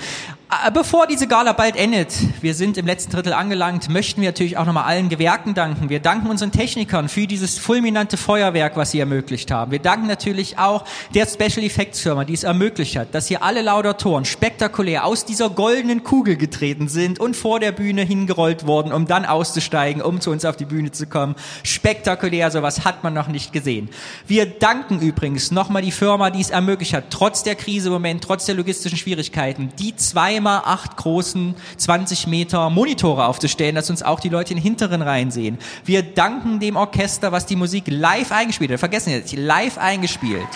Äh, 0.51 0.71
Bevor 0.71 1.07
diese 1.07 1.27
Gala 1.27 1.53
bald 1.53 1.77
endet, 1.77 2.15
wir 2.41 2.55
sind 2.55 2.79
im 2.79 2.87
letzten 2.87 3.13
Drittel 3.13 3.35
angelangt, 3.35 3.91
möchten 3.91 4.23
wir 4.23 4.29
natürlich 4.31 4.57
auch 4.57 4.65
nochmal 4.65 4.85
allen 4.85 5.11
Gewerken 5.11 5.53
danken. 5.53 5.91
Wir 5.91 6.01
danken 6.01 6.31
unseren 6.31 6.53
Technikern 6.53 7.11
für 7.11 7.27
dieses 7.27 7.59
fulminante 7.59 8.17
Feuerwerk, 8.17 8.77
was 8.77 8.93
sie 8.93 9.01
ermöglicht 9.01 9.51
haben. 9.51 9.73
Wir 9.73 9.79
danken 9.79 10.07
natürlich 10.07 10.59
auch 10.59 10.85
der 11.15 11.27
Special 11.27 11.67
Effects 11.67 12.01
Firma, 12.01 12.25
die 12.25 12.33
es 12.33 12.45
ermöglicht 12.45 12.97
hat, 12.97 13.15
dass 13.15 13.27
hier 13.27 13.43
alle 13.43 13.61
Laudatoren 13.61 14.25
spektakulär 14.25 15.05
aus 15.05 15.27
dieser 15.27 15.51
goldenen 15.51 16.03
Kugel 16.03 16.37
getreten 16.37 16.89
sind 16.89 17.21
und 17.21 17.37
vor 17.37 17.61
der 17.61 17.73
Bühne 17.73 18.03
hingerollt 18.03 18.67
wurden, 18.67 18.93
um 18.93 19.07
dann 19.07 19.27
auszusteigen, 19.27 20.01
um 20.01 20.21
zu 20.23 20.31
uns 20.31 20.47
auf 20.47 20.57
die 20.57 20.65
Bühne 20.65 20.93
zu 20.93 21.07
kommen. 21.07 21.35
Spektakulär, 21.63 22.51
sowas 22.51 22.87
hat 22.87 23.05
man 23.05 23.13
noch 23.13 23.29
nicht 23.29 23.53
gesehen. 23.53 23.91
Wir 24.27 24.47
danken 24.47 25.01
übrigens 25.01 25.51
nochmal 25.51 25.83
die 25.83 25.93
Firma, 25.93 26.31
die 26.31 26.41
es 26.41 26.51
ermöglicht 26.51 26.95
hat, 26.95 27.11
trotz 27.11 27.43
der 27.43 27.55
Krise 27.55 27.89
im 27.89 27.93
Moment, 27.93 28.25
trotz 28.25 28.47
der 28.47 28.55
logistischen 28.55 28.97
Schwierigkeiten, 28.97 29.71
die 29.79 29.95
zweimal 30.39 30.63
acht 30.65 30.97
großen 30.97 31.57
20 31.79 32.29
Meter 32.29 32.71
Monitore 32.71 33.27
aufzustellen, 33.27 33.75
dass 33.75 33.91
uns 33.91 34.05
auch 34.05 34.21
die 34.21 34.29
Leute 34.29 34.53
in 34.53 34.59
den 34.59 34.63
hinteren 34.63 35.03
Reihen 35.03 35.33
sehen. 35.33 35.59
Wir 35.85 36.03
danken 36.03 36.61
dem 36.61 36.77
Orchester, 36.77 37.33
was 37.33 37.45
die 37.45 37.57
Musik 37.57 37.85
live 37.89 38.31
eingespielt 38.31 38.71
hat. 38.71 38.79
Vergessen 38.79 39.11
jetzt, 39.11 39.35
live 39.35 39.79
eingespielt. 39.79 40.47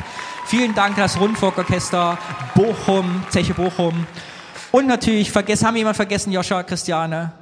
Vielen 0.47 0.73
Dank 0.77 0.95
das 0.97 1.19
Rundfunkorchester 1.19 2.17
Bochum, 2.55 3.25
Zeche 3.31 3.55
Bochum. 3.55 4.07
Und 4.71 4.87
natürlich, 4.87 5.33
vergessen, 5.33 5.67
haben 5.67 5.75
wir 5.75 5.81
jemand 5.81 5.97
vergessen, 5.97 6.33
Joscha, 6.33 6.63
Christiane? 6.63 7.33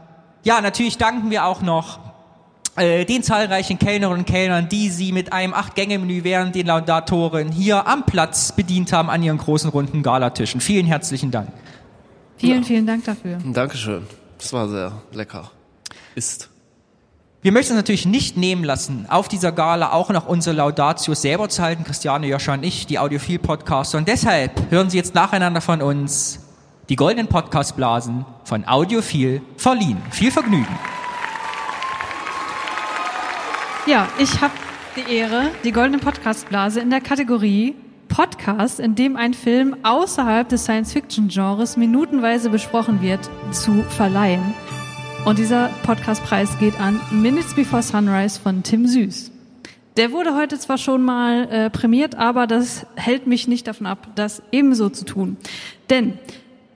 Ja, 0.42 0.62
natürlich 0.62 0.96
danken 0.96 1.30
wir 1.30 1.44
auch 1.44 1.60
noch 1.60 1.98
äh, 2.76 3.04
den 3.04 3.22
zahlreichen 3.22 3.78
Kellnerinnen 3.78 4.20
und 4.20 4.26
Kellnern, 4.26 4.70
die 4.70 4.88
sie 4.88 5.12
mit 5.12 5.34
einem 5.34 5.52
Acht-Gänge-Menü 5.52 6.24
während 6.24 6.54
den 6.54 6.66
Laudatoren 6.66 7.52
hier 7.52 7.86
am 7.86 8.06
Platz 8.06 8.52
bedient 8.52 8.94
haben 8.94 9.10
an 9.10 9.22
ihren 9.22 9.36
großen 9.36 9.68
runden 9.68 10.02
Galatischen. 10.02 10.62
Vielen 10.62 10.86
herzlichen 10.86 11.30
Dank. 11.30 11.50
Vielen, 12.40 12.64
vielen 12.64 12.86
Dank 12.86 13.04
dafür. 13.04 13.38
Dankeschön. 13.44 14.06
Das 14.38 14.50
war 14.54 14.66
sehr 14.66 15.02
lecker. 15.12 15.50
Ist. 16.14 16.48
Wir 17.42 17.52
möchten 17.52 17.72
es 17.74 17.76
natürlich 17.76 18.06
nicht 18.06 18.38
nehmen 18.38 18.64
lassen, 18.64 19.04
auf 19.10 19.28
dieser 19.28 19.52
Gala 19.52 19.92
auch 19.92 20.08
noch 20.08 20.26
unsere 20.26 20.56
Laudatio 20.56 21.12
selber 21.12 21.50
zu 21.50 21.62
halten, 21.62 21.84
Christiane, 21.84 22.26
Joscha 22.26 22.54
und 22.54 22.62
ich, 22.62 22.86
die 22.86 22.98
Audiophil-Podcaster. 22.98 23.98
Und 23.98 24.08
deshalb 24.08 24.70
hören 24.70 24.88
Sie 24.88 24.96
jetzt 24.96 25.14
nacheinander 25.14 25.60
von 25.60 25.82
uns 25.82 26.40
die 26.88 26.96
goldenen 26.96 27.28
Podcastblasen 27.28 28.24
von 28.44 28.66
Audiophil 28.66 29.42
verliehen. 29.58 29.98
Viel 30.10 30.30
Vergnügen. 30.30 30.78
Ja, 33.86 34.08
ich 34.18 34.40
habe 34.40 34.54
die 34.96 35.14
Ehre, 35.14 35.50
die 35.62 35.72
Goldene 35.72 35.98
Podcastblase 35.98 36.80
in 36.80 36.88
der 36.88 37.02
Kategorie 37.02 37.74
Podcast, 38.10 38.80
in 38.80 38.94
dem 38.94 39.16
ein 39.16 39.32
Film 39.32 39.74
außerhalb 39.82 40.46
des 40.48 40.64
Science-Fiction-Genres 40.64 41.78
minutenweise 41.78 42.50
besprochen 42.50 43.00
wird, 43.00 43.30
zu 43.52 43.82
verleihen. 43.84 44.54
Und 45.24 45.38
dieser 45.38 45.70
Podcastpreis 45.84 46.58
geht 46.58 46.78
an 46.78 47.00
Minutes 47.10 47.54
Before 47.54 47.82
Sunrise 47.82 48.38
von 48.38 48.62
Tim 48.62 48.86
Süß. 48.86 49.30
Der 49.96 50.12
wurde 50.12 50.34
heute 50.34 50.58
zwar 50.58 50.78
schon 50.78 51.02
mal 51.02 51.48
äh, 51.50 51.70
prämiert, 51.70 52.16
aber 52.16 52.46
das 52.46 52.86
hält 52.96 53.26
mich 53.26 53.48
nicht 53.48 53.66
davon 53.66 53.86
ab, 53.86 54.08
das 54.14 54.42
ebenso 54.52 54.88
zu 54.88 55.04
tun. 55.04 55.36
Denn 55.88 56.18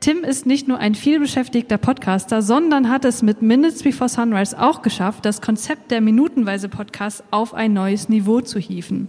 Tim 0.00 0.22
ist 0.22 0.44
nicht 0.44 0.68
nur 0.68 0.78
ein 0.78 0.94
vielbeschäftigter 0.94 1.78
Podcaster, 1.78 2.42
sondern 2.42 2.90
hat 2.90 3.06
es 3.06 3.22
mit 3.22 3.40
Minutes 3.40 3.82
Before 3.82 4.10
Sunrise 4.10 4.60
auch 4.60 4.82
geschafft, 4.82 5.24
das 5.24 5.40
Konzept 5.40 5.90
der 5.90 6.00
minutenweise 6.00 6.68
Podcasts 6.68 7.24
auf 7.30 7.54
ein 7.54 7.72
neues 7.72 8.08
Niveau 8.08 8.40
zu 8.42 8.58
hieven. 8.58 9.08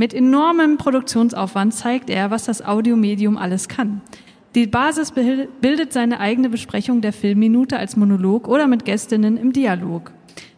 Mit 0.00 0.14
enormem 0.14 0.78
Produktionsaufwand 0.78 1.74
zeigt 1.74 2.08
er, 2.08 2.30
was 2.30 2.46
das 2.46 2.64
Audiomedium 2.64 3.36
alles 3.36 3.68
kann. 3.68 4.00
Die 4.54 4.66
Basis 4.66 5.12
bildet 5.12 5.92
seine 5.92 6.20
eigene 6.20 6.48
Besprechung 6.48 7.02
der 7.02 7.12
Filmminute 7.12 7.76
als 7.76 7.98
Monolog 7.98 8.48
oder 8.48 8.66
mit 8.66 8.86
Gästinnen 8.86 9.36
im 9.36 9.52
Dialog. 9.52 10.12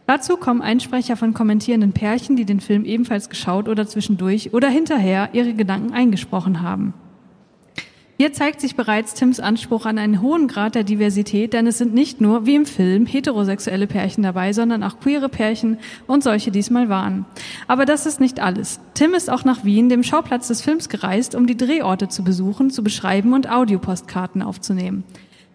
Dazu 0.07 0.37
kommen 0.37 0.61
Einsprecher 0.61 1.17
von 1.17 1.33
kommentierenden 1.33 1.91
Pärchen, 1.91 2.37
die 2.37 2.45
den 2.45 2.61
Film 2.61 2.85
ebenfalls 2.85 3.27
geschaut 3.27 3.67
oder 3.67 3.85
zwischendurch 3.85 4.53
oder 4.53 4.69
hinterher 4.69 5.27
ihre 5.33 5.53
Gedanken 5.53 5.91
eingesprochen 5.91 6.61
haben. 6.61 6.93
Hier 8.15 8.31
zeigt 8.31 8.61
sich 8.61 8.75
bereits 8.75 9.15
Tims 9.15 9.39
Anspruch 9.39 9.87
an 9.87 9.97
einen 9.97 10.21
hohen 10.21 10.47
Grad 10.47 10.75
der 10.75 10.83
Diversität, 10.83 11.51
denn 11.51 11.65
es 11.65 11.79
sind 11.79 11.95
nicht 11.95 12.21
nur, 12.21 12.45
wie 12.45 12.53
im 12.53 12.67
Film, 12.67 13.07
heterosexuelle 13.07 13.87
Pärchen 13.87 14.21
dabei, 14.21 14.53
sondern 14.53 14.83
auch 14.83 14.99
queere 14.99 15.29
Pärchen 15.29 15.79
und 16.05 16.23
solche 16.23 16.51
diesmal 16.51 16.89
waren. 16.89 17.25
Aber 17.67 17.85
das 17.85 18.05
ist 18.05 18.19
nicht 18.19 18.39
alles. 18.39 18.79
Tim 18.93 19.15
ist 19.15 19.31
auch 19.31 19.45
nach 19.45 19.65
Wien, 19.65 19.89
dem 19.89 20.03
Schauplatz 20.03 20.47
des 20.47 20.61
Films, 20.61 20.89
gereist, 20.89 21.33
um 21.33 21.47
die 21.47 21.57
Drehorte 21.57 22.07
zu 22.07 22.23
besuchen, 22.23 22.69
zu 22.69 22.83
beschreiben 22.83 23.33
und 23.33 23.49
Audiopostkarten 23.49 24.43
aufzunehmen. 24.43 25.03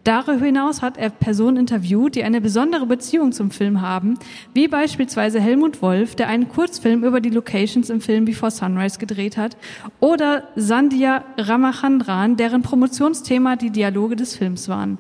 Darüber 0.05 0.47
hinaus 0.47 0.81
hat 0.81 0.97
er 0.97 1.11
Personen 1.11 1.59
interviewt, 1.59 2.15
die 2.15 2.25
eine 2.25 2.41
besondere 2.41 2.87
Beziehung 2.87 3.33
zum 3.33 3.51
Film 3.51 3.81
haben, 3.81 4.19
wie 4.55 4.69
beispielsweise 4.69 5.41
Helmut 5.41 5.83
Wolf, 5.83 6.15
der 6.15 6.29
einen 6.29 6.49
Kurzfilm 6.49 7.05
über 7.05 7.21
die 7.21 7.31
Locations 7.31 7.91
im 7.91 8.01
Film 8.01 8.25
Before 8.25 8.51
Sunrise 8.51 8.99
gedreht 8.99 9.37
hat, 9.37 9.57
oder 10.01 10.45
Sandhya 10.57 11.25
Ramachandran, 11.37 12.37
deren 12.37 12.63
Promotionsthema 12.63 13.57
die 13.57 13.71
Dialoge 13.71 14.17
des 14.17 14.37
Films 14.37 14.69
waren. 14.69 14.99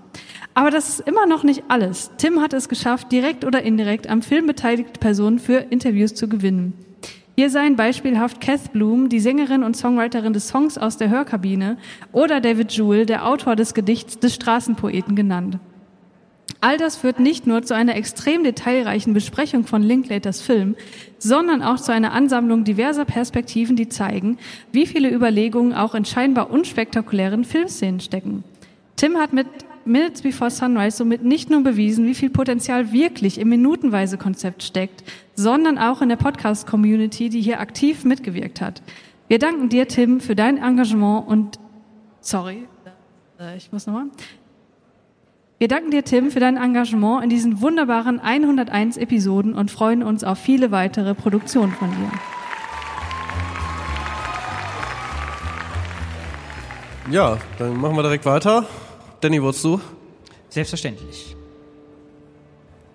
Aber 0.54 0.70
das 0.70 0.88
ist 0.88 1.00
immer 1.00 1.26
noch 1.26 1.44
nicht 1.44 1.64
alles. 1.68 2.10
Tim 2.18 2.40
hat 2.40 2.52
es 2.52 2.68
geschafft, 2.68 3.12
direkt 3.12 3.44
oder 3.44 3.62
indirekt 3.62 4.08
am 4.08 4.22
Film 4.22 4.46
beteiligte 4.46 4.98
Personen 4.98 5.38
für 5.38 5.58
Interviews 5.70 6.14
zu 6.14 6.28
gewinnen. 6.28 6.87
Hier 7.38 7.50
seien 7.50 7.76
beispielhaft 7.76 8.40
Kath 8.40 8.72
Bloom, 8.72 9.08
die 9.08 9.20
Sängerin 9.20 9.62
und 9.62 9.76
Songwriterin 9.76 10.32
des 10.32 10.48
Songs 10.48 10.76
aus 10.76 10.96
der 10.96 11.08
Hörkabine, 11.08 11.76
oder 12.10 12.40
David 12.40 12.72
Jewell, 12.72 13.06
der 13.06 13.28
Autor 13.28 13.54
des 13.54 13.74
Gedichts 13.74 14.18
des 14.18 14.34
Straßenpoeten 14.34 15.14
genannt. 15.14 15.60
All 16.60 16.78
das 16.78 16.96
führt 16.96 17.20
nicht 17.20 17.46
nur 17.46 17.62
zu 17.62 17.76
einer 17.76 17.94
extrem 17.94 18.42
detailreichen 18.42 19.14
Besprechung 19.14 19.62
von 19.62 19.84
Linklaters 19.84 20.40
Film, 20.40 20.74
sondern 21.18 21.62
auch 21.62 21.78
zu 21.78 21.92
einer 21.92 22.12
Ansammlung 22.12 22.64
diverser 22.64 23.04
Perspektiven, 23.04 23.76
die 23.76 23.88
zeigen, 23.88 24.38
wie 24.72 24.86
viele 24.86 25.08
Überlegungen 25.08 25.74
auch 25.74 25.94
in 25.94 26.04
scheinbar 26.04 26.50
unspektakulären 26.50 27.44
Filmszenen 27.44 28.00
stecken. 28.00 28.42
Tim 28.96 29.16
hat 29.16 29.32
mit 29.32 29.46
Minutes 29.84 30.22
Before 30.22 30.50
Sunrise 30.50 30.96
somit 30.96 31.22
nicht 31.22 31.50
nur 31.50 31.62
bewiesen, 31.62 32.04
wie 32.04 32.14
viel 32.14 32.30
Potenzial 32.30 32.92
wirklich 32.92 33.38
im 33.38 33.48
minutenweise 33.48 34.18
Konzept 34.18 34.64
steckt, 34.64 35.04
sondern 35.38 35.78
auch 35.78 36.02
in 36.02 36.08
der 36.08 36.16
Podcast-Community, 36.16 37.28
die 37.28 37.40
hier 37.40 37.60
aktiv 37.60 38.04
mitgewirkt 38.04 38.60
hat. 38.60 38.82
Wir 39.28 39.38
danken 39.38 39.68
dir, 39.68 39.86
Tim, 39.86 40.20
für 40.20 40.34
dein 40.34 40.56
Engagement 40.56 41.28
und 41.28 41.60
sorry, 42.20 42.66
äh, 43.38 43.56
ich 43.56 43.70
muss 43.70 43.86
nochmal. 43.86 44.06
Wir 45.58 45.68
danken 45.68 45.92
dir, 45.92 46.02
Tim, 46.02 46.32
für 46.32 46.40
dein 46.40 46.56
Engagement 46.56 47.22
in 47.22 47.30
diesen 47.30 47.60
wunderbaren 47.60 48.18
101 48.18 48.96
Episoden 48.96 49.54
und 49.54 49.70
freuen 49.70 50.02
uns 50.02 50.24
auf 50.24 50.38
viele 50.38 50.72
weitere 50.72 51.14
Produktionen 51.14 51.72
von 51.72 51.88
dir. 51.90 52.10
Ja, 57.12 57.38
dann 57.58 57.80
machen 57.80 57.94
wir 57.94 58.02
direkt 58.02 58.26
weiter. 58.26 58.66
Danny, 59.20 59.40
du? 59.64 59.80
Selbstverständlich. 60.48 61.37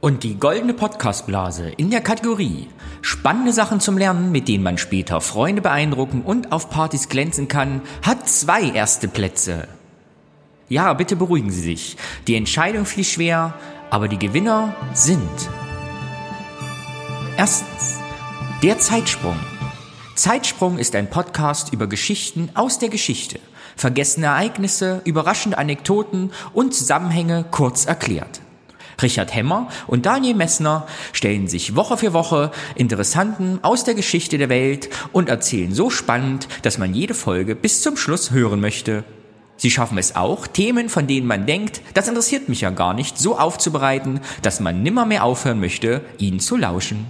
Und 0.03 0.23
die 0.23 0.37
goldene 0.37 0.73
Podcastblase 0.73 1.69
in 1.69 1.89
der 1.89 2.01
Kategorie 2.01 2.67
Spannende 3.01 3.53
Sachen 3.53 3.79
zum 3.79 3.97
Lernen, 3.97 4.33
mit 4.33 4.49
denen 4.49 4.61
man 4.61 4.77
später 4.77 5.21
Freunde 5.21 5.61
beeindrucken 5.61 6.23
und 6.23 6.51
auf 6.51 6.69
Partys 6.69 7.07
glänzen 7.07 7.47
kann, 7.47 7.79
hat 8.01 8.27
zwei 8.27 8.63
erste 8.63 9.07
Plätze. 9.07 9.69
Ja, 10.67 10.91
bitte 10.91 11.15
beruhigen 11.15 11.51
Sie 11.51 11.61
sich. 11.61 11.95
Die 12.27 12.35
Entscheidung 12.35 12.85
fiel 12.85 13.05
schwer, 13.05 13.53
aber 13.89 14.09
die 14.09 14.19
Gewinner 14.19 14.75
sind 14.93 15.21
Erstens, 17.37 17.99
der 18.61 18.79
Zeitsprung. 18.79 19.39
Zeitsprung 20.15 20.79
ist 20.79 20.97
ein 20.97 21.09
Podcast 21.09 21.71
über 21.71 21.87
Geschichten 21.87 22.49
aus 22.55 22.77
der 22.77 22.89
Geschichte, 22.89 23.39
vergessene 23.77 24.25
Ereignisse, 24.25 25.01
überraschende 25.05 25.57
Anekdoten 25.57 26.33
und 26.51 26.73
Zusammenhänge 26.73 27.45
kurz 27.51 27.85
erklärt. 27.85 28.42
Richard 29.01 29.33
Hemmer 29.33 29.69
und 29.87 30.05
Daniel 30.05 30.35
Messner 30.35 30.87
stellen 31.11 31.47
sich 31.47 31.75
Woche 31.75 31.97
für 31.97 32.13
Woche 32.13 32.51
Interessanten 32.75 33.59
aus 33.61 33.83
der 33.83 33.95
Geschichte 33.95 34.37
der 34.37 34.49
Welt 34.49 34.89
und 35.11 35.29
erzählen 35.29 35.73
so 35.73 35.89
spannend, 35.89 36.47
dass 36.61 36.77
man 36.77 36.93
jede 36.93 37.13
Folge 37.13 37.55
bis 37.55 37.81
zum 37.81 37.97
Schluss 37.97 38.31
hören 38.31 38.59
möchte. 38.59 39.03
Sie 39.57 39.71
schaffen 39.71 39.97
es 39.97 40.15
auch, 40.15 40.47
Themen, 40.47 40.89
von 40.89 41.07
denen 41.07 41.27
man 41.27 41.45
denkt, 41.45 41.81
das 41.93 42.07
interessiert 42.07 42.49
mich 42.49 42.61
ja 42.61 42.69
gar 42.69 42.93
nicht, 42.93 43.17
so 43.17 43.37
aufzubereiten, 43.37 44.19
dass 44.41 44.59
man 44.59 44.83
nimmer 44.83 45.05
mehr 45.05 45.23
aufhören 45.23 45.59
möchte, 45.59 46.01
ihnen 46.17 46.39
zu 46.39 46.57
lauschen. 46.57 47.05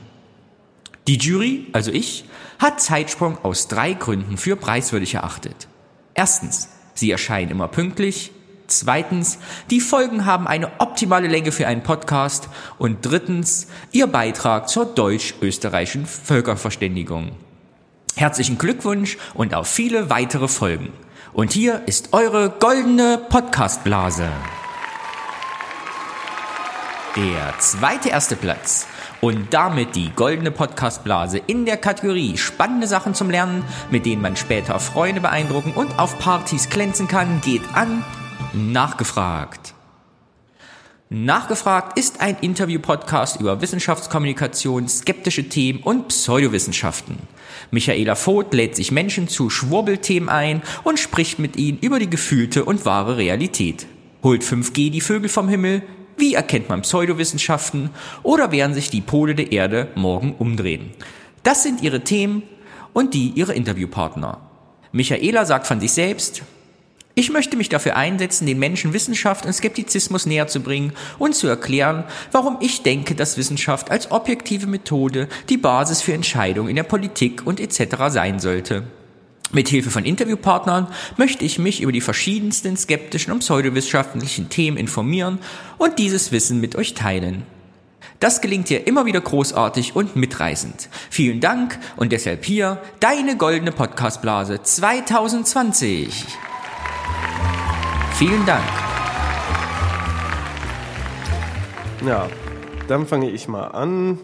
Die 1.07 1.17
Jury, 1.17 1.67
also 1.73 1.91
ich, 1.91 2.25
hat 2.59 2.79
Zeitsprung 2.79 3.37
aus 3.43 3.67
drei 3.67 3.93
Gründen 3.93 4.37
für 4.37 4.55
preiswürdig 4.55 5.15
erachtet. 5.15 5.67
Erstens, 6.13 6.69
sie 6.93 7.11
erscheinen 7.11 7.51
immer 7.51 7.67
pünktlich. 7.67 8.31
Zweitens, 8.67 9.39
die 9.69 9.81
Folgen 9.81 10.25
haben 10.25 10.47
eine 10.47 10.79
optimale 10.79 11.27
Länge 11.27 11.51
für 11.51 11.67
einen 11.67 11.83
Podcast. 11.83 12.49
Und 12.77 13.05
drittens, 13.05 13.67
ihr 13.91 14.07
Beitrag 14.07 14.69
zur 14.69 14.85
deutsch-österreichischen 14.85 16.05
Völkerverständigung. 16.05 17.31
Herzlichen 18.15 18.57
Glückwunsch 18.57 19.17
und 19.33 19.53
auf 19.53 19.67
viele 19.67 20.09
weitere 20.09 20.47
Folgen. 20.47 20.93
Und 21.33 21.51
hier 21.51 21.81
ist 21.87 22.13
eure 22.13 22.51
goldene 22.51 23.19
Podcastblase. 23.29 24.29
Der 27.15 27.53
zweite 27.59 28.09
erste 28.09 28.35
Platz 28.35 28.87
und 29.21 29.53
damit 29.53 29.95
die 29.95 30.11
goldene 30.15 30.51
Podcastblase 30.51 31.37
in 31.37 31.65
der 31.65 31.77
Kategorie 31.77 32.37
spannende 32.37 32.87
Sachen 32.87 33.13
zum 33.13 33.29
Lernen, 33.29 33.63
mit 33.91 34.05
denen 34.05 34.21
man 34.21 34.35
später 34.35 34.79
Freunde 34.79 35.21
beeindrucken 35.21 35.73
und 35.73 35.99
auf 35.99 36.17
Partys 36.17 36.69
glänzen 36.69 37.07
kann, 37.07 37.41
geht 37.41 37.63
an 37.73 38.03
Nachgefragt. 38.55 39.73
Nachgefragt 41.09 41.97
ist 41.97 42.21
ein 42.21 42.37
Interview-Podcast 42.39 43.39
über 43.41 43.61
Wissenschaftskommunikation, 43.61 44.87
skeptische 44.87 45.49
Themen 45.49 45.79
und 45.79 46.09
Pseudowissenschaften. 46.09 47.17
Michaela 47.71 48.13
Voth 48.13 48.53
lädt 48.53 48.75
sich 48.75 48.91
Menschen 48.91 49.27
zu 49.27 49.49
Schwurbelthemen 49.49 50.29
ein 50.29 50.61
und 50.83 50.99
spricht 50.99 51.39
mit 51.39 51.55
ihnen 51.55 51.79
über 51.79 51.97
die 51.97 52.11
gefühlte 52.11 52.63
und 52.63 52.85
wahre 52.85 53.17
Realität. 53.17 53.87
Holt 54.21 54.43
5G 54.43 54.91
die 54.91 55.01
Vögel 55.01 55.29
vom 55.29 55.49
Himmel? 55.49 55.81
Wie 56.17 56.35
erkennt 56.35 56.69
man 56.69 56.83
Pseudowissenschaften? 56.83 57.89
Oder 58.21 58.51
werden 58.51 58.75
sich 58.75 58.91
die 58.91 59.01
Pole 59.01 59.33
der 59.33 59.51
Erde 59.51 59.87
morgen 59.95 60.35
umdrehen? 60.37 60.91
Das 61.41 61.63
sind 61.63 61.81
ihre 61.81 62.03
Themen 62.03 62.43
und 62.93 63.15
die 63.15 63.29
ihre 63.29 63.55
Interviewpartner. 63.55 64.41
Michaela 64.91 65.45
sagt 65.45 65.65
von 65.65 65.79
sich 65.79 65.91
selbst, 65.91 66.43
ich 67.15 67.29
möchte 67.29 67.57
mich 67.57 67.69
dafür 67.69 67.95
einsetzen, 67.95 68.47
den 68.47 68.57
Menschen 68.57 68.93
Wissenschaft 68.93 69.45
und 69.45 69.53
Skeptizismus 69.53 70.25
näher 70.25 70.47
zu 70.47 70.61
bringen 70.61 70.93
und 71.19 71.35
zu 71.35 71.47
erklären, 71.47 72.05
warum 72.31 72.57
ich 72.59 72.81
denke, 72.81 73.13
dass 73.13 73.37
Wissenschaft 73.37 73.91
als 73.91 74.11
objektive 74.11 74.65
Methode 74.65 75.27
die 75.49 75.57
Basis 75.57 76.01
für 76.01 76.13
Entscheidungen 76.13 76.69
in 76.69 76.75
der 76.75 76.83
Politik 76.83 77.45
und 77.45 77.59
etc. 77.59 77.95
sein 78.07 78.39
sollte. 78.39 78.83
Mit 79.51 79.69
Hilfe 79.69 79.91
von 79.91 80.05
Interviewpartnern 80.05 80.87
möchte 81.15 81.45
ich 81.45 81.59
mich 81.59 81.81
über 81.81 81.91
die 81.91 82.01
verschiedensten 82.01 82.75
skeptischen 82.75 83.31
und 83.31 83.39
pseudowissenschaftlichen 83.39 84.49
Themen 84.49 84.77
informieren 84.77 85.37
und 85.77 85.99
dieses 85.99 86.31
Wissen 86.31 86.59
mit 86.59 86.75
euch 86.75 86.95
teilen. 86.95 87.43
Das 88.19 88.41
gelingt 88.41 88.69
dir 88.69 88.87
immer 88.87 89.05
wieder 89.05 89.21
großartig 89.21 89.95
und 89.95 90.15
mitreißend. 90.15 90.89
Vielen 91.11 91.41
Dank 91.41 91.77
und 91.95 92.11
deshalb 92.11 92.43
hier 92.45 92.81
deine 92.99 93.37
goldene 93.37 93.71
Podcastblase 93.71 94.63
2020. 94.63 96.25
Vielen 98.13 98.45
Dank. 98.45 98.63
Ja, 102.05 102.27
dann 102.87 103.05
fange 103.05 103.29
ich 103.29 103.47
mal 103.47 103.67
an. 103.67 104.19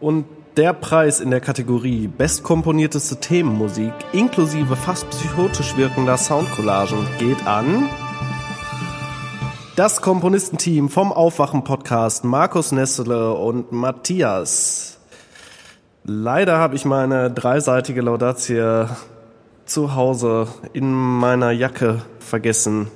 Und 0.00 0.26
der 0.56 0.72
Preis 0.72 1.20
in 1.20 1.30
der 1.30 1.40
Kategorie 1.40 2.06
Bestkomponierteste 2.06 3.20
Themenmusik 3.20 3.92
inklusive 4.12 4.76
fast 4.76 5.08
psychotisch 5.10 5.76
wirkender 5.76 6.16
Soundcollagen 6.16 7.06
geht 7.18 7.46
an 7.46 7.88
das 9.76 10.00
Komponistenteam 10.00 10.88
vom 10.88 11.12
Aufwachen-Podcast 11.12 12.22
Markus 12.22 12.70
Nessele 12.70 13.32
und 13.32 13.72
Matthias. 13.72 15.00
Leider 16.04 16.58
habe 16.58 16.76
ich 16.76 16.84
meine 16.84 17.32
dreiseitige 17.32 18.00
Laudatie 18.00 18.86
zu 19.64 19.94
Hause 19.94 20.48
in 20.72 20.92
meiner 20.92 21.50
Jacke 21.50 22.02
vergessen. 22.18 22.88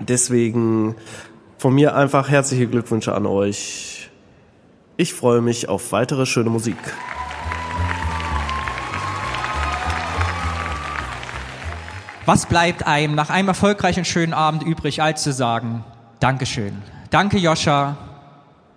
Deswegen 0.00 0.96
von 1.58 1.74
mir 1.74 1.94
einfach 1.94 2.28
herzliche 2.28 2.66
Glückwünsche 2.66 3.14
an 3.14 3.26
euch. 3.26 4.10
Ich 4.96 5.14
freue 5.14 5.40
mich 5.40 5.68
auf 5.68 5.92
weitere 5.92 6.26
schöne 6.26 6.50
Musik. 6.50 6.76
Was 12.26 12.46
bleibt 12.46 12.86
einem 12.86 13.14
nach 13.14 13.28
einem 13.28 13.48
erfolgreichen 13.48 14.04
schönen 14.04 14.32
Abend 14.32 14.62
übrig, 14.62 15.02
als 15.02 15.22
zu 15.22 15.32
sagen, 15.32 15.84
Dankeschön. 16.20 16.82
Danke 17.10 17.38
Joscha. 17.38 17.96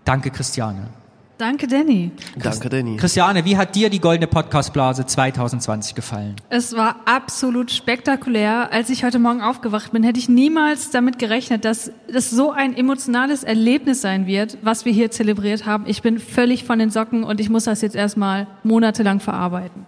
Danke 0.04 0.32
Christiane. 0.32 0.90
Danke, 1.38 1.68
Danny. 1.68 2.12
Danke, 2.36 2.68
Danny. 2.68 2.98
Christiane, 2.98 3.46
wie 3.46 3.58
hat 3.58 3.76
dir 3.76 3.92
die 3.92 4.00
Goldene 4.00 4.26
Podcastblase 4.26 5.06
2020 5.06 5.94
gefallen? 5.94 6.36
Es 6.50 6.76
war 6.76 6.96
absolut 7.06 7.70
spektakulär. 7.70 8.72
Als 8.72 8.90
ich 8.90 9.04
heute 9.04 9.20
Morgen 9.20 9.42
aufgewacht 9.42 9.92
bin, 9.92 10.02
hätte 10.02 10.18
ich 10.18 10.30
niemals 10.30 10.90
damit 10.90 11.20
gerechnet, 11.20 11.64
dass 11.64 11.92
das 12.12 12.32
so 12.32 12.52
ein 12.52 12.76
emotionales 12.76 13.44
Erlebnis 13.44 14.02
sein 14.02 14.26
wird, 14.26 14.58
was 14.64 14.86
wir 14.86 14.94
hier 14.94 15.12
zelebriert 15.12 15.68
haben. 15.68 15.84
Ich 15.86 16.02
bin 16.02 16.18
völlig 16.18 16.64
von 16.64 16.80
den 16.80 16.90
Socken 16.90 17.24
und 17.24 17.40
ich 17.40 17.50
muss 17.50 17.66
das 17.66 17.82
jetzt 17.82 17.96
erstmal 17.96 18.48
monatelang 18.64 19.20
verarbeiten. 19.20 19.86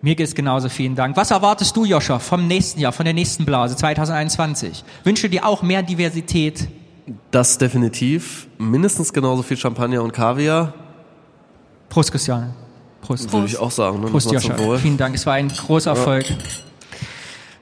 Mir 0.00 0.14
geht 0.14 0.28
es 0.28 0.34
genauso. 0.34 0.68
Vielen 0.68 0.94
Dank. 0.94 1.16
Was 1.16 1.32
erwartest 1.32 1.76
du, 1.76 1.84
Joscha, 1.84 2.20
vom 2.20 2.46
nächsten 2.46 2.78
Jahr, 2.78 2.92
von 2.92 3.04
der 3.04 3.14
nächsten 3.14 3.44
Blase 3.44 3.74
2021? 3.74 4.84
Wünsche 5.02 5.28
dir 5.28 5.44
auch 5.44 5.62
mehr 5.62 5.82
Diversität? 5.82 6.68
Das 7.30 7.58
definitiv. 7.58 8.46
Mindestens 8.58 9.12
genauso 9.12 9.42
viel 9.42 9.56
Champagner 9.56 10.02
und 10.02 10.12
Kaviar. 10.12 10.72
Prost, 11.88 12.10
Christiane. 12.10 12.54
Prost. 13.00 13.32
Würde 13.32 13.46
ich 13.46 13.58
auch 13.58 13.70
sagen. 13.70 14.00
Ne? 14.00 14.06
Prost, 14.06 14.30
Joscha. 14.30 14.56
Vielen 14.78 14.96
Dank. 14.96 15.14
Es 15.14 15.26
war 15.26 15.34
ein 15.34 15.48
großer 15.48 15.94
Ja. 15.94 16.36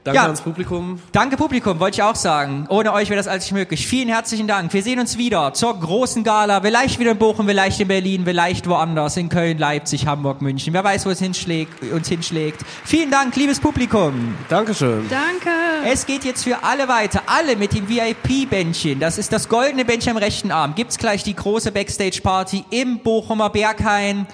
Danke 0.02 0.16
Ja. 0.16 0.22
ans 0.24 0.40
Publikum. 0.40 0.98
Danke 1.12 1.36
Publikum, 1.36 1.78
wollte 1.78 1.96
ich 1.96 2.02
auch 2.02 2.14
sagen. 2.14 2.64
Ohne 2.70 2.94
euch 2.94 3.10
wäre 3.10 3.18
das 3.18 3.28
alles 3.28 3.44
nicht 3.44 3.52
möglich. 3.52 3.86
Vielen 3.86 4.08
herzlichen 4.08 4.46
Dank. 4.48 4.72
Wir 4.72 4.82
sehen 4.82 4.98
uns 4.98 5.18
wieder 5.18 5.52
zur 5.52 5.78
großen 5.78 6.24
Gala. 6.24 6.62
Vielleicht 6.62 6.98
wieder 6.98 7.10
in 7.10 7.18
Bochum, 7.18 7.46
vielleicht 7.46 7.80
in 7.80 7.88
Berlin, 7.88 8.22
vielleicht 8.24 8.66
woanders. 8.66 9.18
In 9.18 9.28
Köln, 9.28 9.58
Leipzig, 9.58 10.06
Hamburg, 10.06 10.40
München. 10.40 10.72
Wer 10.72 10.84
weiß, 10.84 11.04
wo 11.04 11.10
es 11.10 11.18
hinschlägt, 11.18 11.82
uns 11.92 12.08
hinschlägt. 12.08 12.62
Vielen 12.84 13.10
Dank, 13.10 13.36
liebes 13.36 13.60
Publikum. 13.60 14.34
Dankeschön. 14.48 15.06
Danke. 15.10 15.50
Es 15.84 16.06
geht 16.06 16.24
jetzt 16.24 16.44
für 16.44 16.64
alle 16.64 16.88
weiter. 16.88 17.22
Alle 17.26 17.56
mit 17.56 17.74
dem 17.74 17.86
VIP-Bändchen. 17.86 19.00
Das 19.00 19.18
ist 19.18 19.32
das 19.34 19.50
goldene 19.50 19.84
Bändchen 19.84 20.12
am 20.12 20.16
rechten 20.16 20.50
Arm. 20.50 20.74
Gibt's 20.74 20.96
gleich 20.96 21.24
die 21.24 21.36
große 21.36 21.72
Backstage-Party 21.72 22.64
im 22.70 23.00
Bochumer 23.00 23.50
Berghain. 23.50 24.26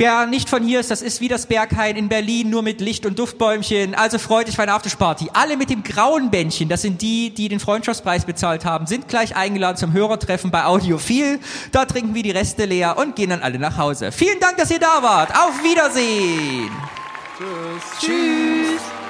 Wer 0.00 0.26
nicht 0.26 0.48
von 0.48 0.62
hier 0.62 0.78
ist, 0.78 0.92
das 0.92 1.02
ist 1.02 1.20
wie 1.20 1.26
das 1.26 1.46
Berghain 1.46 1.96
in 1.96 2.08
Berlin, 2.08 2.50
nur 2.50 2.62
mit 2.62 2.80
Licht 2.80 3.04
und 3.04 3.18
Duftbäumchen. 3.18 3.96
Also 3.96 4.18
freut 4.18 4.48
euch 4.48 4.54
für 4.54 4.62
eine 4.62 4.72
Aftersparty. 4.72 5.30
Alle 5.32 5.56
mit 5.56 5.70
dem 5.70 5.82
grauen 5.82 6.30
Bändchen, 6.30 6.68
das 6.68 6.82
sind 6.82 7.02
die, 7.02 7.30
die 7.30 7.48
den 7.48 7.58
Freundschaftspreis 7.58 8.24
bezahlt 8.24 8.64
haben, 8.64 8.86
sind 8.86 9.08
gleich 9.08 9.34
eingeladen 9.34 9.76
zum 9.76 9.92
Hörertreffen 9.92 10.52
bei 10.52 10.64
Audiophil. 10.66 11.40
Da 11.72 11.84
trinken 11.84 12.14
wir 12.14 12.22
die 12.22 12.30
Reste 12.30 12.64
leer 12.64 12.96
und 12.96 13.16
gehen 13.16 13.30
dann 13.30 13.42
alle 13.42 13.58
nach 13.58 13.76
Hause. 13.76 14.12
Vielen 14.12 14.38
Dank, 14.38 14.56
dass 14.58 14.70
ihr 14.70 14.78
da 14.78 15.02
wart. 15.02 15.32
Auf 15.32 15.64
Wiedersehen. 15.64 16.70
Tschüss. 17.36 18.00
Tschüss. 18.00 19.07